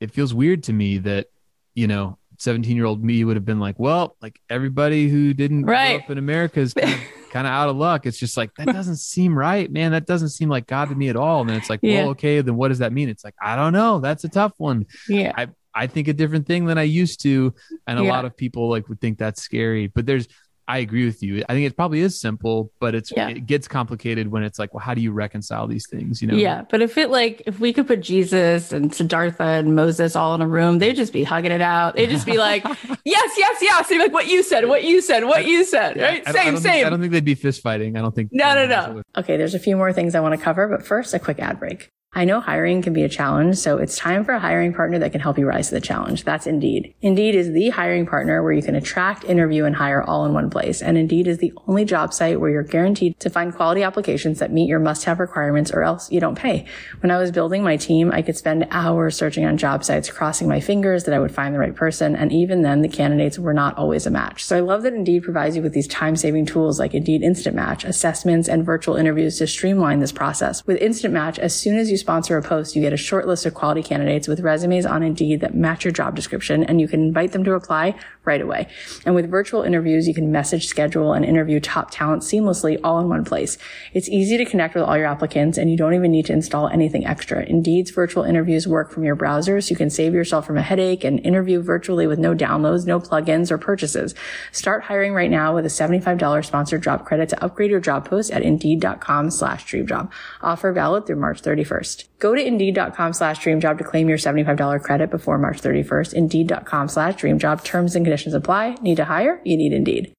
it 0.00 0.10
feels 0.10 0.34
weird 0.34 0.64
to 0.64 0.72
me 0.72 0.98
that, 0.98 1.26
you 1.74 1.86
know, 1.86 2.18
17 2.38 2.76
year 2.76 2.84
old 2.86 3.02
me 3.04 3.22
would 3.24 3.36
have 3.36 3.44
been 3.44 3.60
like, 3.60 3.78
well, 3.78 4.16
like 4.20 4.40
everybody 4.50 5.08
who 5.08 5.32
didn't 5.32 5.64
Right. 5.64 5.90
grow 5.92 5.96
up 5.98 6.10
in 6.10 6.18
America 6.18 6.60
is 6.60 6.74
kind 6.74 6.92
of, 6.92 7.00
kind 7.30 7.46
of 7.46 7.52
out 7.52 7.68
of 7.68 7.76
luck. 7.76 8.04
It's 8.04 8.18
just 8.18 8.36
like, 8.36 8.50
that 8.56 8.66
doesn't 8.66 8.96
seem 8.96 9.38
right, 9.38 9.70
man. 9.70 9.92
That 9.92 10.06
doesn't 10.06 10.30
seem 10.30 10.48
like 10.48 10.66
God 10.66 10.88
to 10.88 10.94
me 10.96 11.08
at 11.08 11.16
all. 11.16 11.40
And 11.42 11.48
then 11.50 11.56
it's 11.56 11.70
like, 11.70 11.80
Yeah. 11.82 12.02
well, 12.02 12.08
okay, 12.10 12.40
then 12.40 12.56
what 12.56 12.68
does 12.68 12.78
that 12.80 12.92
mean? 12.92 13.08
It's 13.08 13.24
like, 13.24 13.34
I 13.40 13.54
don't 13.56 13.72
know. 13.72 14.00
That's 14.00 14.24
a 14.24 14.28
tough 14.28 14.52
one. 14.58 14.86
Yeah. 15.08 15.32
I, 15.36 15.48
I 15.74 15.86
think 15.86 16.08
a 16.08 16.12
different 16.12 16.46
thing 16.46 16.66
than 16.66 16.78
I 16.78 16.82
used 16.82 17.22
to. 17.22 17.54
And 17.86 17.98
a 17.98 18.02
Yeah. 18.02 18.10
lot 18.10 18.24
of 18.24 18.36
people 18.36 18.68
like 18.68 18.88
would 18.88 19.00
think 19.00 19.18
that's 19.18 19.40
scary, 19.40 19.86
but 19.86 20.04
there's, 20.04 20.26
I 20.68 20.78
agree 20.78 21.04
with 21.04 21.22
you. 21.22 21.42
I 21.48 21.54
think 21.54 21.66
it 21.66 21.76
probably 21.76 22.00
is 22.00 22.20
simple, 22.20 22.70
but 22.80 22.94
it's, 22.94 23.10
Yeah. 23.14 23.28
it 23.28 23.46
gets 23.46 23.66
complicated 23.66 24.28
when 24.28 24.42
it's 24.44 24.58
like, 24.58 24.72
well, 24.72 24.80
how 24.82 24.94
do 24.94 25.00
you 25.00 25.10
reconcile 25.12 25.66
these 25.66 25.86
things? 25.88 26.22
You 26.22 26.28
know? 26.28 26.36
Yeah, 26.36 26.62
but 26.70 26.80
if 26.80 26.96
it 26.96 27.10
like 27.10 27.42
if 27.46 27.58
we 27.60 27.72
could 27.72 27.86
put 27.86 28.00
Jesus 28.00 28.72
and 28.72 28.94
Siddhartha 28.94 29.42
and 29.42 29.74
Moses 29.74 30.14
all 30.14 30.34
in 30.34 30.40
a 30.40 30.46
room, 30.46 30.78
they'd 30.78 30.94
just 30.96 31.12
be 31.12 31.24
hugging 31.24 31.50
it 31.52 31.60
out. 31.60 31.96
They'd 31.96 32.10
just 32.10 32.26
be 32.26 32.38
like, 32.38 32.62
"Yes, 33.04 33.30
yes, 33.36 33.58
yes," 33.60 33.90
and 33.90 33.98
like 34.00 34.12
what 34.12 34.28
you 34.28 34.42
said, 34.42 34.68
what 34.68 34.84
you 34.84 35.00
said, 35.00 35.24
what 35.24 35.46
you 35.46 35.64
said, 35.64 35.96
Yeah, 35.96 36.04
right? 36.06 36.22
I 36.26 36.32
don't- 36.32 36.40
I 36.40 36.44
same, 36.44 36.52
think- 36.54 36.62
same. 36.74 36.86
I 36.86 36.90
don't 36.90 37.00
think 37.00 37.12
they'd 37.12 37.24
be 37.24 37.34
fist 37.34 37.60
fighting. 37.62 37.96
I 37.96 38.00
don't 38.00 38.14
think. 38.14 38.30
No, 38.32 38.54
no, 38.54 38.66
no. 38.66 39.02
Okay, 39.16 39.36
there's 39.36 39.54
a 39.54 39.58
few 39.58 39.76
more 39.76 39.92
things 39.92 40.14
I 40.14 40.20
want 40.20 40.38
to 40.38 40.42
cover, 40.42 40.68
but 40.68 40.86
first, 40.86 41.12
a 41.12 41.18
quick 41.18 41.38
ad 41.40 41.58
break. 41.58 41.88
I 42.14 42.26
know 42.26 42.40
hiring 42.40 42.82
can 42.82 42.92
be 42.92 43.04
a 43.04 43.08
challenge, 43.08 43.56
so 43.56 43.78
it's 43.78 43.96
time 43.96 44.22
for 44.22 44.32
a 44.32 44.38
hiring 44.38 44.74
partner 44.74 44.98
that 44.98 45.12
can 45.12 45.22
help 45.22 45.38
you 45.38 45.46
rise 45.46 45.70
to 45.70 45.74
the 45.76 45.80
challenge. 45.80 46.24
That's 46.24 46.46
Indeed. 46.46 46.94
Indeed 47.00 47.34
is 47.34 47.52
the 47.52 47.70
hiring 47.70 48.04
partner 48.04 48.42
where 48.42 48.52
you 48.52 48.60
can 48.60 48.74
attract, 48.74 49.24
interview, 49.24 49.64
and 49.64 49.74
hire 49.74 50.02
all 50.02 50.26
in 50.26 50.34
one 50.34 50.50
place. 50.50 50.82
And 50.82 50.98
Indeed 50.98 51.26
is 51.26 51.38
the 51.38 51.54
only 51.66 51.86
job 51.86 52.12
site 52.12 52.38
where 52.38 52.50
you're 52.50 52.64
guaranteed 52.64 53.18
to 53.20 53.30
find 53.30 53.54
quality 53.54 53.82
applications 53.82 54.40
that 54.40 54.52
meet 54.52 54.68
your 54.68 54.78
must-have 54.78 55.20
requirements 55.20 55.70
or 55.70 55.84
else 55.84 56.12
you 56.12 56.20
don't 56.20 56.36
pay. 56.36 56.66
When 57.00 57.10
I 57.10 57.16
was 57.16 57.30
building 57.30 57.62
my 57.62 57.78
team, 57.78 58.12
I 58.12 58.20
could 58.20 58.36
spend 58.36 58.68
hours 58.70 59.16
searching 59.16 59.46
on 59.46 59.56
job 59.56 59.82
sites, 59.82 60.10
crossing 60.10 60.48
my 60.48 60.60
fingers 60.60 61.04
that 61.04 61.14
I 61.14 61.18
would 61.18 61.34
find 61.34 61.54
the 61.54 61.60
right 61.60 61.74
person. 61.74 62.14
And 62.14 62.30
even 62.30 62.60
then, 62.60 62.82
the 62.82 62.88
candidates 62.88 63.38
were 63.38 63.54
not 63.54 63.78
always 63.78 64.04
a 64.04 64.10
match. 64.10 64.44
So 64.44 64.54
I 64.54 64.60
love 64.60 64.82
that 64.82 64.92
Indeed 64.92 65.22
provides 65.22 65.56
you 65.56 65.62
with 65.62 65.72
these 65.72 65.88
time-saving 65.88 66.44
tools 66.44 66.78
like 66.78 66.92
Indeed 66.92 67.22
Instant 67.22 67.56
Match, 67.56 67.84
assessments, 67.84 68.50
and 68.50 68.66
virtual 68.66 68.96
interviews 68.96 69.38
to 69.38 69.46
streamline 69.46 70.00
this 70.00 70.12
process. 70.12 70.62
With 70.66 70.76
Instant 70.76 71.14
Match, 71.14 71.38
as 71.38 71.58
soon 71.58 71.78
as 71.78 71.90
you 71.90 72.01
sponsor 72.02 72.36
a 72.36 72.42
post, 72.42 72.76
you 72.76 72.82
get 72.82 72.92
a 72.92 72.98
short 72.98 73.26
list 73.26 73.46
of 73.46 73.54
quality 73.54 73.82
candidates 73.82 74.28
with 74.28 74.40
resumes 74.40 74.84
on 74.84 75.02
Indeed 75.02 75.40
that 75.40 75.54
match 75.54 75.84
your 75.84 75.92
job 75.92 76.14
description, 76.14 76.62
and 76.64 76.80
you 76.80 76.86
can 76.86 77.00
invite 77.00 77.32
them 77.32 77.44
to 77.44 77.54
apply 77.54 77.94
right 78.24 78.40
away. 78.40 78.68
And 79.06 79.14
with 79.14 79.30
virtual 79.30 79.62
interviews, 79.62 80.06
you 80.06 80.14
can 80.14 80.30
message, 80.30 80.66
schedule, 80.66 81.12
and 81.12 81.24
interview 81.24 81.60
top 81.60 81.90
talent 81.90 82.22
seamlessly 82.22 82.78
all 82.84 83.00
in 83.00 83.08
one 83.08 83.24
place. 83.24 83.58
It's 83.94 84.08
easy 84.08 84.36
to 84.36 84.44
connect 84.44 84.74
with 84.74 84.84
all 84.84 84.96
your 84.96 85.06
applicants, 85.06 85.58
and 85.58 85.70
you 85.70 85.76
don't 85.76 85.94
even 85.94 86.12
need 86.12 86.26
to 86.26 86.32
install 86.32 86.68
anything 86.68 87.06
extra. 87.06 87.44
Indeed's 87.44 87.90
virtual 87.90 88.24
interviews 88.24 88.68
work 88.68 88.90
from 88.90 89.04
your 89.04 89.14
browser, 89.14 89.60
so 89.60 89.70
you 89.70 89.76
can 89.76 89.90
save 89.90 90.14
yourself 90.14 90.46
from 90.46 90.58
a 90.58 90.62
headache 90.62 91.04
and 91.04 91.24
interview 91.24 91.62
virtually 91.62 92.06
with 92.06 92.18
no 92.18 92.34
downloads, 92.34 92.86
no 92.86 93.00
plugins, 93.00 93.50
or 93.50 93.58
purchases. 93.58 94.14
Start 94.52 94.82
hiring 94.84 95.14
right 95.14 95.30
now 95.30 95.54
with 95.54 95.64
a 95.64 95.68
$75 95.68 96.44
sponsored 96.44 96.82
job 96.82 97.04
credit 97.04 97.28
to 97.30 97.44
upgrade 97.44 97.70
your 97.70 97.80
job 97.80 98.08
post 98.08 98.30
at 98.30 98.42
indeed.com 98.42 99.30
slash 99.30 99.64
dreamjob. 99.64 100.10
Offer 100.42 100.72
valid 100.72 101.06
through 101.06 101.16
March 101.16 101.42
31st. 101.42 101.91
Go 102.18 102.34
to 102.34 102.46
indeed.com 102.46 103.12
slash 103.12 103.40
dreamjob 103.40 103.78
to 103.78 103.84
claim 103.84 104.08
your 104.08 104.18
$75 104.18 104.82
credit 104.82 105.10
before 105.10 105.38
March 105.38 105.60
31st. 105.60 106.14
Indeed.com 106.14 106.88
slash 106.88 107.14
dreamjob. 107.14 107.64
Terms 107.64 107.96
and 107.96 108.04
conditions 108.04 108.34
apply. 108.34 108.76
Need 108.82 108.96
to 108.96 109.04
hire? 109.04 109.40
You 109.44 109.56
need 109.56 109.72
Indeed. 109.72 110.12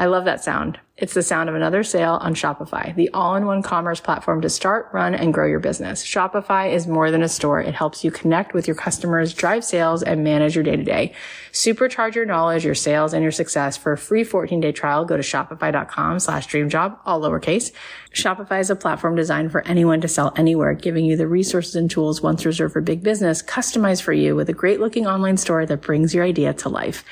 I 0.00 0.06
love 0.06 0.24
that 0.24 0.42
sound. 0.42 0.80
It's 0.96 1.12
the 1.12 1.22
sound 1.22 1.50
of 1.50 1.54
another 1.54 1.82
sale 1.82 2.14
on 2.22 2.34
Shopify, 2.34 2.94
the 2.94 3.10
all-in-one 3.10 3.60
commerce 3.62 4.00
platform 4.00 4.40
to 4.40 4.48
start, 4.48 4.88
run, 4.94 5.14
and 5.14 5.32
grow 5.34 5.46
your 5.46 5.60
business. 5.60 6.02
Shopify 6.02 6.72
is 6.72 6.86
more 6.86 7.10
than 7.10 7.22
a 7.22 7.28
store. 7.28 7.60
It 7.60 7.74
helps 7.74 8.02
you 8.02 8.10
connect 8.10 8.54
with 8.54 8.66
your 8.66 8.76
customers, 8.76 9.34
drive 9.34 9.62
sales, 9.62 10.02
and 10.02 10.24
manage 10.24 10.54
your 10.54 10.64
day-to-day. 10.64 11.12
Supercharge 11.52 12.14
your 12.14 12.24
knowledge, 12.24 12.64
your 12.64 12.74
sales, 12.74 13.12
and 13.12 13.22
your 13.22 13.30
success. 13.30 13.76
For 13.76 13.92
a 13.92 13.98
free 13.98 14.24
14-day 14.24 14.72
trial, 14.72 15.04
go 15.04 15.18
to 15.18 15.22
shopify.com 15.22 16.18
slash 16.18 16.48
dreamjob, 16.48 16.98
all 17.04 17.20
lowercase. 17.20 17.70
Shopify 18.14 18.60
is 18.60 18.70
a 18.70 18.76
platform 18.76 19.16
designed 19.16 19.52
for 19.52 19.66
anyone 19.66 20.00
to 20.00 20.08
sell 20.08 20.32
anywhere, 20.34 20.72
giving 20.72 21.04
you 21.04 21.18
the 21.18 21.26
resources 21.26 21.76
and 21.76 21.90
tools 21.90 22.22
once 22.22 22.46
reserved 22.46 22.72
for 22.72 22.80
big 22.80 23.02
business, 23.02 23.42
customized 23.42 24.00
for 24.00 24.14
you 24.14 24.34
with 24.34 24.48
a 24.48 24.54
great-looking 24.54 25.06
online 25.06 25.36
store 25.36 25.66
that 25.66 25.82
brings 25.82 26.14
your 26.14 26.24
idea 26.24 26.54
to 26.54 26.70
life. 26.70 27.04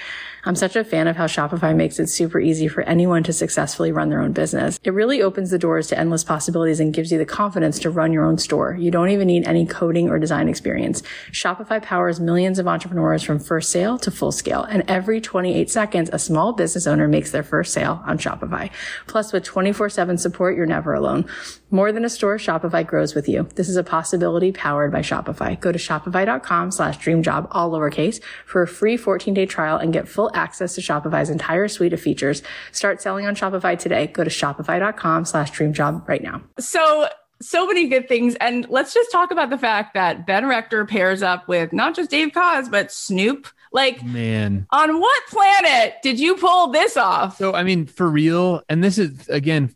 I'm 0.49 0.57
such 0.57 0.77
a 0.77 0.83
fan 0.83 1.09
of 1.09 1.17
how 1.17 1.27
Shopify 1.27 1.77
makes 1.77 1.99
it 1.99 2.07
super 2.07 2.41
easy 2.41 2.69
for 2.69 2.81
anyone 2.85 3.23
to 3.25 3.35
successfully 3.35 3.93
run 3.93 4.09
their 4.09 4.23
own 4.23 4.33
business. 4.33 4.81
It 4.83 4.95
really 4.95 5.21
opens 5.21 5.51
the 5.51 5.59
doors 5.59 5.89
to 5.89 5.99
endless 5.99 6.25
possibilities 6.25 6.81
and 6.81 6.95
gives 6.95 7.13
you 7.13 7.19
the 7.19 7.27
confidence 7.27 7.79
to 7.81 7.91
run 7.91 8.15
your 8.15 8.25
own 8.25 8.39
store. 8.39 8.75
You 8.75 8.91
don't 8.91 9.11
even 9.11 9.27
need 9.27 9.47
any 9.47 9.67
coding 9.67 10.09
or 10.09 10.19
design 10.19 10.49
experience. 10.49 11.03
Shopify 11.33 11.83
powers 11.83 12.19
millions 12.19 12.59
of 12.59 12.67
entrepreneurs 12.67 13.23
from 13.23 13.41
first 13.41 13.71
sale 13.71 13.99
to 13.99 14.11
full 14.11 14.33
scale. 14.33 14.63
And 14.63 14.85
every 14.89 15.21
28 15.21 15.69
seconds, 15.69 16.09
a 16.15 16.19
small 16.19 16.55
business 16.55 16.87
owner 16.87 17.09
makes 17.09 17.31
their 17.31 17.43
first 17.43 17.75
sale 17.75 18.03
on 18.07 18.17
Shopify. 18.17 18.71
Plus, 19.07 19.35
with 19.35 19.45
24-7 19.45 20.19
support, 20.19 20.57
you're 20.57 20.65
never 20.65 20.95
alone. 20.95 21.27
More 21.71 21.93
than 21.93 22.07
a 22.07 22.09
store, 22.09 22.39
Shopify 22.39 22.87
grows 22.87 23.15
with 23.15 23.29
you. 23.29 23.47
This 23.57 23.69
is 23.69 23.77
a 23.77 23.85
possibility 23.85 24.53
powered 24.53 24.93
by 24.93 25.01
Shopify. 25.01 25.61
Go 25.61 25.73
to 25.73 25.79
shopify.com 25.79 26.71
slash 26.71 26.97
dreamjob, 26.97 27.49
all 27.51 27.71
lowercase, 27.71 28.23
for 28.47 28.63
a 28.63 28.67
free 28.67 28.97
14-day 28.97 29.45
trial 29.45 29.77
and 29.77 29.93
get 29.93 30.09
full 30.09 30.31
access 30.39 30.75
to 30.77 30.81
Shopify's 30.81 31.29
entire 31.29 31.69
suite 31.69 31.93
of 31.93 32.01
features. 32.01 32.43
Start 32.73 33.03
selling 33.03 33.27
on 33.27 33.35
Shopify 33.35 33.79
today. 33.79 34.07
Go 34.07 34.25
to 34.25 34.31
shopify.com 34.31 35.25
slash 35.27 35.51
dreamjob 35.53 36.09
right 36.09 36.23
now. 36.23 36.41
so 36.59 37.09
so 37.41 37.67
many 37.69 37.87
good 37.87 38.09
things 38.09 38.35
and 38.41 38.67
let's 38.69 38.93
just 38.93 39.13
talk 39.13 39.31
about 39.31 39.49
the 39.49 39.57
fact 39.59 39.95
that 39.95 40.27
ben 40.27 40.49
rector 40.49 40.85
pairs 40.85 41.23
up 41.23 41.47
with 41.47 41.73
not 41.73 41.95
just 41.95 42.11
dave 42.11 42.31
Koz, 42.31 42.69
but 42.69 42.91
snoop 42.91 43.47
like 43.73 44.03
Man. 44.05 44.67
on 44.71 44.99
what 44.99 45.23
planet 45.29 45.95
did 46.03 46.19
you 46.19 46.35
pull 46.35 46.73
this 46.73 46.97
off 46.97 47.37
So 47.39 47.55
I 47.55 47.63
mean, 47.63 47.87
for 47.87 48.09
real, 48.09 48.63
and 48.69 48.83
this 48.83 48.99
is 48.99 49.29
again 49.29 49.73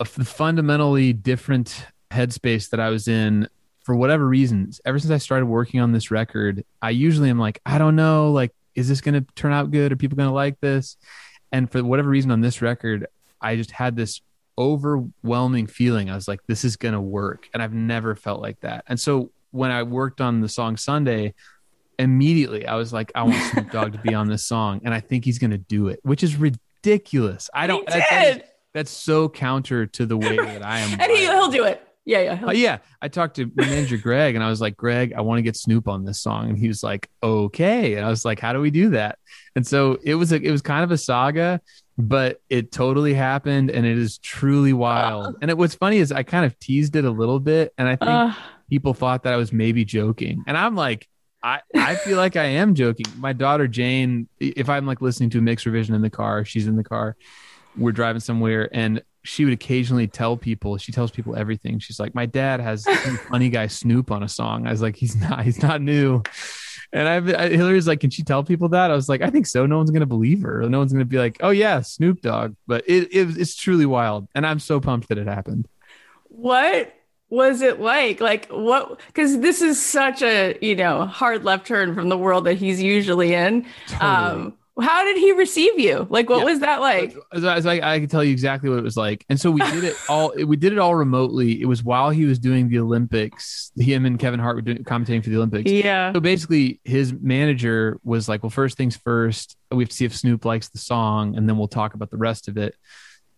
a 0.00 0.04
f- 0.04 0.08
fundamentally 0.08 1.12
different 1.12 1.84
headspace 2.10 2.70
that 2.70 2.80
I 2.80 2.88
was 2.88 3.06
in 3.06 3.48
for 3.82 3.94
whatever 3.94 4.26
reasons. 4.26 4.80
Ever 4.86 4.98
since 4.98 5.10
I 5.10 5.18
started 5.18 5.44
working 5.46 5.80
on 5.80 5.92
this 5.92 6.10
record, 6.10 6.64
I 6.80 6.90
usually 6.90 7.28
am 7.28 7.38
like, 7.38 7.60
I 7.66 7.78
don't 7.78 7.96
know, 7.96 8.32
like, 8.32 8.52
is 8.78 8.88
this 8.88 9.00
going 9.00 9.14
to 9.14 9.20
turn 9.34 9.52
out 9.52 9.70
good? 9.70 9.92
Are 9.92 9.96
people 9.96 10.16
going 10.16 10.28
to 10.28 10.34
like 10.34 10.60
this? 10.60 10.96
And 11.52 11.70
for 11.70 11.82
whatever 11.82 12.08
reason 12.08 12.30
on 12.30 12.40
this 12.40 12.62
record, 12.62 13.06
I 13.40 13.56
just 13.56 13.70
had 13.70 13.96
this 13.96 14.20
overwhelming 14.56 15.66
feeling. 15.66 16.10
I 16.10 16.14
was 16.14 16.28
like, 16.28 16.40
this 16.46 16.64
is 16.64 16.76
going 16.76 16.94
to 16.94 17.00
work, 17.00 17.48
and 17.54 17.62
I've 17.62 17.72
never 17.74 18.14
felt 18.14 18.40
like 18.40 18.60
that. 18.60 18.84
And 18.88 18.98
so 18.98 19.30
when 19.50 19.70
I 19.70 19.82
worked 19.82 20.20
on 20.20 20.40
the 20.40 20.48
song 20.48 20.76
Sunday, 20.76 21.34
immediately 21.98 22.66
I 22.66 22.74
was 22.76 22.92
like, 22.92 23.10
I 23.14 23.22
want 23.22 23.42
Snoop 23.52 23.70
Dogg 23.72 23.92
to 23.92 23.98
be 23.98 24.14
on 24.14 24.28
this 24.28 24.44
song, 24.44 24.80
and 24.84 24.92
I 24.94 25.00
think 25.00 25.24
he's 25.24 25.38
going 25.38 25.50
to 25.52 25.58
do 25.58 25.88
it, 25.88 26.00
which 26.02 26.22
is 26.22 26.36
ridiculous. 26.36 27.48
I 27.54 27.66
don't. 27.66 27.88
he 27.92 27.98
that- 27.98 28.10
that 28.10 28.36
is- 28.36 28.42
that's 28.74 28.90
so 28.90 29.30
counter 29.30 29.86
to 29.86 30.04
the 30.04 30.16
way 30.16 30.36
that 30.36 30.62
I 30.62 30.80
am. 30.80 31.00
and 31.00 31.10
he, 31.10 31.20
he'll 31.24 31.50
do 31.50 31.64
it 31.64 31.82
yeah 32.08 32.20
yeah 32.20 32.46
Uh, 32.48 32.52
yeah, 32.52 32.78
I 33.02 33.08
talked 33.08 33.36
to 33.36 33.44
my 33.54 33.66
manager 33.66 33.98
Greg, 33.98 34.34
and 34.34 34.42
I 34.42 34.48
was 34.48 34.60
like, 34.60 34.76
Greg, 34.76 35.12
I 35.16 35.20
want 35.20 35.38
to 35.38 35.42
get 35.42 35.56
Snoop 35.56 35.86
on 35.86 36.04
this 36.04 36.20
song, 36.20 36.48
and 36.48 36.58
he 36.58 36.66
was 36.66 36.82
like, 36.82 37.08
okay, 37.22 37.94
and 37.94 38.04
I 38.04 38.08
was 38.08 38.24
like, 38.24 38.40
how 38.40 38.52
do 38.52 38.60
we 38.60 38.70
do 38.70 38.90
that? 38.90 39.18
And 39.54 39.66
so 39.66 39.98
it 40.02 40.14
was 40.14 40.32
a, 40.32 40.40
it 40.42 40.50
was 40.50 40.62
kind 40.62 40.82
of 40.82 40.90
a 40.90 40.98
saga, 40.98 41.60
but 41.96 42.40
it 42.48 42.72
totally 42.72 43.12
happened, 43.14 43.70
and 43.70 43.84
it 43.84 43.98
is 43.98 44.18
truly 44.18 44.72
wild. 44.72 45.36
And 45.42 45.50
it 45.50 45.58
what's 45.58 45.74
funny 45.74 45.98
is 45.98 46.10
I 46.10 46.22
kind 46.22 46.44
of 46.46 46.58
teased 46.58 46.96
it 46.96 47.04
a 47.04 47.10
little 47.10 47.40
bit, 47.40 47.72
and 47.78 47.86
I 47.88 47.96
think 47.96 48.10
Uh, 48.10 48.32
people 48.70 48.94
thought 48.94 49.22
that 49.24 49.32
I 49.32 49.36
was 49.36 49.52
maybe 49.52 49.84
joking. 49.84 50.42
And 50.46 50.56
I'm 50.56 50.74
like, 50.74 51.08
I, 51.42 51.60
I 51.74 51.94
feel 51.94 52.16
like 52.16 52.36
I 52.36 52.44
am 52.44 52.74
joking. 52.74 53.06
My 53.16 53.32
daughter 53.32 53.68
Jane, 53.68 54.28
if 54.40 54.68
I'm 54.68 54.86
like 54.86 55.00
listening 55.00 55.30
to 55.30 55.38
a 55.38 55.42
mix 55.42 55.66
revision 55.66 55.94
in 55.94 56.02
the 56.02 56.10
car, 56.10 56.44
she's 56.44 56.66
in 56.66 56.76
the 56.76 56.84
car, 56.84 57.16
we're 57.76 57.92
driving 57.92 58.20
somewhere, 58.20 58.68
and 58.72 59.02
she 59.28 59.44
would 59.44 59.52
occasionally 59.52 60.06
tell 60.08 60.36
people, 60.38 60.78
she 60.78 60.90
tells 60.90 61.10
people 61.10 61.36
everything. 61.36 61.78
She's 61.78 62.00
like, 62.00 62.14
My 62.14 62.24
dad 62.26 62.60
has 62.60 62.84
funny 63.28 63.50
guy 63.50 63.66
Snoop 63.66 64.10
on 64.10 64.22
a 64.22 64.28
song. 64.28 64.66
I 64.66 64.70
was 64.70 64.80
like, 64.80 64.96
He's 64.96 65.14
not, 65.16 65.44
he's 65.44 65.62
not 65.62 65.82
new. 65.82 66.22
And 66.92 67.06
I've, 67.06 67.28
I, 67.34 67.48
Hillary's 67.50 67.86
like, 67.86 68.00
Can 68.00 68.08
she 68.10 68.22
tell 68.22 68.42
people 68.42 68.70
that? 68.70 68.90
I 68.90 68.94
was 68.94 69.08
like, 69.08 69.20
I 69.20 69.28
think 69.28 69.46
so. 69.46 69.66
No 69.66 69.76
one's 69.76 69.90
going 69.90 70.00
to 70.00 70.06
believe 70.06 70.40
her. 70.42 70.66
No 70.68 70.78
one's 70.78 70.92
going 70.92 71.04
to 71.04 71.10
be 71.10 71.18
like, 71.18 71.36
Oh, 71.40 71.50
yeah, 71.50 71.82
Snoop 71.82 72.22
Dogg. 72.22 72.56
But 72.66 72.84
it, 72.88 73.08
it, 73.14 73.36
it's 73.38 73.54
truly 73.54 73.84
wild. 73.86 74.28
And 74.34 74.46
I'm 74.46 74.58
so 74.58 74.80
pumped 74.80 75.08
that 75.10 75.18
it 75.18 75.26
happened. 75.26 75.68
what 76.28 76.94
was 77.30 77.60
it 77.60 77.78
like 77.78 78.22
like 78.22 78.46
what 78.48 78.98
because 79.08 79.40
this 79.40 79.60
is 79.60 79.84
such 79.84 80.22
a 80.22 80.56
you 80.62 80.74
know 80.74 81.04
hard 81.04 81.44
left 81.44 81.66
turn 81.66 81.94
from 81.94 82.08
the 82.08 82.16
world 82.16 82.44
that 82.46 82.54
he's 82.54 82.80
usually 82.82 83.34
in 83.34 83.66
um 84.00 84.54
how 84.80 85.04
did 85.04 85.16
he 85.16 85.32
receive 85.32 85.78
you 85.78 86.06
like 86.10 86.28
what 86.30 86.38
Yeah. 86.38 86.44
was 86.44 86.60
that 86.60 86.80
like 86.80 87.16
As 87.32 87.44
I, 87.66 87.76
I, 87.78 87.94
I 87.94 87.98
can 87.98 88.08
tell 88.08 88.22
you 88.22 88.30
exactly 88.32 88.70
what 88.70 88.78
it 88.78 88.84
was 88.84 88.96
like. 88.96 89.24
And 89.28 89.38
so 89.40 89.50
we 89.50 89.60
did 89.72 89.84
it 89.84 89.96
all. 90.08 90.32
We 90.46 90.56
did 90.56 90.72
it 90.72 90.78
all 90.78 90.94
remotely. 90.94 91.60
It 91.60 91.66
was 91.66 91.82
while 91.82 92.10
he 92.10 92.24
was 92.24 92.38
doing 92.38 92.68
the 92.68 92.78
Olympics. 92.78 93.72
Him 93.76 94.06
and 94.06 94.18
Kevin 94.18 94.40
Hart 94.40 94.56
were 94.56 94.62
doing, 94.62 94.84
commentating 94.84 95.22
for 95.24 95.30
the 95.30 95.36
Olympics. 95.36 95.70
yeah 95.70 96.12
So 96.12 96.20
basically, 96.20 96.80
his 96.84 97.12
manager 97.12 97.98
was 98.04 98.28
like, 98.28 98.42
"Well, 98.42 98.50
first 98.50 98.76
things 98.76 98.96
first, 98.96 99.56
we 99.70 99.82
have 99.82 99.88
to 99.90 99.96
see 99.96 100.04
if 100.04 100.14
Snoop 100.16 100.44
likes 100.44 100.68
the 100.68 100.78
song, 100.78 101.36
and 101.36 101.48
then 101.48 101.58
we'll 101.58 101.68
talk 101.68 101.94
about 101.94 102.10
the 102.10 102.16
rest 102.18 102.48
of 102.48 102.56
it." 102.56 102.74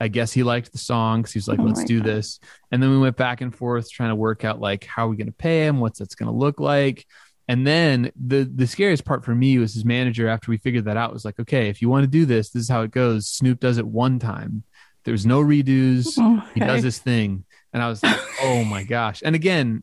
I 0.02 0.08
guess 0.08 0.32
he 0.32 0.42
liked 0.42 0.72
the 0.72 0.78
song, 0.78 1.26
so 1.26 1.32
he's 1.34 1.46
like, 1.48 1.58
Oh 1.58 1.64
"Let's 1.64 1.84
do 1.84 1.98
God. 1.98 2.06
this." 2.06 2.40
And 2.70 2.82
then 2.82 2.90
we 2.90 2.98
went 2.98 3.16
back 3.16 3.40
and 3.42 3.54
forth 3.54 3.90
trying 3.90 4.08
to 4.10 4.14
work 4.14 4.44
out 4.44 4.58
like 4.60 4.84
how 4.84 5.06
are 5.06 5.10
we 5.10 5.16
going 5.16 5.26
to 5.26 5.32
pay 5.32 5.66
him, 5.66 5.78
what's 5.80 5.98
that's 5.98 6.14
going 6.14 6.30
to 6.30 6.36
look 6.36 6.58
like. 6.60 7.06
And 7.50 7.66
then 7.66 8.12
the 8.14 8.44
the 8.44 8.64
scariest 8.68 9.04
part 9.04 9.24
for 9.24 9.34
me 9.34 9.58
was 9.58 9.74
his 9.74 9.84
manager 9.84 10.28
after 10.28 10.52
we 10.52 10.56
figured 10.58 10.84
that 10.84 10.96
out 10.96 11.12
was 11.12 11.24
like, 11.24 11.40
okay, 11.40 11.68
if 11.68 11.82
you 11.82 11.88
want 11.88 12.04
to 12.04 12.08
do 12.08 12.24
this, 12.24 12.50
this 12.50 12.62
is 12.62 12.68
how 12.68 12.82
it 12.82 12.92
goes. 12.92 13.26
Snoop 13.26 13.58
does 13.58 13.76
it 13.76 13.84
one 13.84 14.20
time. 14.20 14.62
There's 15.02 15.26
no 15.26 15.40
redos. 15.42 16.14
He 16.54 16.60
does 16.60 16.70
Okay. 16.70 16.80
this 16.80 17.00
thing. 17.00 17.44
And 17.72 17.82
I 17.82 17.88
was 17.88 18.04
like, 18.04 18.20
oh 18.42 18.62
my 18.62 18.84
gosh. 18.84 19.22
And 19.24 19.34
again, 19.34 19.82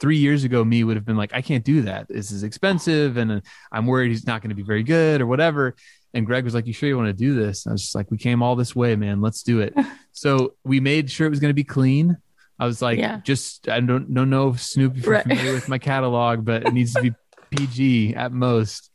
three 0.00 0.18
years 0.18 0.44
ago, 0.44 0.62
me 0.62 0.84
would 0.84 0.96
have 0.96 1.06
been 1.06 1.16
like, 1.16 1.32
I 1.32 1.40
can't 1.40 1.64
do 1.64 1.80
that. 1.82 2.08
This 2.08 2.30
is 2.30 2.42
expensive. 2.42 3.16
And 3.16 3.32
uh, 3.32 3.40
I'm 3.72 3.86
worried 3.86 4.10
he's 4.10 4.26
not 4.26 4.42
going 4.42 4.50
to 4.50 4.54
be 4.54 4.62
very 4.62 4.82
good 4.82 5.22
or 5.22 5.26
whatever. 5.26 5.76
And 6.12 6.26
Greg 6.26 6.44
was 6.44 6.52
like, 6.52 6.66
You 6.66 6.74
sure 6.74 6.90
you 6.90 6.96
want 6.98 7.08
to 7.08 7.14
do 7.14 7.34
this? 7.34 7.64
And 7.64 7.70
I 7.70 7.74
was 7.74 7.84
just 7.84 7.94
like, 7.94 8.10
We 8.10 8.18
came 8.18 8.42
all 8.42 8.54
this 8.54 8.76
way, 8.76 8.96
man. 8.96 9.22
Let's 9.22 9.42
do 9.42 9.60
it. 9.60 9.74
so 10.12 10.56
we 10.62 10.78
made 10.78 11.10
sure 11.10 11.26
it 11.26 11.30
was 11.30 11.40
going 11.40 11.50
to 11.50 11.54
be 11.54 11.64
clean. 11.64 12.18
I 12.58 12.66
was 12.66 12.82
like, 12.82 12.98
Yeah. 12.98 13.20
just, 13.24 13.68
I 13.68 13.80
don't, 13.80 14.12
don't 14.12 14.30
know 14.30 14.48
if 14.50 14.60
Snoop, 14.62 14.96
if 14.96 15.04
you're 15.04 15.14
Right. 15.14 15.22
familiar 15.22 15.52
with 15.52 15.68
my 15.68 15.78
catalog, 15.78 16.44
but 16.44 16.64
it 16.64 16.72
needs 16.72 16.94
to 16.94 17.00
be 17.02 17.12
PG 17.50 18.14
at 18.14 18.32
most. 18.32 18.90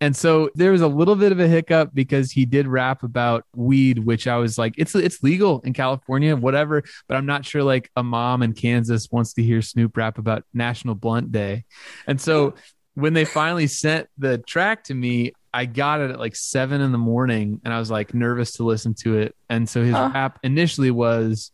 And 0.00 0.14
so 0.16 0.48
there 0.54 0.70
was 0.70 0.80
a 0.80 0.86
little 0.86 1.16
bit 1.16 1.32
of 1.32 1.40
a 1.40 1.48
hiccup 1.48 1.90
because 1.92 2.30
he 2.30 2.46
did 2.46 2.68
rap 2.68 3.02
about 3.02 3.42
weed, 3.56 3.98
which 3.98 4.28
I 4.28 4.36
was 4.36 4.56
like, 4.56 4.74
it's 4.78 4.94
it's 4.94 5.24
legal 5.24 5.60
in 5.62 5.72
California, 5.72 6.36
whatever. 6.36 6.84
But 7.08 7.16
I'm 7.16 7.26
not 7.26 7.44
sure 7.44 7.64
like 7.64 7.90
a 7.96 8.04
mom 8.04 8.44
in 8.44 8.52
Kansas 8.52 9.08
wants 9.10 9.32
to 9.34 9.42
hear 9.42 9.60
Snoop 9.60 9.96
rap 9.96 10.16
about 10.18 10.44
National 10.54 10.94
Blunt 10.94 11.32
Day. 11.32 11.64
And 12.06 12.20
so 12.20 12.54
when 12.94 13.12
they 13.12 13.24
finally 13.24 13.66
sent 13.66 14.06
the 14.16 14.38
track 14.38 14.84
to 14.84 14.94
me, 14.94 15.32
I 15.52 15.64
got 15.64 16.00
it 16.00 16.12
at 16.12 16.20
like 16.20 16.36
seven 16.36 16.80
in 16.80 16.92
the 16.92 16.98
morning 16.98 17.60
and 17.64 17.74
I 17.74 17.80
was 17.80 17.90
like 17.90 18.14
nervous 18.14 18.52
to 18.52 18.62
listen 18.62 18.94
to 19.02 19.18
it. 19.18 19.34
And 19.50 19.68
so 19.68 19.82
his 19.82 19.96
Oh. 19.96 20.10
rap 20.14 20.38
initially 20.44 20.92
was 20.92 21.50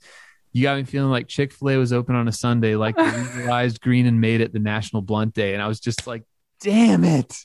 you 0.55 0.63
got 0.63 0.79
me 0.79 0.85
feeling 0.85 1.11
like 1.11 1.29
Chick 1.29 1.53
fil 1.53 1.69
A 1.71 1.77
was 1.77 1.93
open 1.93 2.15
on 2.15 2.27
a 2.29 2.33
Sunday, 2.33 2.77
like 2.77 2.97
legalized 3.37 3.81
green 3.83 4.07
and 4.07 4.21
made 4.21 4.41
it 4.41 4.53
the 4.55 4.59
National 4.61 5.03
Blunt 5.03 5.35
Day. 5.35 5.53
And 5.53 5.63
I 5.63 5.67
was 5.69 5.81
just 5.81 6.07
like, 6.07 6.23
damn 6.61 7.05
it. 7.05 7.37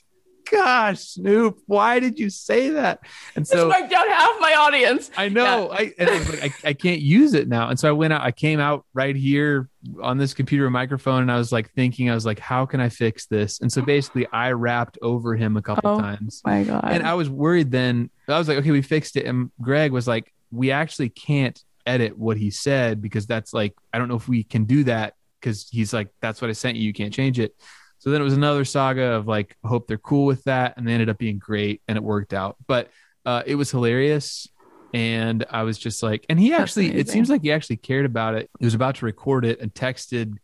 Gosh, 0.50 1.00
Snoop, 1.00 1.58
why 1.66 2.00
did 2.00 2.18
you 2.18 2.28
say 2.28 2.70
that? 2.70 3.00
And 3.36 3.44
Just 3.44 3.52
so 3.52 3.68
wiped 3.68 3.92
out 3.92 4.08
half 4.08 4.32
my 4.40 4.54
audience. 4.54 5.08
I 5.16 5.28
know. 5.28 5.70
I, 5.70 5.92
and 5.96 6.10
I 6.10 6.18
was 6.18 6.28
like, 6.28 6.64
I, 6.64 6.70
I 6.70 6.72
can't 6.72 7.00
use 7.00 7.34
it 7.34 7.46
now. 7.46 7.68
And 7.68 7.78
so 7.78 7.88
I 7.88 7.92
went 7.92 8.12
out, 8.12 8.22
I 8.22 8.32
came 8.32 8.58
out 8.58 8.84
right 8.92 9.14
here 9.14 9.68
on 10.02 10.18
this 10.18 10.34
computer 10.34 10.68
microphone 10.68 11.22
and 11.22 11.30
I 11.30 11.36
was 11.36 11.52
like 11.52 11.70
thinking, 11.74 12.10
I 12.10 12.14
was 12.14 12.26
like, 12.26 12.40
how 12.40 12.66
can 12.66 12.80
I 12.80 12.88
fix 12.88 13.26
this? 13.26 13.60
And 13.60 13.70
so 13.72 13.80
basically 13.82 14.26
I 14.32 14.50
rapped 14.52 14.98
over 15.02 15.36
him 15.36 15.56
a 15.56 15.62
couple 15.62 15.90
Oh. 15.90 16.00
times. 16.00 16.42
my 16.44 16.64
God. 16.64 16.84
And 16.84 17.04
I 17.04 17.14
was 17.14 17.28
worried 17.30 17.70
then. 17.70 18.10
I 18.26 18.36
was 18.38 18.48
like, 18.48 18.58
okay, 18.58 18.72
we 18.72 18.82
fixed 18.82 19.16
it. 19.16 19.26
And 19.26 19.50
Greg 19.60 19.92
was 19.92 20.08
like, 20.08 20.32
we 20.50 20.72
actually 20.72 21.10
can't 21.10 21.62
edit 21.86 22.16
what 22.18 22.36
he 22.36 22.50
said 22.50 23.00
because 23.02 23.26
that's 23.26 23.52
like, 23.54 23.74
I 23.92 23.98
don't 23.98 24.08
know 24.08 24.16
if 24.16 24.28
we 24.28 24.42
can 24.44 24.64
do 24.64 24.84
that 24.84 25.14
because 25.40 25.68
he's 25.70 25.92
like, 25.92 26.08
that's 26.20 26.40
what 26.42 26.48
I 26.50 26.52
sent 26.52 26.76
you. 26.76 26.84
You 26.84 26.92
can't 26.92 27.12
change 27.14 27.38
it. 27.38 27.54
So 27.98 28.10
then 28.10 28.20
it 28.20 28.24
was 28.24 28.34
another 28.34 28.64
saga 28.64 29.12
of 29.12 29.26
like, 29.26 29.56
hope 29.64 29.86
they're 29.86 29.98
cool 29.98 30.24
with 30.26 30.42
that. 30.44 30.74
And 30.76 30.86
they 30.88 30.92
ended 30.92 31.10
up 31.10 31.18
being 31.18 31.38
great 31.38 31.82
and 31.88 31.96
it 31.96 32.02
worked 32.02 32.32
out. 32.32 32.56
But 32.66 32.90
uh, 33.26 33.42
it 33.46 33.54
was 33.56 33.70
hilarious. 33.70 34.46
And 34.92 35.44
I 35.50 35.62
was 35.62 35.78
just 35.78 36.02
like, 36.02 36.26
and 36.28 36.40
he 36.40 36.52
actually, 36.54 36.94
it 36.94 37.08
seems 37.08 37.28
like 37.30 37.42
he 37.42 37.52
actually 37.52 37.76
cared 37.76 38.06
about 38.06 38.34
it. 38.34 38.50
He 38.58 38.64
was 38.64 38.74
about 38.74 38.96
to 38.96 39.04
record 39.04 39.44
it 39.44 39.60
and 39.60 39.72
texted. 39.72 40.34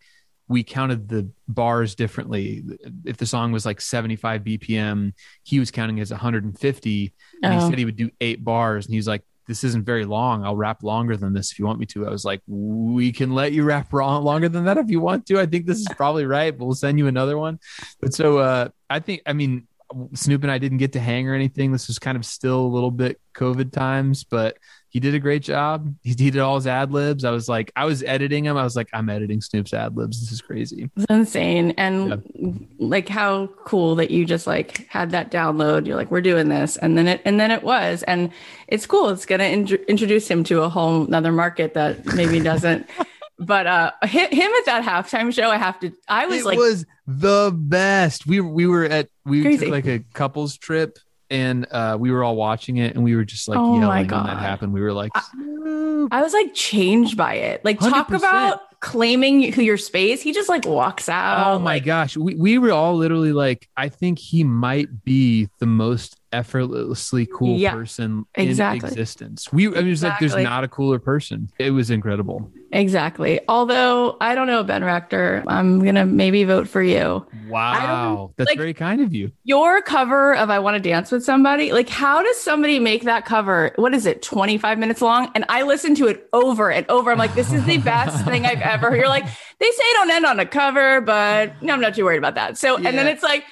We 0.48 0.62
counted 0.62 1.08
the 1.08 1.28
bars 1.48 1.96
differently. 1.96 2.62
If 3.04 3.16
the 3.16 3.26
song 3.26 3.50
was 3.50 3.66
like 3.66 3.80
75 3.80 4.42
BPM, 4.44 5.14
he 5.42 5.58
was 5.58 5.72
counting 5.72 5.98
as 5.98 6.12
150. 6.12 7.12
And 7.42 7.52
he 7.54 7.58
Oh. 7.58 7.68
said 7.70 7.78
he 7.78 7.84
would 7.84 7.96
do 7.96 8.10
eight 8.20 8.44
bars. 8.44 8.86
And 8.86 8.94
he's 8.94 9.08
like, 9.08 9.22
this 9.46 9.64
isn't 9.64 9.84
very 9.84 10.04
long. 10.04 10.44
I'll 10.44 10.56
rap 10.56 10.82
longer 10.82 11.16
than 11.16 11.32
this 11.32 11.52
if 11.52 11.58
you 11.58 11.66
want 11.66 11.78
me 11.78 11.86
to. 11.86 12.06
I 12.06 12.10
was 12.10 12.24
like, 12.24 12.42
we 12.46 13.12
can 13.12 13.32
let 13.32 13.52
you 13.52 13.64
rap 13.64 13.92
longer 13.92 14.48
than 14.48 14.64
that 14.64 14.78
if 14.78 14.90
you 14.90 15.00
want 15.00 15.26
to. 15.26 15.40
I 15.40 15.46
think 15.46 15.66
this 15.66 15.78
is 15.78 15.88
probably 15.96 16.26
right, 16.26 16.56
but 16.56 16.64
we'll 16.64 16.74
send 16.74 16.98
you 16.98 17.06
another 17.06 17.38
one. 17.38 17.60
But 18.00 18.14
so 18.14 18.38
uh, 18.38 18.68
I 18.90 19.00
think, 19.00 19.22
I 19.26 19.32
mean, 19.32 19.68
Snoop 20.14 20.42
and 20.42 20.50
I 20.50 20.58
didn't 20.58 20.78
get 20.78 20.92
to 20.94 21.00
hang 21.00 21.28
or 21.28 21.34
anything. 21.34 21.72
This 21.72 21.88
was 21.88 21.98
kind 21.98 22.16
of 22.16 22.24
still 22.24 22.60
a 22.60 22.66
little 22.66 22.90
bit 22.90 23.20
COVID 23.34 23.72
times, 23.72 24.24
but 24.24 24.58
he 24.88 25.00
did 25.00 25.14
a 25.14 25.18
great 25.18 25.42
job. 25.42 25.94
He, 26.02 26.10
he 26.10 26.30
did 26.30 26.38
all 26.38 26.56
his 26.56 26.66
ad 26.66 26.92
libs. 26.92 27.24
I 27.24 27.30
was 27.30 27.48
like, 27.48 27.70
I 27.76 27.84
was 27.84 28.02
editing 28.02 28.44
him. 28.44 28.56
I 28.56 28.64
was 28.64 28.76
like, 28.76 28.88
I'm 28.92 29.10
editing 29.10 29.40
Snoop's 29.40 29.74
ad 29.74 29.96
libs. 29.96 30.20
This 30.20 30.32
is 30.32 30.40
crazy. 30.40 30.90
It's 30.96 31.06
insane. 31.10 31.72
And 31.76 32.66
like 32.78 33.08
how 33.08 33.48
cool 33.64 33.96
that 33.96 34.10
you 34.10 34.24
just 34.24 34.46
like 34.46 34.86
had 34.88 35.10
that 35.10 35.30
download. 35.30 35.86
You're 35.86 35.96
like, 35.96 36.10
we're 36.10 36.20
doing 36.20 36.48
this. 36.48 36.76
And 36.78 36.96
then 36.96 37.08
it, 37.08 37.20
and 37.24 37.38
then 37.38 37.50
it 37.50 37.62
was. 37.62 38.02
And 38.04 38.32
it's 38.68 38.86
cool. 38.86 39.10
It's 39.10 39.26
going 39.26 39.40
to 39.40 39.46
in- 39.46 39.84
introduce 39.86 40.30
him 40.30 40.44
to 40.44 40.62
a 40.62 40.68
whole 40.68 41.04
another 41.04 41.32
market 41.32 41.74
that 41.74 42.04
maybe 42.06 42.40
doesn't. 42.40 42.88
but 43.38 43.66
uh 43.66 43.92
him, 44.04 44.30
him 44.30 44.50
at 44.50 44.64
that 44.66 44.82
halftime 44.84 45.32
show, 45.32 45.50
I 45.50 45.56
have 45.58 45.78
to, 45.80 45.92
I 46.08 46.26
was 46.26 46.44
like, 46.44 46.56
it 46.56 46.58
like, 46.60 46.70
was 46.70 46.86
the 47.06 47.52
best. 47.54 48.26
We 48.26 48.40
we 48.40 48.66
were 48.66 48.84
at 48.84 49.08
we 49.24 49.42
Crazy. 49.42 49.66
took 49.66 49.72
like 49.72 49.86
a 49.86 50.00
couples 50.14 50.56
trip 50.56 50.98
and 51.28 51.66
uh 51.70 51.96
we 51.98 52.10
were 52.10 52.22
all 52.22 52.36
watching 52.36 52.76
it 52.76 52.94
and 52.94 53.02
we 53.02 53.16
were 53.16 53.24
just 53.24 53.48
like 53.48 53.58
Oh 53.58 53.78
yelling 53.78 54.08
when 54.08 54.08
that 54.08 54.38
happened. 54.38 54.72
We 54.72 54.80
were 54.80 54.92
like 54.92 55.12
Snoop. 55.32 56.12
I 56.12 56.22
was 56.22 56.32
like 56.32 56.54
changed 56.54 57.16
by 57.16 57.34
it. 57.34 57.64
Like 57.64 57.80
talk 57.80 58.08
100%. 58.08 58.16
about 58.16 58.60
claiming 58.80 59.42
your 59.42 59.76
space. 59.76 60.22
He 60.22 60.32
just 60.32 60.48
like 60.48 60.64
walks 60.66 61.08
out. 61.08 61.46
Oh 61.46 61.58
my 61.58 61.74
like, 61.74 61.84
gosh. 61.84 62.16
We 62.16 62.34
we 62.34 62.58
were 62.58 62.72
all 62.72 62.96
literally 62.96 63.32
like, 63.32 63.68
I 63.76 63.88
think 63.88 64.18
he 64.18 64.44
might 64.44 65.04
be 65.04 65.48
the 65.58 65.66
most 65.66 66.16
effortlessly 66.32 67.26
cool 67.26 67.58
Yeah, 67.58 67.72
person 67.72 68.24
exactly. 68.34 68.86
in 68.86 68.92
existence. 68.92 69.52
We 69.52 69.68
I 69.68 69.80
mean 69.82 69.88
it's 69.88 70.02
like 70.02 70.18
there's 70.18 70.34
not 70.36 70.64
a 70.64 70.68
cooler 70.68 70.98
person. 70.98 71.50
It 71.58 71.70
was 71.70 71.90
incredible. 71.90 72.50
Exactly. 72.72 73.40
Although 73.48 74.16
I 74.20 74.34
don't 74.34 74.46
know, 74.46 74.62
Ben 74.64 74.84
Rector, 74.84 75.44
I'm 75.46 75.84
gonna 75.84 76.04
maybe 76.04 76.44
vote 76.44 76.68
for 76.68 76.82
you. 76.82 77.26
Wow. 77.48 78.32
That's 78.36 78.50
like- 78.50 78.58
very 78.58 78.74
kind 78.74 79.00
of 79.00 79.14
you. 79.14 79.32
Your 79.44 79.80
cover 79.82 80.34
of 80.34 80.50
I 80.50 80.58
Want 80.58 80.74
to 80.74 80.80
Dance 80.88 81.10
with 81.12 81.24
Somebody, 81.24 81.72
like 81.72 81.88
how 81.88 82.22
does 82.22 82.40
somebody 82.40 82.78
make 82.78 83.04
that 83.04 83.24
cover? 83.24 83.72
What 83.76 83.94
is 83.94 84.06
it, 84.06 84.22
25 84.22 84.78
minutes 84.78 85.00
long? 85.00 85.30
And 85.34 85.44
I 85.48 85.62
listen 85.62 85.94
to 85.96 86.06
it 86.08 86.28
over 86.32 86.70
and 86.70 86.84
over. 86.88 87.10
I'm 87.12 87.18
like, 87.18 87.34
this 87.34 87.52
is 87.52 87.64
the 87.64 87.78
best 87.78 88.24
thing 88.24 88.44
I've 88.46 88.60
ever. 88.60 88.94
You're 88.96 89.08
like, 89.08 89.24
they 89.58 89.70
say 89.70 89.92
don't 89.94 90.10
end 90.10 90.26
on 90.26 90.40
a 90.40 90.46
cover, 90.46 91.00
but 91.00 91.62
no, 91.62 91.72
I'm 91.72 91.80
not 91.80 91.94
too 91.94 92.04
worried 92.04 92.18
about 92.18 92.34
that. 92.34 92.58
So, 92.58 92.76
and 92.76 92.86
then 92.98 93.06
it's 93.06 93.22
like, 93.22 93.44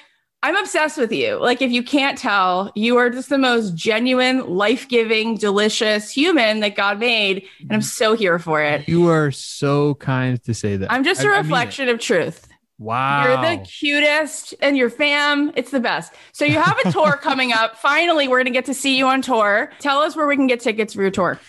I'm 0.45 0.55
obsessed 0.57 0.99
with 0.99 1.11
you. 1.11 1.37
Like, 1.37 1.63
if 1.63 1.71
you 1.71 1.81
can't 1.81 2.19
tell, 2.19 2.71
you 2.75 2.97
are 2.97 3.09
just 3.09 3.29
the 3.29 3.39
most 3.39 3.73
genuine, 3.73 4.47
life 4.47 4.87
giving, 4.87 5.37
delicious 5.37 6.11
human 6.11 6.59
that 6.59 6.75
God 6.75 6.99
made. 6.99 7.47
And 7.61 7.71
I'm 7.71 7.81
so 7.81 8.15
here 8.15 8.37
for 8.37 8.61
it. 8.61 8.87
You 8.87 9.07
are 9.09 9.31
so 9.31 9.95
kind 9.95 10.39
to 10.43 10.53
say 10.53 10.77
that. 10.77 10.91
I'm 10.91 11.03
just 11.03 11.23
a 11.23 11.33
a 11.33 11.37
reflection 11.37 11.89
of 11.89 11.99
truth. 11.99 12.47
Wow. 12.77 13.23
You're 13.23 13.57
the 13.57 13.63
cutest 13.63 14.53
and 14.61 14.77
your 14.77 14.91
fam, 14.91 15.51
it's 15.55 15.71
the 15.71 15.79
best. 15.79 16.13
So 16.31 16.45
you 16.45 16.59
have 16.59 16.77
a 16.85 16.91
tour 16.91 17.13
coming 17.21 17.51
up. 17.51 17.77
Finally, 17.77 18.27
we're 18.27 18.37
going 18.37 18.45
to 18.45 18.51
get 18.51 18.65
to 18.65 18.75
see 18.75 18.99
you 18.99 19.07
on 19.07 19.23
tour. 19.23 19.71
Tell 19.79 19.97
us 20.01 20.15
where 20.15 20.27
we 20.27 20.35
can 20.35 20.45
get 20.45 20.59
tickets 20.59 20.93
for 20.93 21.01
your 21.01 21.09
tour. 21.09 21.39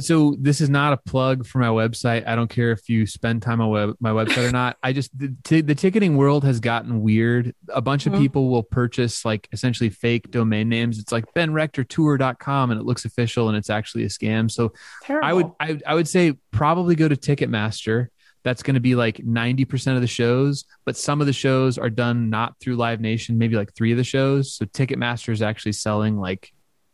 So 0.00 0.36
this 0.38 0.60
is 0.60 0.68
not 0.68 0.92
a 0.92 0.96
plug 0.96 1.46
for 1.46 1.58
my 1.58 1.68
website. 1.68 2.26
I 2.26 2.34
don't 2.34 2.50
care 2.50 2.72
if 2.72 2.88
you 2.88 3.06
spend 3.06 3.42
time 3.42 3.60
on 3.60 3.70
web, 3.70 3.96
my 4.00 4.10
website 4.10 4.48
or 4.48 4.52
not. 4.52 4.76
I 4.82 4.92
just 4.92 5.16
the, 5.18 5.34
t- 5.44 5.60
the 5.60 5.74
ticketing 5.74 6.16
world 6.16 6.44
has 6.44 6.60
gotten 6.60 7.00
weird. 7.02 7.54
A 7.68 7.80
bunch 7.80 8.06
of 8.06 8.12
Mhm. 8.12 8.18
people 8.18 8.50
will 8.50 8.62
purchase 8.62 9.24
like 9.24 9.48
essentially 9.52 9.88
fake 9.90 10.30
domain 10.30 10.68
names. 10.68 10.98
It's 10.98 11.12
like 11.12 11.24
benrectortour.com 11.34 12.70
and 12.70 12.80
it 12.80 12.84
looks 12.84 13.04
official 13.04 13.48
and 13.48 13.56
it's 13.56 13.70
actually 13.70 14.04
a 14.04 14.08
scam. 14.08 14.50
So 14.50 14.72
Terrible. 15.04 15.26
I 15.28 15.32
would 15.32 15.50
I, 15.60 15.80
I 15.86 15.94
would 15.94 16.08
say 16.08 16.34
probably 16.50 16.94
go 16.94 17.08
to 17.08 17.16
Ticketmaster. 17.16 18.08
That's 18.42 18.62
going 18.62 18.74
to 18.74 18.80
be 18.80 18.94
like 18.94 19.18
90% 19.18 19.96
of 19.96 20.00
the 20.00 20.06
shows, 20.06 20.64
but 20.86 20.96
some 20.96 21.20
of 21.20 21.26
the 21.26 21.32
shows 21.32 21.76
are 21.76 21.90
done 21.90 22.30
not 22.30 22.58
through 22.58 22.76
Live 22.76 22.98
Nation, 22.98 23.36
maybe 23.36 23.54
like 23.54 23.74
3 23.74 23.92
of 23.92 23.98
the 23.98 24.04
shows. 24.04 24.54
So 24.54 24.64
Ticketmaster 24.64 25.30
is 25.30 25.42
actually 25.42 25.72
selling 25.72 26.16
like 26.16 26.50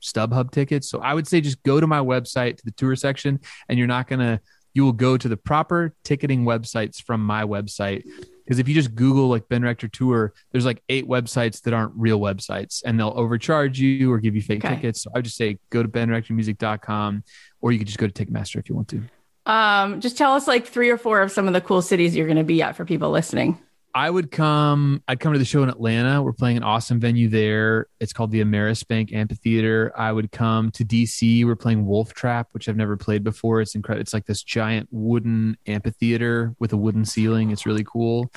StubHub 0.07 0.51
tickets. 0.51 0.89
So 0.89 1.01
I 1.01 1.13
would 1.15 1.27
say 1.27 1.41
just 1.41 1.63
go 1.63 1.81
to 1.81 1.87
my 1.87 1.99
website 1.99 2.57
to 2.59 2.65
the 2.65 2.71
tour 2.73 2.95
section 2.97 3.41
and 3.69 3.79
you're 3.79 3.89
not 3.89 4.07
going 4.09 4.21
to 4.21 4.41
you 4.75 4.85
will 4.85 4.93
go 4.93 5.17
to 5.17 5.27
the 5.29 5.39
proper 5.39 5.95
ticketing 6.05 6.45
websites 6.45 7.03
from 7.03 7.25
my 7.25 7.45
website. 7.45 8.05
Because 8.45 8.59
if 8.59 8.69
you 8.69 8.75
just 8.75 8.95
Google 8.95 9.29
like 9.29 9.49
Ben 9.49 9.63
Rector 9.63 9.89
Tour, 9.89 10.35
there's 10.53 10.67
like 10.67 10.83
eight 10.91 11.09
websites 11.09 11.63
that 11.63 11.73
aren't 11.73 11.93
real 11.97 12.21
websites 12.21 12.83
and 12.85 13.01
they'll 13.01 13.15
overcharge 13.17 13.81
you 13.81 14.13
or 14.13 14.19
give 14.19 14.35
you 14.37 14.43
fake 14.43 14.63
Okay. 14.65 14.75
tickets. 14.75 15.03
So 15.03 15.11
I 15.15 15.19
would 15.19 15.25
just 15.25 15.39
say 15.39 15.59
go 15.71 15.83
to 15.83 15.89
benrectormusic.com 15.89 17.25
or 17.63 17.73
you 17.73 17.79
could 17.79 17.87
just 17.87 17.99
go 17.99 18.07
to 18.07 18.13
Ticketmaster 18.27 18.57
if 18.57 18.69
you 18.69 18.75
want 18.75 18.89
to. 18.89 19.03
um, 19.47 20.01
just 20.01 20.19
tell 20.19 20.35
us 20.35 20.47
like 20.47 20.67
three 20.67 20.91
or 20.91 20.99
four 20.99 21.23
of 21.23 21.33
some 21.33 21.47
of 21.49 21.55
the 21.55 21.61
cool 21.61 21.81
cities 21.81 22.15
you're 22.15 22.27
going 22.27 22.37
to 22.37 22.45
be 22.45 22.61
at 22.63 22.77
for 22.77 22.85
people 22.85 23.11
listening. 23.11 23.59
I 23.97 24.11
would 24.11 24.31
come. 24.31 25.03
I'd 25.09 25.21
come 25.21 25.33
to 25.33 25.39
the 25.39 25.47
show 25.47 25.63
in 25.63 25.71
Atlanta. 25.71 26.23
We're 26.23 26.35
playing 26.35 26.59
an 26.59 26.63
awesome 26.63 27.01
venue 27.01 27.31
there. 27.31 27.87
It's 27.99 28.13
called 28.13 28.31
the 28.31 28.43
Ameris 28.43 28.87
Bank 28.87 29.11
Amphitheater. 29.11 29.91
I 29.97 30.13
would 30.13 30.31
come 30.31 30.71
to 30.73 30.85
DC. 30.85 31.47
We're 31.47 31.57
playing 31.57 31.87
Wolf 31.87 32.13
Trap, 32.13 32.49
which 32.53 32.69
I've 32.69 32.77
never 32.77 32.99
played 32.99 33.25
before. 33.25 33.63
It's 33.63 33.75
incredible. 33.75 34.03
It's 34.03 34.13
like 34.13 34.27
this 34.27 34.43
giant 34.43 34.91
wooden 34.93 35.57
amphitheater 35.67 36.55
with 36.59 36.75
a 36.75 36.77
wooden 36.77 37.07
ceiling. 37.07 37.53
It's 37.53 37.65
really 37.65 37.85
cool. 37.85 38.31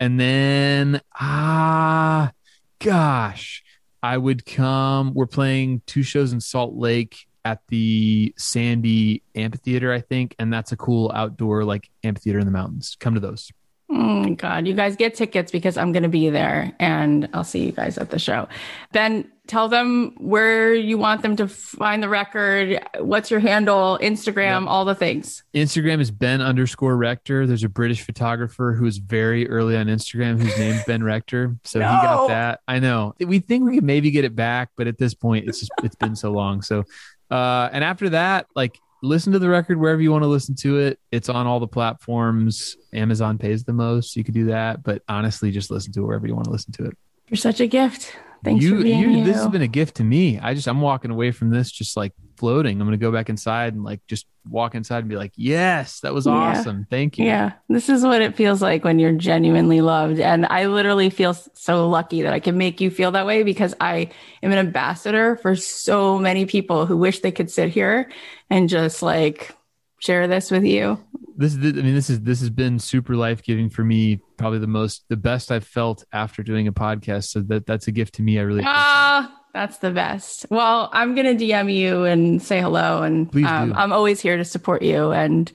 And 0.00 0.18
then 0.18 1.02
ah, 1.20 2.32
gosh, 2.78 3.62
I 4.02 4.16
would 4.16 4.46
come. 4.46 5.12
We're 5.12 5.26
playing 5.26 5.82
two 5.84 6.02
shows 6.02 6.32
in 6.32 6.40
Salt 6.40 6.76
Lake 6.76 7.26
at 7.44 7.60
the 7.68 8.32
Sandy 8.38 9.22
Amphitheater, 9.34 9.92
I 9.92 10.00
think, 10.00 10.34
and 10.38 10.50
that's 10.50 10.72
a 10.72 10.78
cool 10.78 11.12
outdoor 11.14 11.62
like 11.64 11.90
amphitheater 12.04 12.38
in 12.38 12.46
the 12.46 12.52
mountains. 12.52 12.96
Come 12.98 13.12
to 13.12 13.20
those. 13.20 13.52
Oh 13.90 14.34
God. 14.34 14.66
You 14.66 14.74
guys 14.74 14.96
get 14.96 15.14
tickets 15.14 15.52
because 15.52 15.76
I'm 15.76 15.92
going 15.92 16.04
to 16.04 16.08
be 16.08 16.30
there 16.30 16.72
and 16.80 17.28
I'll 17.34 17.44
see 17.44 17.66
you 17.66 17.72
guys 17.72 17.98
at 17.98 18.10
the 18.10 18.18
show. 18.18 18.48
Ben, 18.92 19.30
tell 19.46 19.68
them 19.68 20.14
where 20.16 20.74
you 20.74 20.96
want 20.96 21.20
them 21.20 21.36
to 21.36 21.46
find 21.46 22.02
the 22.02 22.08
record. 22.08 22.80
What's 22.98 23.30
your 23.30 23.40
handle, 23.40 23.98
Instagram, 24.00 24.66
all 24.66 24.86
the 24.86 24.94
things. 24.94 25.44
Instagram 25.54 26.00
is 26.00 26.10
Ben 26.10 26.40
underscore 26.40 26.96
Rector. 26.96 27.46
There's 27.46 27.62
a 27.62 27.68
British 27.68 28.02
photographer 28.02 28.72
who 28.72 28.86
is 28.86 28.96
very 28.96 29.48
early 29.48 29.76
on 29.76 29.86
Instagram 29.86 30.40
whose 30.40 30.58
name's 30.58 30.82
Ben 30.84 31.02
Rector. 31.02 31.56
So 31.64 31.80
he 31.80 31.84
got 31.84 32.28
that. 32.28 32.60
I 32.66 32.78
know. 32.78 33.14
We 33.20 33.40
think 33.40 33.64
we 33.64 33.74
could 33.74 33.84
maybe 33.84 34.10
get 34.10 34.24
it 34.24 34.34
back, 34.34 34.70
but 34.76 34.86
at 34.86 34.96
this 34.96 35.12
point, 35.12 35.46
it's 35.46 35.60
just 35.60 35.72
it's 35.82 35.96
been 35.96 36.16
so 36.16 36.32
long. 36.32 36.62
So 36.62 36.84
uh 37.30 37.68
and 37.72 37.84
after 37.84 38.10
that, 38.10 38.46
like 38.54 38.78
listen 39.04 39.32
to 39.32 39.38
the 39.38 39.48
record 39.48 39.78
wherever 39.78 40.00
you 40.00 40.10
want 40.10 40.24
to 40.24 40.28
listen 40.28 40.54
to 40.56 40.78
it. 40.78 40.98
It's 41.12 41.28
on 41.28 41.46
all 41.46 41.60
the 41.60 41.68
platforms. 41.68 42.76
Amazon 42.92 43.38
pays 43.38 43.64
the 43.64 43.72
most. 43.72 44.16
You 44.16 44.24
could 44.24 44.34
do 44.34 44.46
that. 44.46 44.82
But 44.82 45.02
honestly, 45.08 45.50
just 45.50 45.70
listen 45.70 45.92
to 45.92 46.00
it 46.00 46.06
wherever 46.06 46.26
you 46.26 46.34
want 46.34 46.46
to 46.46 46.50
listen 46.50 46.72
to 46.72 46.86
it. 46.86 46.96
You're 47.28 47.36
such 47.36 47.60
a 47.60 47.66
gift. 47.66 48.16
Thanks 48.44 48.64
you, 48.64 48.76
for 48.76 48.82
being 48.82 49.00
you, 49.00 49.10
you. 49.10 49.24
This 49.24 49.36
has 49.36 49.48
been 49.48 49.62
a 49.62 49.68
gift 49.68 49.96
to 49.96 50.04
me. 50.04 50.38
I 50.38 50.54
just 50.54 50.68
I'm 50.68 50.80
walking 50.80 51.10
away 51.10 51.30
from 51.30 51.50
this 51.50 51.70
just 51.70 51.96
like 51.96 52.12
floating. 52.36 52.80
I'm 52.80 52.86
gonna 52.86 52.96
go 52.96 53.10
back 53.10 53.28
inside 53.28 53.74
and 53.74 53.82
like 53.84 54.00
just 54.06 54.26
walk 54.48 54.74
inside 54.74 54.98
and 54.98 55.08
be 55.08 55.16
like, 55.16 55.32
yes, 55.36 56.00
that 56.00 56.12
was 56.12 56.26
Yeah. 56.26 56.32
awesome. 56.32 56.86
Thank 56.90 57.18
you. 57.18 57.24
Yeah, 57.24 57.52
this 57.68 57.88
is 57.88 58.04
what 58.04 58.20
it 58.20 58.36
feels 58.36 58.60
like 58.60 58.84
when 58.84 58.98
you're 58.98 59.12
genuinely 59.12 59.80
loved. 59.80 60.20
And 60.20 60.46
I 60.46 60.66
literally 60.66 61.10
feel 61.10 61.34
so 61.34 61.88
lucky 61.88 62.22
that 62.22 62.32
I 62.32 62.40
can 62.40 62.58
make 62.58 62.80
you 62.80 62.90
feel 62.90 63.12
that 63.12 63.26
way 63.26 63.42
because 63.42 63.74
I 63.80 64.10
am 64.42 64.52
an 64.52 64.58
ambassador 64.58 65.36
for 65.36 65.56
so 65.56 66.18
many 66.18 66.44
people 66.44 66.86
who 66.86 66.96
wish 66.96 67.20
they 67.20 67.32
could 67.32 67.50
sit 67.50 67.70
here 67.70 68.10
and 68.50 68.68
just 68.68 69.02
like 69.02 69.54
share 69.98 70.28
this 70.28 70.50
with 70.50 70.64
you. 70.64 70.98
This 71.36 71.54
is 71.54 71.58
I 71.58 71.82
mean 71.82 71.94
this 71.94 72.10
is 72.10 72.20
this 72.20 72.40
has 72.40 72.50
been 72.50 72.78
super 72.78 73.16
life 73.16 73.42
giving 73.42 73.70
for 73.70 73.82
me. 73.84 74.20
Probably 74.36 74.58
the 74.58 74.66
most 74.66 75.04
the 75.08 75.16
best 75.16 75.50
I've 75.50 75.66
felt 75.66 76.04
after 76.12 76.42
doing 76.42 76.68
a 76.68 76.72
podcast. 76.72 77.24
So 77.24 77.40
that 77.42 77.66
that's 77.66 77.88
a 77.88 77.92
gift 77.92 78.14
to 78.14 78.22
me. 78.22 78.38
I 78.38 78.42
really 78.42 78.60
appreciate 78.60 78.72
it. 78.72 78.76
Ah, 78.76 79.40
that's 79.54 79.78
the 79.78 79.90
best. 79.90 80.46
Well, 80.50 80.90
I'm 80.92 81.14
going 81.14 81.38
to 81.38 81.44
DM 81.44 81.72
you 81.72 82.04
and 82.04 82.42
say 82.42 82.60
hello. 82.60 83.02
And 83.02 83.34
um. 83.44 83.72
I'm 83.74 83.92
always 83.92 84.20
here 84.20 84.36
to 84.36 84.44
support 84.44 84.82
you 84.82 85.12
and 85.12 85.50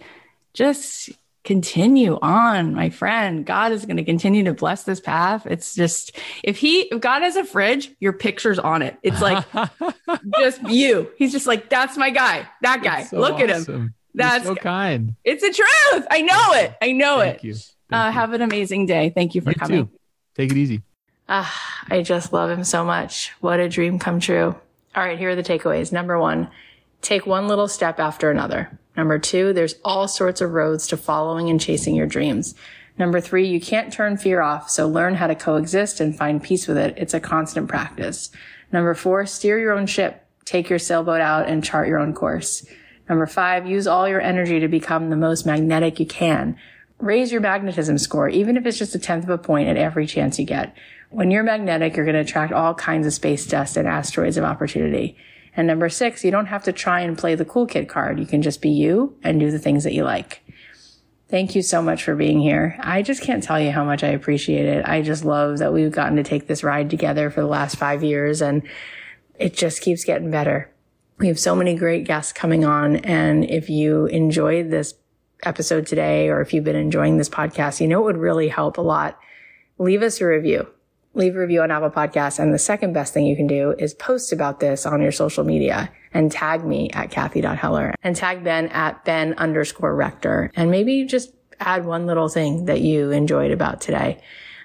just 0.54 1.10
continue 1.44 2.18
on, 2.22 2.74
my 2.74 2.90
friend. 2.90 3.46
God 3.46 3.72
is 3.72 3.86
going 3.86 3.98
to 3.98 4.04
continue 4.04 4.44
to 4.46 4.54
bless 4.54 4.84
this 4.84 5.00
path. 5.00 5.46
It's 5.46 5.76
just, 5.76 6.18
if 6.44 6.58
He, 6.58 6.82
if 6.82 7.02
God 7.02 7.24
has 7.24 7.36
a 7.36 7.44
fridge, 7.44 7.92
your 8.00 8.14
picture's 8.14 8.60
on 8.60 8.82
it. 8.82 8.98
It's 9.04 9.22
like 9.22 9.46
just 10.40 10.62
you. 10.64 11.12
He's 11.18 11.32
just 11.32 11.48
like, 11.48 11.70
that's 11.70 11.98
my 11.98 12.10
guy, 12.10 12.48
that 12.62 12.84
guy. 12.84 13.04
So 13.04 13.20
Look 13.20 13.40
at 13.40 13.50
him. 13.50 13.94
That's- 14.20 14.45
You're 14.45 14.55
so 14.55 14.61
kind. 14.61 15.15
It's 15.24 15.41
the 15.41 15.51
truth. 15.51 16.07
I 16.11 16.22
know 16.22 16.53
it. 16.53 16.74
I 16.82 16.91
know 16.91 17.20
Thank 17.20 17.38
it. 17.38 17.43
you. 17.43 17.53
Thank 17.55 17.65
Uh, 17.91 18.05
you. 18.07 18.11
have 18.13 18.34
an 18.34 18.41
amazing 18.41 18.86
day. 18.86 19.11
Thank 19.13 19.34
you 19.36 19.41
for 19.41 19.49
You 19.51 19.55
coming. 19.55 19.86
too. 19.88 19.91
Take 20.36 20.51
it 20.51 20.57
easy. 20.57 20.82
Ah, 21.28 21.84
I 21.89 22.01
just 22.01 22.34
love 22.34 22.49
him 22.49 22.63
so 22.63 22.84
much. 22.84 23.32
What 23.39 23.59
a 23.59 23.70
dream 23.70 23.99
come 23.99 24.20
true. 24.20 24.55
All 24.95 25.03
right, 25.03 25.17
here 25.17 25.30
are 25.30 25.36
the 25.36 25.43
takeaways. 25.43 25.91
Number 25.91 26.17
one, 26.20 26.49
take 27.01 27.26
one 27.28 27.47
little 27.47 27.67
step 27.67 27.99
after 27.99 28.32
another. 28.32 28.70
Number 28.97 29.20
two, 29.20 29.53
there's 29.53 29.76
all 29.86 30.07
sorts 30.07 30.41
of 30.41 30.51
roads 30.53 30.88
to 30.88 30.97
following 30.97 31.49
and 31.49 31.61
chasing 31.61 31.95
your 31.95 32.07
dreams. 32.07 32.55
Number 32.97 33.22
three, 33.22 33.47
you 33.47 33.61
can't 33.61 33.93
turn 33.93 34.17
fear 34.17 34.41
off, 34.41 34.70
so 34.70 34.88
learn 34.88 35.15
how 35.15 35.28
to 35.28 35.36
coexist 35.36 35.99
and 36.01 36.17
find 36.17 36.43
peace 36.43 36.67
with 36.67 36.78
it. 36.78 36.95
It's 36.97 37.13
a 37.13 37.20
constant 37.20 37.67
practice. 37.70 38.30
Number 38.74 38.93
four, 38.93 39.26
steer 39.26 39.57
your 39.59 39.74
own 39.74 39.86
ship. 39.86 40.26
Take 40.45 40.70
your 40.70 40.80
sailboat 40.80 41.22
out 41.22 41.47
and 41.47 41.63
chart 41.63 41.88
your 41.88 41.99
own 41.99 42.13
course. 42.13 42.65
Number 43.10 43.26
five, 43.26 43.68
use 43.68 43.88
all 43.88 44.07
your 44.07 44.22
energy 44.22 44.60
to 44.60 44.68
become 44.68 45.10
the 45.10 45.18
most 45.18 45.45
magnetic 45.45 45.99
you 45.99 46.05
can. 46.05 46.55
Raise 46.99 47.32
your 47.32 47.41
magnetism 47.41 47.97
score, 47.97 48.30
even 48.30 48.55
if 48.55 48.66
it's 48.66 48.78
just 48.78 48.93
a 48.93 48.99
tenth 48.99 49.24
of 49.24 49.32
a 49.32 49.38
point 49.38 49.68
at 49.68 49.78
every 49.78 50.05
chance 50.05 50.38
you 50.38 50.45
get. 50.45 50.76
When 51.10 51.32
you're 51.32 51.43
magnetic, 51.43 51.95
you're 51.95 52.05
going 52.05 52.14
to 52.14 52.22
attract 52.22 52.53
all 52.53 52.76
kinds 52.76 53.07
of 53.07 53.14
space 53.14 53.47
dust 53.47 53.78
and 53.78 53.88
asteroids 53.88 54.38
of 54.38 54.43
opportunity. 54.43 55.18
And 55.55 55.66
number 55.66 55.89
six, 55.89 56.24
you 56.24 56.30
don't 56.30 56.45
have 56.45 56.64
to 56.66 56.72
try 56.72 57.01
and 57.01 57.18
play 57.18 57.34
the 57.34 57.45
cool 57.45 57.66
kid 57.66 57.89
card. 57.89 58.20
You 58.20 58.28
can 58.28 58.43
just 58.43 58.62
be 58.62 58.70
you 58.70 59.18
and 59.24 59.39
do 59.39 59.49
the 59.49 59.60
things 59.60 59.84
that 59.86 59.93
you 59.93 60.03
like. 60.03 60.43
Thank 61.30 61.55
you 61.55 61.62
so 61.62 61.82
much 61.82 62.03
for 62.03 62.16
being 62.16 62.39
here. 62.39 62.78
I 62.80 63.01
just 63.01 63.24
can't 63.24 63.43
tell 63.43 63.60
you 63.60 63.72
how 63.72 63.84
much 63.84 64.03
I 64.03 64.10
appreciate 64.10 64.66
it. 64.66 64.86
I 64.86 65.01
just 65.01 65.26
love 65.26 65.60
that 65.60 65.74
we've 65.74 65.91
gotten 65.91 66.18
to 66.18 66.24
take 66.24 66.47
this 66.47 66.64
ride 66.64 66.89
together 66.89 67.30
for 67.30 67.41
the 67.41 67.47
last 67.47 67.76
five 67.76 68.03
years 68.03 68.41
and 68.41 68.64
it 69.38 69.55
just 69.55 69.82
keeps 69.82 70.03
getting 70.03 70.32
better. 70.32 70.72
We 71.20 71.28
have 71.28 71.39
so 71.39 71.53
many 71.53 71.76
great 71.76 72.05
guests 72.05 72.32
coming 72.32 72.63
on. 72.63 72.95
And 72.97 73.43
if 73.43 73.70
you 73.70 74.05
enjoyed 74.05 74.72
this 74.72 74.93
episode 75.43 75.86
today, 75.86 76.30
or 76.30 76.39
if 76.39 76.53
you've 76.53 76.63
been 76.63 76.78
enjoying 76.78 77.17
this 77.17 77.30
podcast, 77.30 77.82
you 77.82 77.88
know, 77.88 77.99
it 77.99 78.05
would 78.05 78.17
really 78.17 78.47
help 78.47 78.78
a 78.78 78.82
lot. 78.82 79.20
Leave 79.78 80.01
us 80.01 80.22
a 80.22 80.26
review. 80.26 80.67
Leave 81.13 81.36
a 81.36 81.39
review 81.39 81.61
on 81.61 81.72
Apple 81.72 81.89
Podcasts. 81.89 82.39
And 82.39 82.53
the 82.53 82.59
second 82.59 82.93
best 82.93 83.13
thing 83.13 83.26
you 83.26 83.36
can 83.36 83.47
do 83.47 83.76
is 83.78 83.93
post 83.93 84.32
about 84.32 84.61
this 84.61 84.86
on 84.86 85.01
your 85.01 85.11
social 85.11 85.43
media 85.43 85.91
and 86.13 86.32
tag 86.32 86.63
me 86.63 86.89
at 86.91 87.11
Cathy.Heller 87.11 87.95
and 88.01 88.15
tag 88.15 88.43
Ben 88.43 88.67
at 88.70 89.03
Ben 89.03 89.34
underscore 89.34 89.95
rector. 89.95 90.51
And 90.55 90.72
maybe 90.72 91.05
just 91.05 91.34
add 91.59 91.86
one 91.86 92.05
little 92.05 92.30
thing 92.30 92.65
that 92.65 92.80
you 92.80 93.11
enjoyed 93.11 93.51
about 93.51 93.82
today 93.82 94.22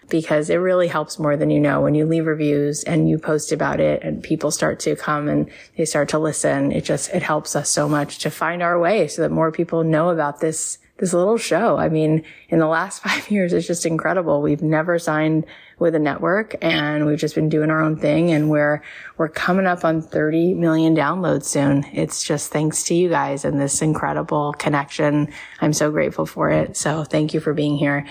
because 0.09 0.50
it 0.50 0.57
really 0.57 0.88
helps 0.88 1.18
more 1.18 1.36
than 1.36 1.50
you 1.50 1.61
know 1.61 1.80
when 1.80 1.94
you 1.94 2.07
leave 2.07 2.26
reviews 2.26 2.82
and 2.84 3.09
you 3.09 3.18
post 3.18 3.52
about 3.52 3.80
it 3.80 4.02
and 4.02 4.22
people 4.22 4.50
start 4.50 4.80
to 4.80 4.96
come 4.96 5.28
and 5.28 5.50
they 5.76 5.84
start 5.84 6.09
to 6.11 6.18
listen. 6.18 6.72
It 6.72 6.84
just, 6.84 7.11
it 7.14 7.22
helps 7.22 7.57
us 7.57 7.68
so 7.68 7.88
much 7.88 8.18
to 8.18 8.30
find 8.30 8.62
our 8.62 8.78
way 8.78 9.09
so 9.09 9.22
that 9.22 9.30
more 9.30 9.52
people 9.52 9.84
know 9.84 10.11
about 10.11 10.40
this, 10.40 10.78
this 10.98 11.12
little 11.12 11.36
show. 11.36 11.76
I 11.76 11.88
mean, 11.88 12.24
in 12.48 12.59
the 12.59 12.66
last 12.66 13.02
five 13.02 13.30
years, 13.30 13.52
it's 13.52 13.66
just 13.66 13.86
incredible. 13.86 14.42
We've 14.42 14.62
never 14.62 14.98
signed 14.98 15.46
with 15.78 15.94
a 15.94 15.98
network 15.98 16.55
and 16.62 17.05
we've 17.05 17.18
just 17.18 17.34
been 17.34 17.48
doing 17.48 17.70
our 17.70 17.82
own 17.82 17.96
thing 17.96 18.30
and 18.30 18.48
we're, 18.48 18.82
we're 19.16 19.28
coming 19.28 19.66
up 19.66 19.84
on 19.84 20.00
30 20.00 20.55
million 20.55 20.94
downloads 20.94 21.44
soon. 21.44 21.84
It's 21.92 22.22
just 22.22 22.52
thanks 22.52 22.84
to 22.84 22.94
you 22.94 23.09
guys 23.09 23.44
and 23.44 23.61
this 23.61 23.82
incredible 23.82 24.52
connection. 24.52 25.32
I'm 25.61 25.72
so 25.72 25.90
grateful 25.90 26.26
for 26.26 26.50
it. 26.50 26.76
So 26.76 27.02
thank 27.02 27.34
you 27.34 27.40
for 27.40 27.55
being 27.55 27.76
here. 27.76 28.07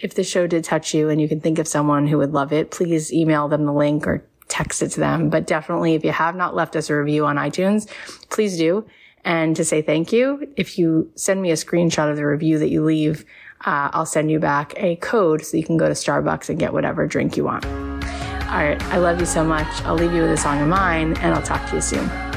If 0.00 0.14
the 0.14 0.24
show 0.24 0.46
did 0.46 0.64
touch 0.64 0.94
you 0.94 1.08
and 1.08 1.20
you 1.20 1.28
can 1.28 1.40
think 1.40 1.58
of 1.58 1.66
someone 1.66 2.06
who 2.06 2.18
would 2.18 2.32
love 2.32 2.52
it, 2.52 2.70
please 2.70 3.12
email 3.12 3.48
them 3.48 3.64
the 3.64 3.72
link 3.72 4.06
or 4.06 4.24
text 4.46 4.82
it 4.82 4.90
to 4.90 5.00
them. 5.00 5.28
But 5.28 5.46
definitely, 5.46 5.94
if 5.94 6.04
you 6.04 6.12
have 6.12 6.36
not 6.36 6.54
left 6.54 6.76
us 6.76 6.90
a 6.90 6.94
review 6.94 7.26
on 7.26 7.36
iTunes, 7.36 7.88
please 8.30 8.56
do. 8.56 8.86
And 9.24 9.56
to 9.56 9.64
say 9.64 9.82
thank 9.82 10.12
you, 10.12 10.48
if 10.56 10.78
you 10.78 11.10
send 11.16 11.42
me 11.42 11.50
a 11.50 11.54
screenshot 11.54 12.10
of 12.10 12.16
the 12.16 12.26
review 12.26 12.58
that 12.58 12.70
you 12.70 12.84
leave, 12.84 13.24
uh, 13.66 13.90
I'll 13.92 14.06
send 14.06 14.30
you 14.30 14.38
back 14.38 14.72
a 14.76 14.96
code 14.96 15.44
so 15.44 15.56
you 15.56 15.64
can 15.64 15.76
go 15.76 15.88
to 15.88 15.94
Starbucks 15.94 16.48
and 16.48 16.58
get 16.58 16.72
whatever 16.72 17.06
drink 17.06 17.36
you 17.36 17.44
want. 17.44 17.66
All 17.66 18.64
right. 18.64 18.82
I 18.84 18.98
love 18.98 19.20
you 19.20 19.26
so 19.26 19.44
much. 19.44 19.66
I'll 19.82 19.96
leave 19.96 20.14
you 20.14 20.22
with 20.22 20.30
a 20.30 20.36
song 20.36 20.62
of 20.62 20.68
mine 20.68 21.16
and 21.18 21.34
I'll 21.34 21.42
talk 21.42 21.68
to 21.68 21.74
you 21.74 21.82
soon. 21.82 22.27